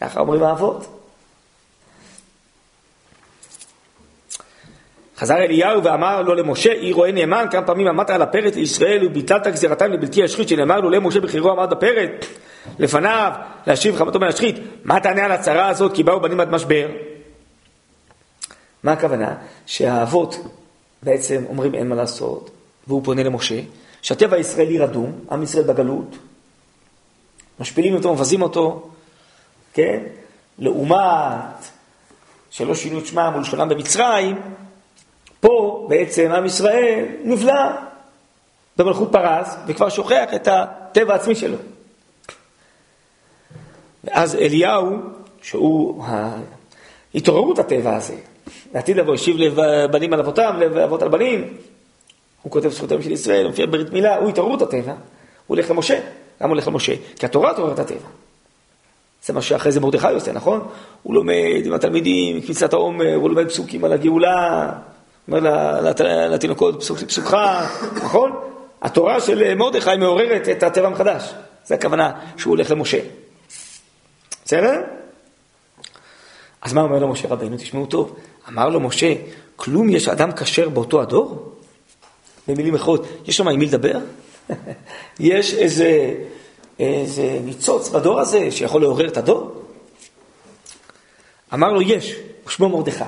ככה 0.00 0.20
אומרים 0.20 0.42
האבות. 0.42 0.98
חזר 5.18 5.36
אליהו 5.36 5.84
ואמר 5.84 6.22
לו 6.22 6.34
למשה, 6.34 6.72
עיר 6.72 6.94
רואה 6.94 7.12
נאמן, 7.12 7.46
כמה 7.50 7.66
פעמים 7.66 7.88
עמדת 7.88 8.10
על 8.10 8.22
הפרט 8.22 8.56
לישראל 8.56 9.06
וביטלת 9.06 9.46
גזירתם 9.46 9.92
לבלתי 9.92 10.24
השחית, 10.24 10.48
שנאמר 10.48 10.80
לו 10.80 10.90
למשה 10.90 11.20
בחירו 11.20 11.50
עמד 11.50 11.70
בפרט, 11.70 12.26
לפניו 12.78 13.32
להשיב 13.66 13.96
חמתו 13.96 14.20
מן 14.20 14.26
השחית. 14.26 14.56
מה 14.84 15.00
תענה 15.00 15.24
על 15.24 15.32
הצרה 15.32 15.68
הזאת 15.68 15.94
כי 15.94 16.02
באו 16.02 16.20
בנים 16.20 16.40
עד 16.40 16.50
משבר? 16.50 16.88
מה 18.82 18.92
הכוונה? 18.92 19.34
שהאבות 19.66 20.36
בעצם 21.02 21.44
אומרים 21.48 21.74
אין 21.74 21.88
מה 21.88 21.94
לעשות, 21.94 22.50
והוא 22.86 23.04
פונה 23.04 23.22
למשה, 23.22 23.60
שהטבע 24.02 24.36
הישראלי 24.36 24.78
רדום, 24.78 25.12
עם 25.30 25.42
ישראל 25.42 25.64
בגלות, 25.64 26.16
משפילים 27.60 27.94
אותו, 27.94 28.14
מבזים 28.14 28.42
אותו, 28.42 28.88
כן? 29.74 30.02
לעומת 30.58 31.64
שלא 32.50 32.74
שינו 32.74 32.98
את 32.98 33.06
שמם 33.06 33.32
ולשונם 33.36 33.68
במצרים, 33.68 34.40
פה 35.40 35.86
בעצם 35.88 36.32
עם 36.32 36.46
ישראל 36.46 37.06
נבלע 37.24 37.76
במלכות 38.76 39.12
פרס, 39.12 39.56
וכבר 39.66 39.88
שוכח 39.88 40.24
את 40.34 40.48
הטבע 40.48 41.12
העצמי 41.12 41.34
שלו. 41.34 41.56
ואז 44.04 44.34
אליהו, 44.34 44.96
שהוא 45.42 46.04
התעוררות 47.14 47.58
הטבע 47.58 47.96
הזה, 47.96 48.16
לעתיד 48.74 48.96
לבוא, 48.96 49.14
השיב 49.14 49.36
לבנים 49.38 50.12
על 50.12 50.20
אבותם, 50.20 50.56
לאבות 50.74 51.02
על 51.02 51.08
בנים, 51.08 51.56
הוא 52.42 52.52
כותב 52.52 52.68
זכותם 52.68 53.02
של 53.02 53.10
ישראל, 53.10 53.42
הוא 53.42 53.50
מופיע 53.50 53.66
ברית 53.66 53.92
מילה, 53.92 54.16
הוא 54.16 54.28
התעוררות 54.28 54.62
הטבע, 54.62 54.92
הוא 54.92 54.96
הולך 55.46 55.70
למשה. 55.70 55.94
למה 55.94 56.04
הוא 56.40 56.48
הולך 56.48 56.68
למשה? 56.68 56.92
כי 57.18 57.26
התורה 57.26 57.54
תעורר 57.54 57.72
את 57.72 57.78
הטבע. 57.78 58.08
זה 59.24 59.32
מה 59.32 59.42
שאחרי 59.42 59.72
זה 59.72 59.80
מרדכי 59.80 60.06
עושה, 60.14 60.32
נכון? 60.32 60.68
הוא 61.02 61.14
לומד 61.14 61.62
עם 61.64 61.72
התלמידים, 61.72 62.40
קפיצת 62.40 62.72
העומר, 62.72 63.14
הוא 63.14 63.30
לומד 63.30 63.48
פסוקים 63.48 63.84
על 63.84 63.92
הגאולה, 63.92 64.70
אומר 65.28 65.40
לתינוקות, 66.30 66.80
פסוק 66.80 67.02
לפסוקך, 67.02 67.36
נכון? 68.04 68.32
התורה 68.82 69.20
של 69.20 69.54
מרדכי 69.54 69.96
מעוררת 69.98 70.48
את 70.48 70.62
הטבע 70.62 70.88
מחדש. 70.88 71.34
זה 71.64 71.74
הכוונה 71.74 72.12
שהוא 72.36 72.50
הולך 72.50 72.70
למשה. 72.70 72.98
בסדר? 74.44 74.80
אז 76.72 76.76
מה 76.76 76.82
אומר 76.82 76.98
לו 76.98 77.08
משה 77.08 77.28
רבינו? 77.28 77.56
תשמעו 77.56 77.86
טוב. 77.86 78.16
אמר 78.48 78.68
לו 78.68 78.80
משה, 78.80 79.14
כלום 79.56 79.88
יש 79.90 80.08
אדם 80.08 80.32
כשר 80.32 80.68
באותו 80.68 81.02
הדור? 81.02 81.52
במילים 82.48 82.74
אחרות, 82.74 83.06
יש 83.26 83.36
שם 83.36 83.48
עם 83.48 83.58
מי 83.58 83.66
לדבר? 83.66 83.98
יש 85.20 85.54
איזה, 85.54 86.14
איזה 86.78 87.38
ניצוץ 87.44 87.88
בדור 87.88 88.20
הזה 88.20 88.50
שיכול 88.50 88.82
לעורר 88.82 89.08
את 89.08 89.16
הדור? 89.16 89.62
אמר 91.54 91.72
לו, 91.72 91.82
יש, 91.82 92.16
ושמו 92.46 92.68
מרדכי. 92.68 93.04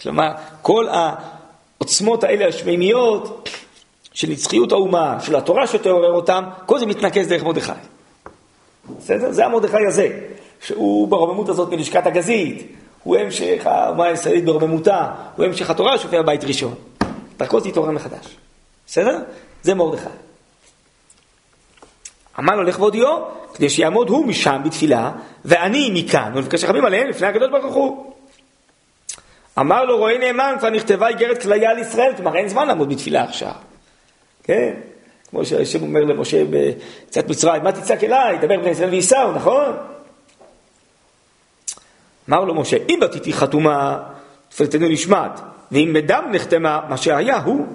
כלומר, 0.00 0.30
כל 0.62 0.86
העוצמות 0.88 2.24
האלה 2.24 2.48
השמימיות 2.48 3.48
של 4.12 4.28
נצחיות 4.28 4.72
האומה, 4.72 5.18
של 5.20 5.36
התורה 5.36 5.66
שתעורר 5.66 6.12
אותם, 6.12 6.44
כל 6.66 6.78
זה 6.78 6.86
מתנקז 6.86 7.28
דרך 7.28 7.42
מרדכי. 7.42 7.72
בסדר? 8.98 9.32
זה 9.32 9.46
המרדכי 9.46 9.86
הזה, 9.88 10.20
שהוא 10.64 11.08
ברוממות 11.08 11.48
הזאת 11.48 11.72
מלשכת 11.72 12.06
הגזית, 12.06 12.72
הוא 13.02 13.16
המשך 13.16 13.62
האומה 13.64 14.04
הישראלית 14.04 14.44
ברוממותה, 14.44 15.08
הוא 15.36 15.44
המשך 15.44 15.70
התורה 15.70 15.98
שופע 15.98 16.22
בית 16.22 16.44
ראשון. 16.44 16.74
דרכו 17.36 17.60
תתעורר 17.60 17.90
מחדש. 17.90 18.36
בסדר? 18.86 19.18
זה 19.62 19.74
מרדכי. 19.74 20.08
אמר 22.38 22.56
לו 22.56 22.62
לך 22.62 22.80
והודיעו, 22.80 23.28
כדי 23.54 23.70
שיעמוד 23.70 24.08
הוא 24.08 24.26
משם 24.26 24.60
בתפילה, 24.64 25.12
ואני 25.44 25.90
מכאן, 25.94 26.32
ולבקש 26.34 26.64
רחמים 26.64 26.84
עליהם 26.84 27.08
לפני 27.08 27.26
הקדוש 27.26 27.50
ברוך 27.50 27.74
הוא. 27.74 28.12
אמר 29.58 29.84
לו 29.84 29.98
רואה 29.98 30.18
נאמן, 30.18 30.54
כבר 30.58 30.70
נכתבה 30.70 31.08
איגרת 31.08 31.42
כליה 31.42 31.70
על 31.70 31.78
ישראל, 31.78 32.12
כלומר 32.16 32.36
אין 32.36 32.48
זמן 32.48 32.68
לעמוד 32.68 32.88
בתפילה 32.88 33.24
עכשיו. 33.24 33.52
כן? 34.42 34.74
כמו 35.30 35.44
שהשם 35.44 35.82
אומר 35.82 36.00
למשה 36.00 36.42
בצאת 36.50 37.28
מצרים, 37.28 37.62
מה 37.62 37.72
תצעק 37.72 38.04
אליי? 38.04 38.38
דבר 38.38 38.60
בני 38.60 38.70
ישראל 38.70 38.90
וייסעו, 38.90 39.32
נכון? 39.32 39.93
אמר 42.28 42.44
לו 42.44 42.54
משה, 42.54 42.76
אם 42.88 42.98
בתיתי 43.02 43.32
חתומה, 43.32 43.98
תפילתנו 44.48 44.88
נשמעת, 44.88 45.40
ואם 45.72 45.92
בדם 45.94 46.24
נחתמה, 46.32 46.80
מה 46.88 46.96
שהיה 46.96 47.36
הוא. 47.36 47.66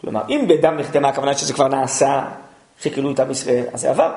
כלומר, 0.00 0.20
אם 0.28 0.44
בדם 0.48 0.76
נחתמה, 0.76 1.08
הכוונה 1.08 1.34
שזה 1.34 1.52
כבר 1.52 1.68
נעשה, 1.68 2.24
שכלו 2.80 3.12
את 3.12 3.20
עם 3.20 3.30
ישראל, 3.30 3.64
אז 3.72 3.80
זה 3.80 3.90
עבר. 3.90 4.12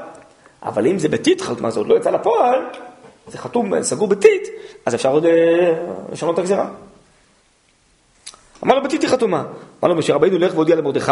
אבל 0.64 0.88
אם 0.88 1.00
זה 1.00 1.10
בטיט 1.10 1.42
חתומה, 1.42 1.72
זה 1.72 1.80
עוד 1.80 1.88
לא 1.88 1.96
יצא 1.96 2.10
לפועל, 2.10 2.60
זה 3.28 3.38
חתום, 3.38 3.84
סגור 3.84 4.08
בטיט, 4.08 4.48
אז 4.86 4.96
אפשר 4.96 5.12
עוד 5.12 5.26
אה, 5.26 5.74
לשנות 6.12 6.34
את 6.34 6.40
הגזירה. 6.40 6.68
אמר 8.64 8.76
לו 8.76 8.84
בטיט 8.84 9.02
היא 9.02 9.10
חתומה. 9.10 9.44
אמר 9.84 9.94
לו 9.94 10.00
משה 10.00 10.14
רבינו, 10.14 10.38
לך 10.38 10.54
והודיע 10.54 10.76
למרדכי. 10.76 11.12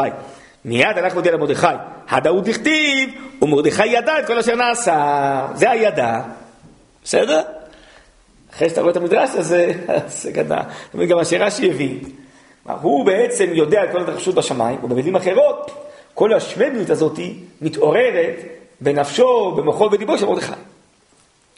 מיד 0.65 0.97
הלך 0.97 1.13
והודיע 1.13 1.31
למרדכי. 1.31 1.67
הדאות 2.09 2.43
דכתיב, 2.43 3.09
ומרדכי 3.41 3.87
ידע 3.87 4.19
את 4.19 4.27
כל 4.27 4.39
אשר 4.39 4.55
נעשה. 4.55 5.47
זה 5.53 5.71
הידע. 5.71 6.21
בסדר? 7.03 7.41
אחרי 8.55 8.69
שאתה 8.69 8.81
רואה 8.81 8.91
את 8.91 8.97
המדרש 8.97 9.29
הזה. 9.33 9.73
זאת 10.07 10.37
אומרת, 10.93 11.09
גם 11.09 11.17
מה 11.17 11.25
שרש"י 11.25 11.69
הביא. 11.69 11.99
הוא 12.63 13.05
בעצם 13.05 13.49
יודע 13.53 13.83
את 13.83 13.89
כל 13.91 14.01
התרחשות 14.01 14.35
בשמיים, 14.35 14.79
ובמילים 14.83 15.15
אחרות, 15.15 15.71
כל 16.13 16.33
השמדיות 16.33 16.89
הזאת 16.89 17.19
מתעוררת 17.61 18.35
בנפשו, 18.81 19.51
במוחו 19.51 19.83
ובליבו 19.83 20.17
של 20.17 20.25
מרדכי. 20.25 20.51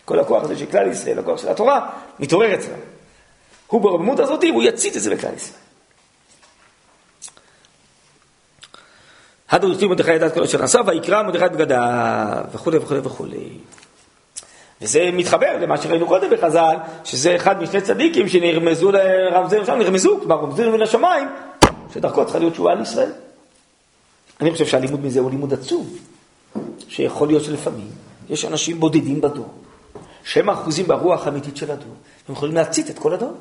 כל 0.05 0.19
הכוח 0.19 0.43
הזה 0.43 0.57
של 0.57 0.65
כלל 0.65 0.91
ישראל, 0.91 1.19
הכוח 1.19 1.41
של 1.41 1.49
התורה, 1.49 1.89
מתעורר 2.19 2.55
אצלו. 2.55 2.75
הוא 3.67 3.81
ברבנות 3.81 4.19
הזאת, 4.19 4.43
והוא 4.43 4.63
יצית 4.63 4.97
את 4.97 5.01
זה 5.01 5.15
בכלל 5.15 5.33
ישראל. 5.35 5.59
הדו 9.49 9.73
דכתיב 9.73 9.89
מרדכי 9.89 10.13
ידעת 10.13 10.33
כל 10.33 10.43
אשר 10.43 10.63
עשה, 10.63 10.79
ויקרא 10.85 11.23
מרדכי 11.23 11.45
את 11.45 11.51
בגדיו, 11.51 12.43
וכולי 12.51 12.77
וכולי 12.77 12.99
וכולי. 13.03 13.49
וזה 14.82 15.09
מתחבר 15.13 15.57
למה 15.61 15.78
שראינו 15.78 16.07
קודם 16.07 16.30
בחז"ל, 16.30 16.76
שזה 17.03 17.36
אחד 17.36 17.61
משני 17.61 17.82
צדיקים 17.82 18.30
שנרמזו 18.30 18.91
לרמזי 18.91 19.57
שם, 19.65 19.78
נרמזו, 19.78 20.19
כלומר 20.19 20.36
רומזים 20.36 20.71
מן 20.71 20.82
השמיים, 20.82 21.28
שדרכו 21.93 22.23
צריכה 22.23 22.39
להיות 22.39 22.53
תשובה 22.53 22.71
על 22.71 22.82
ישראל. 22.82 23.11
אני 24.41 24.51
חושב 24.51 24.65
שהלימוד 24.65 25.05
מזה 25.05 25.19
הוא 25.19 25.32
לימוד 25.32 25.53
עצוב, 25.53 25.97
שיכול 26.88 27.28
להיות 27.28 27.43
שלפעמים 27.43 27.88
יש 28.30 28.45
אנשים 28.45 28.80
בודדים 28.80 29.21
בדור, 29.21 29.49
שהם 30.23 30.49
אחוזים 30.49 30.88
ברוח 30.88 31.28
האמיתית 31.28 31.57
של 31.57 31.71
הדור, 31.71 31.93
הם 32.28 32.36
יכולים 32.36 32.55
להצית 32.55 32.89
את 32.89 32.99
כל 32.99 33.13
הדור. 33.13 33.34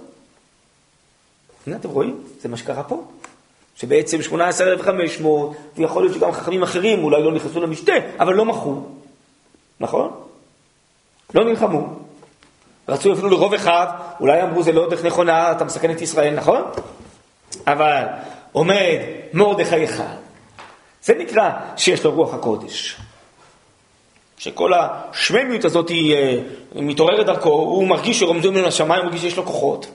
הנה 1.67 1.77
אתם 1.77 1.89
רואים? 1.89 2.21
זה 2.41 2.49
מה 2.49 2.57
שקרה 2.57 2.83
פה. 2.83 3.05
שבעצם 3.77 4.23
18,500, 4.23 5.57
ויכול 5.77 6.03
להיות 6.03 6.17
שגם 6.17 6.33
חכמים 6.33 6.63
אחרים 6.63 7.05
אולי 7.05 7.23
לא 7.23 7.33
נכנסו 7.33 7.61
למשתה, 7.61 7.93
אבל 8.19 8.35
לא 8.35 8.45
מחו. 8.45 8.83
נכון? 9.81 10.11
לא 11.35 11.45
נלחמו. 11.45 11.99
רצו 12.89 13.13
אפילו 13.13 13.31
לרוב 13.31 13.55
אחד, 13.55 13.87
אולי 14.21 14.43
אמרו 14.43 14.63
זה 14.63 14.73
לא 14.73 14.91
דרך 14.91 15.05
נכונה, 15.05 15.53
אתה 15.53 15.65
מסכן 15.65 15.91
את 15.91 16.03
ישראל, 16.03 16.35
נכון? 16.35 16.63
אבל 17.67 18.05
עומד 18.53 18.99
מרדכי 19.33 19.85
אחד. 19.85 20.17
זה 21.03 21.15
נקרא 21.15 21.51
שיש 21.77 22.05
לו 22.05 22.13
רוח 22.13 22.35
הקודש. 22.35 22.97
שכל 24.39 24.73
השממיות 24.75 25.65
הזאת 25.65 25.89
היא 25.89 26.15
אה, 26.15 26.41
מתעוררת 26.75 27.27
דרכו, 27.27 27.51
הוא 27.51 27.89
מרגיש 27.89 28.21
שרומזו 28.21 28.53
ממנו 28.53 28.67
לשמיים, 28.67 29.01
הוא 29.01 29.07
מרגיש 29.07 29.21
שיש 29.21 29.37
לו 29.37 29.45
כוחות. 29.45 29.87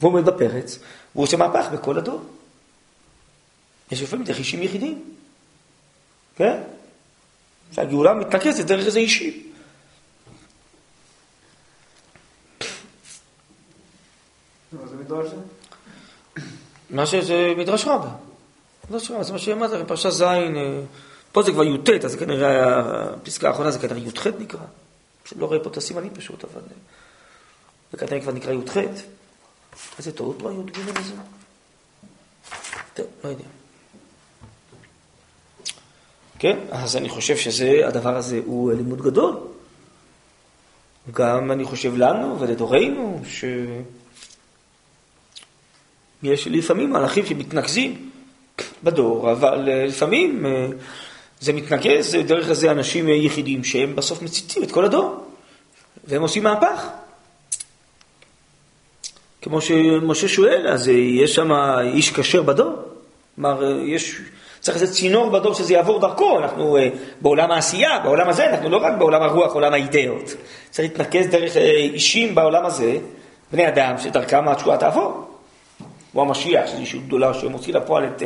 והוא 0.00 0.12
עומד 0.12 0.24
בפרץ, 0.24 0.78
והוא 1.14 1.24
עושה 1.24 1.36
מהפך 1.36 1.66
בכל 1.72 1.98
הדור. 1.98 2.20
יש 3.92 4.02
לפעמים 4.02 4.24
דרך 4.24 4.38
אישים 4.38 4.62
יחידים, 4.62 5.04
כן? 6.36 6.60
שהגאולה 7.72 8.14
מתנקזת 8.14 8.64
דרך 8.64 8.86
איזה 8.86 8.98
אישים. 8.98 9.53
מה 16.90 17.06
שזה 17.06 17.54
מדרש 17.56 17.84
רבה. 17.84 18.10
מדרש 18.90 19.10
רבה, 19.10 19.22
זה 19.22 19.32
מה 19.32 19.38
שאמרת, 19.38 19.70
בפרשה 19.70 20.10
ז', 20.10 20.22
אה, 20.22 20.80
פה 21.32 21.42
זה 21.42 21.52
כבר 21.52 21.64
י"ט, 21.64 22.04
אז 22.04 22.10
זה 22.10 22.18
כנראה, 22.18 22.80
הפסקה 22.80 23.48
האחרונה 23.48 23.70
זה 23.70 23.78
כנראה 23.78 23.98
י"ח 23.98 24.26
נקרא. 24.26 24.60
פשוט 25.22 25.38
לא 25.38 25.46
רואה 25.46 25.58
פה 25.58 25.70
את 25.70 25.76
הסימנים 25.76 26.14
פשוט, 26.14 26.44
אבל... 26.44 26.62
זה 27.92 27.98
כנראה 27.98 28.20
כבר 28.20 28.32
נקרא 28.32 28.52
י"ח. 28.52 28.76
איזה 29.98 30.12
טעות 30.12 30.36
פה 30.38 30.50
הי"ג 30.50 30.78
הזה? 30.96 31.12
טוב, 32.94 33.06
לא 33.24 33.28
יודע. 33.28 33.44
כן, 36.38 36.58
אז 36.70 36.96
אני 36.96 37.08
חושב 37.08 37.36
שזה, 37.36 37.88
הדבר 37.88 38.16
הזה 38.16 38.40
הוא 38.44 38.72
לימוד 38.72 39.02
גדול. 39.02 39.36
גם 41.10 41.52
אני 41.52 41.64
חושב 41.64 41.96
לנו 41.96 42.40
ולדורנו, 42.40 43.22
שיש 46.24 46.48
לפעמים 46.48 46.90
מהלכים 46.90 47.26
שמתנקזים 47.26 48.10
בדור, 48.84 49.32
אבל 49.32 49.68
אה, 49.68 49.86
לפעמים 49.86 50.46
אה, 50.46 50.66
זה 51.40 51.52
מתנקז 51.52 52.16
דרך 52.26 52.50
איזה 52.50 52.70
אנשים 52.70 53.08
יחידים 53.08 53.64
שהם 53.64 53.96
בסוף 53.96 54.22
מציתים 54.22 54.62
את 54.62 54.72
כל 54.72 54.84
הדור, 54.84 55.24
והם 56.04 56.22
עושים 56.22 56.42
מהפך. 56.42 56.88
כמו 59.42 59.60
שמשה 59.60 60.28
שואל, 60.28 60.68
אז 60.68 60.88
אה, 60.88 60.94
יש 60.94 61.34
שם 61.34 61.52
איש 61.94 62.10
כשר 62.10 62.42
בדור? 62.42 62.72
כלומר, 63.36 63.78
יש, 63.86 64.16
צריך 64.60 64.82
איזה 64.82 64.92
צינור 64.94 65.30
בדור 65.30 65.54
שזה 65.54 65.74
יעבור 65.74 66.00
דרכו, 66.00 66.38
אנחנו 66.38 66.76
בעולם 67.20 67.50
העשייה, 67.50 67.98
בעולם 67.98 68.28
הזה, 68.28 68.50
אנחנו 68.50 68.68
לא 68.68 68.76
רק 68.76 68.92
בעולם 68.98 69.22
הרוח, 69.22 69.52
עולם 69.52 69.72
האידאות. 69.72 70.34
צריך 70.70 70.88
להתנקז 70.90 71.26
דרך 71.26 71.56
אישים 71.56 72.34
בעולם 72.34 72.66
הזה, 72.66 72.98
בני 73.52 73.68
אדם, 73.68 73.98
שדרכם 73.98 74.48
התשועה 74.48 74.78
תעבור. 74.78 75.23
הוא 76.14 76.22
המשיח, 76.22 76.66
שזה 76.66 76.76
אישות 76.76 77.06
גדולה 77.06 77.34
שמוציא 77.34 77.74
לפועל 77.74 78.04
את 78.04 78.22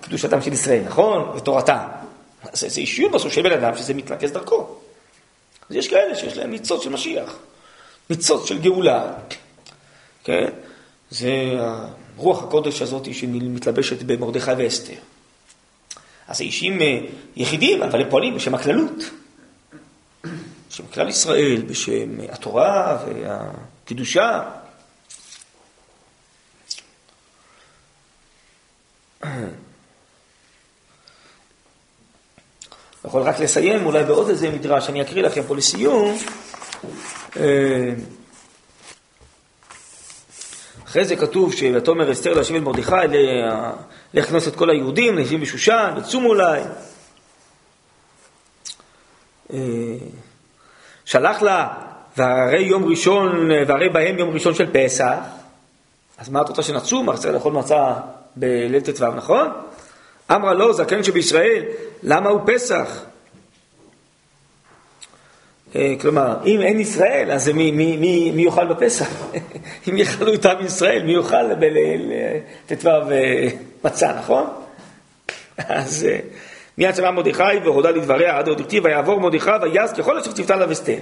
קדושתם 0.00 0.42
של 0.42 0.52
ישראל, 0.52 0.82
נכון? 0.86 1.32
ותורתם. 1.36 1.86
זה, 2.52 2.68
זה 2.68 2.80
אישיות 2.80 3.12
בסוף 3.12 3.32
של 3.32 3.42
בן 3.42 3.52
אדם 3.52 3.76
שזה 3.76 3.94
מתנקז 3.94 4.32
דרכו. 4.32 4.66
אז 5.70 5.76
יש 5.76 5.88
כאלה 5.88 6.14
שיש 6.14 6.36
להם 6.36 6.50
ניצוץ 6.50 6.84
של 6.84 6.90
משיח, 6.90 7.36
ניצוץ 8.10 8.48
של 8.48 8.58
גאולה, 8.58 9.12
כן? 10.24 10.48
זה 11.10 11.30
רוח 12.16 12.42
הקודש 12.42 12.82
הזאת 12.82 13.14
שמתלבשת 13.14 14.02
במרדכי 14.02 14.50
ואסתר. 14.58 14.94
אז 16.28 16.38
זה 16.38 16.44
אישים 16.44 16.82
אה, 16.82 16.98
יחידים, 17.36 17.82
אבל 17.82 18.00
הם 18.00 18.10
פועלים 18.10 18.34
בשם 18.34 18.54
הכללות. 18.54 19.10
בשם 20.70 20.86
כלל 20.86 21.08
ישראל, 21.08 21.62
בשם 21.66 22.20
התורה 22.32 22.98
והקדושה. 23.06 24.42
יכול 33.04 33.22
רק 33.22 33.40
לסיים 33.40 33.86
אולי 33.86 34.04
בעוד 34.04 34.28
איזה 34.28 34.50
מדרש, 34.50 34.88
אני 34.88 35.02
אקריא 35.02 35.22
לכם 35.22 35.42
פה 35.42 35.56
לסיום. 35.56 36.18
אה, 37.36 37.94
אחרי 40.84 41.04
זה 41.04 41.16
כתוב 41.16 41.52
ותאמר 41.74 42.12
אסתר 42.12 42.34
להשיב 42.34 42.56
אל 42.56 42.62
מרדכי 42.62 42.94
להכנוס 44.14 44.48
את 44.48 44.56
כל 44.56 44.70
היהודים, 44.70 45.16
ליושבים 45.16 45.40
בשושן, 45.40 45.94
וצומו 45.96 46.28
אולי. 46.28 46.62
אה, 49.52 49.58
שלח 51.04 51.42
לה, 51.42 51.68
והרי 52.16 52.62
יום 52.62 52.84
ראשון, 52.84 53.50
והרי 53.66 53.88
בהם 53.88 54.18
יום 54.18 54.30
ראשון 54.30 54.54
של 54.54 54.70
פסח, 54.72 55.14
אז 56.18 56.28
מה 56.28 56.42
את 56.42 56.48
רוצה 56.48 56.62
שנצום? 56.62 57.16
צריך 57.16 57.34
לאכול 57.34 57.52
מצה 57.52 57.94
בליל 58.36 58.80
ט"ו, 58.80 59.06
נכון? 59.06 59.48
אמרה 60.30 60.54
לו, 60.54 60.72
זקן 60.72 61.02
שבישראל, 61.02 61.62
למה 62.02 62.30
הוא 62.30 62.40
פסח? 62.46 63.04
אה, 65.76 65.94
כלומר, 66.00 66.36
אם 66.46 66.60
אין 66.60 66.80
ישראל, 66.80 67.30
אז 67.30 67.48
מי, 67.48 67.70
מי, 67.70 67.96
מי, 67.96 68.30
מי 68.30 68.42
יאכל 68.42 68.66
בפסח? 68.66 69.08
אם 69.88 69.96
יאכלו 69.96 70.32
איתם 70.32 70.54
ישראל, 70.64 71.02
מי 71.02 71.12
יאכל 71.12 71.54
בט"ו 71.54 72.88
אה, 72.88 73.48
מצה, 73.84 74.12
נכון? 74.12 74.46
אז 75.58 76.06
אה, 76.10 76.18
מיד 76.78 76.94
שמע 76.94 77.10
מרדכי 77.10 77.42
והודה 77.64 77.90
לדבריה 77.90 78.38
עד 78.38 78.48
עוד 78.48 78.60
הכתיב, 78.60 78.84
ויעבור 78.84 79.20
מרדכי 79.20 79.50
ויעש 79.62 79.92
ככל 79.92 80.18
אשר 80.18 80.32
צפתה 80.32 80.56
לה 80.56 80.66
וסתר. 80.68 80.98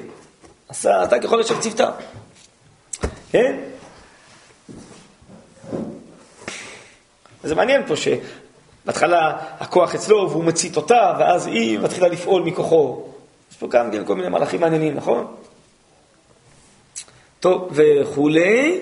עשה 0.68 1.04
אתה 1.04 1.18
ככל 1.18 1.40
אשר 1.40 1.60
צפתה. 1.60 1.90
כן? 3.30 3.56
זה 7.42 7.54
מעניין 7.54 7.86
פה 7.86 7.94
בהתחלה 8.84 9.32
הכוח 9.60 9.94
אצלו 9.94 10.30
והוא 10.30 10.44
מצית 10.44 10.76
אותה, 10.76 11.12
ואז 11.18 11.46
היא 11.46 11.78
מתחילה 11.78 12.08
לפעול 12.08 12.42
מכוחו. 12.42 13.02
יש 13.50 13.56
פה 13.56 13.68
גם 13.68 13.90
כן 13.90 14.04
כל 14.04 14.14
מיני 14.14 14.28
מהלכים 14.28 14.60
מעניינים, 14.60 14.94
נכון? 14.94 15.34
טוב, 17.40 17.70
וכולי. 17.72 18.80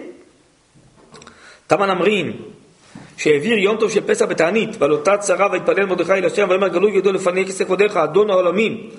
תמן 1.67 1.91
אמרים, 1.91 2.43
שהעביר 3.17 3.59
יום 3.59 3.77
טוב 3.77 3.91
של 3.91 4.07
פסח 4.07 4.25
בתענית, 4.25 4.71
ועל 4.79 4.93
אותה 4.93 5.17
צרה 5.17 5.49
ויתפלל 5.53 5.87
מרדכי 5.87 6.21
להשם, 6.21 6.47
ויאמר 6.51 6.69
גלוי 6.69 7.01
גדול 7.01 7.15
לפני 7.15 7.47
כסף 7.47 7.65
כבודיך, 7.65 7.97
אדון 7.97 8.31
העולמים. 8.31 8.91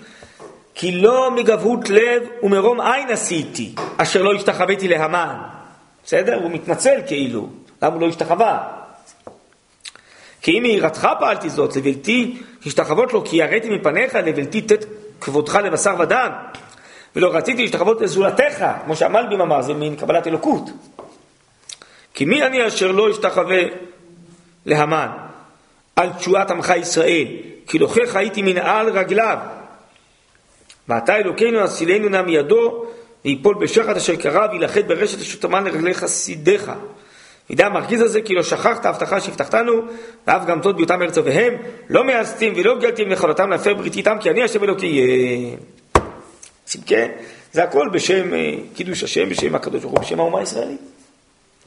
כי 0.76 0.91
לא 0.91 1.32
מגבהות 1.32 1.89
לב 1.89 2.24
ומרום 2.43 2.82
עין 2.82 3.09
עשיתי, 3.12 3.76
אשר 3.97 4.22
לא 4.22 4.34
השתחוויתי 4.34 4.88
להמן. 4.88 5.36
בסדר? 6.05 6.39
הוא 6.43 6.51
מתנצל 6.51 7.01
כאילו. 7.07 7.49
למה 7.82 7.93
הוא 7.93 8.01
לא 8.01 8.07
השתחווה? 8.07 8.81
כי 10.42 10.58
אם 10.58 10.64
מיראתך 10.64 11.08
פעלתי 11.20 11.50
זאת, 11.50 11.76
לבלתי 11.76 12.38
השתחוות 12.66 13.14
לו, 13.14 13.26
כי 13.26 13.36
יראתי 13.36 13.70
מפניך, 13.70 14.16
לבלתי 14.16 14.62
תת 14.62 14.86
כבודך 15.22 15.56
לבשר 15.56 15.96
ודם, 16.00 16.32
ולא 17.16 17.36
רציתי 17.36 17.62
להשתחוות 17.62 18.02
לזולתך, 18.02 18.66
כמו 18.86 18.96
שהמלבים 18.96 19.42
אמר, 19.42 19.62
זה 19.62 19.74
מין 19.74 19.96
קבלת 19.96 20.28
אלוקות. 20.28 20.70
כי 22.14 22.26
מי 22.26 22.44
אני 22.44 22.68
אשר 22.68 22.92
לא 22.92 23.12
אשתחווה 23.12 23.62
להמן 24.66 25.08
על 25.96 26.10
תשועת 26.10 26.52
עמך 26.52 26.74
ישראל, 26.78 27.28
כי 27.68 27.80
לוכח 27.80 28.16
הייתי 28.16 28.42
מנעל 28.42 28.89
רגליו. 28.89 29.38
ועתה 30.88 31.18
אלוקינו 31.18 31.66
אסילנו 31.66 32.10
נא 32.10 32.22
מידו, 32.22 32.86
ויפול 33.26 33.56
בשחת 33.62 33.96
אשר 33.96 34.16
קרא, 34.16 34.48
וילכד 34.52 34.88
ברשת 34.88 35.22
אשר 35.22 35.38
תמן 35.39 35.64
לרגלי 35.64 35.94
חסידיך. 35.94 36.72
ידע 37.52 37.66
המרגיז 37.66 38.02
הזה 38.02 38.22
כי 38.22 38.34
לא 38.34 38.43
שכחת 38.43 38.86
הבטחה 38.86 39.22
שהבטחתנו, 39.22 39.74
ואף 40.28 40.45
גם 40.45 40.62
תות 40.62 40.76
ביותם 40.76 41.02
ארץ 41.02 41.18
אביהם, 41.18 41.54
לא 41.89 42.04
מאסתים 42.04 42.54
ולא 42.56 42.80
גלתים 42.80 43.10
לכלותם 43.10 43.49
להפר 43.49 43.74
בריתי 43.74 43.99
איתם, 43.99 44.18
כי 44.20 44.30
אני 44.30 44.43
השם 44.43 44.64
אלוקי. 44.64 45.56
כן, 46.86 47.12
זה 47.54 47.64
הכל 47.64 47.89
בשם 47.93 48.34
אה, 48.34 48.54
קידוש 48.76 49.04
השם, 49.04 49.30
בשם 49.30 49.56
הקדוש 49.56 49.82
ברוך 49.82 49.93
הוא, 49.93 50.02
בשם 50.02 50.20
האומה 50.20 50.39
הישראלית. 50.39 50.82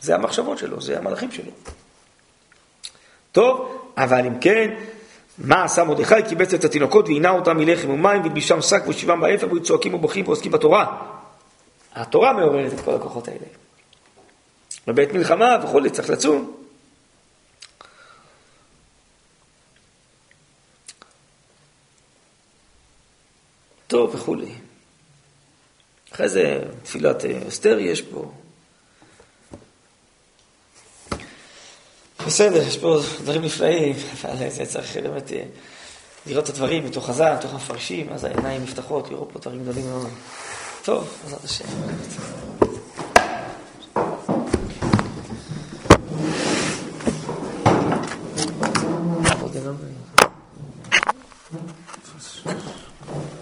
זה 0.00 0.14
המחשבות 0.14 0.58
שלו, 0.58 0.80
זה 0.80 0.98
המלאכים 0.98 1.30
שלו. 1.30 1.50
טוב, 3.32 3.78
אבל 3.96 4.26
אם 4.26 4.38
כן, 4.40 4.74
מה 5.38 5.64
עשה 5.64 5.84
מרדכי? 5.84 6.22
קיבץ 6.28 6.54
את 6.54 6.64
התינוקות 6.64 7.08
ועינה 7.08 7.30
אותם 7.30 7.56
מלחם 7.56 7.90
ומים 7.90 8.22
והלבישם 8.22 8.60
שק 8.60 8.82
ושבעם 8.88 9.20
באפר 9.20 9.46
והיו 9.46 9.62
צועקים 9.62 9.94
ובוכים 9.94 10.26
ועוסקים 10.26 10.52
בתורה. 10.52 10.86
התורה 11.94 12.32
מעוררת 12.32 12.72
את 12.72 12.80
כל 12.80 12.94
הכוחות 12.94 13.28
האלה. 13.28 13.63
בבית 14.86 15.12
מלחמה 15.12 15.58
וכולי, 15.64 15.90
צריך 15.90 16.10
לצום. 16.10 16.64
טוב 23.86 24.14
וכולי. 24.14 24.54
אחרי 26.12 26.28
זה 26.28 26.62
תפילת 26.82 27.24
אה, 27.24 27.48
אסתר 27.48 27.78
יש 27.78 28.02
פה. 28.02 28.32
בסדר, 32.26 32.62
יש 32.68 32.78
פה 32.78 33.00
דברים 33.22 33.42
נפלאים, 33.42 33.96
אבל 34.22 34.50
זה 34.50 34.66
צריך 34.66 34.96
באמת 34.96 35.32
אה, 35.32 35.42
לראות 36.26 36.44
את 36.44 36.48
הדברים 36.48 36.84
מתוך 36.84 37.06
חז"ל, 37.06 37.34
מתוך 37.38 37.52
המפרשים, 37.52 38.12
אז 38.12 38.24
העיניים 38.24 38.62
נפתחות, 38.62 39.10
לראות 39.10 39.28
פה 39.32 39.38
דברים 39.38 39.62
גדולים 39.62 39.86
מאוד. 39.86 40.10
טוב, 40.84 41.18
בעזרת 41.24 41.44
השם. 41.44 41.64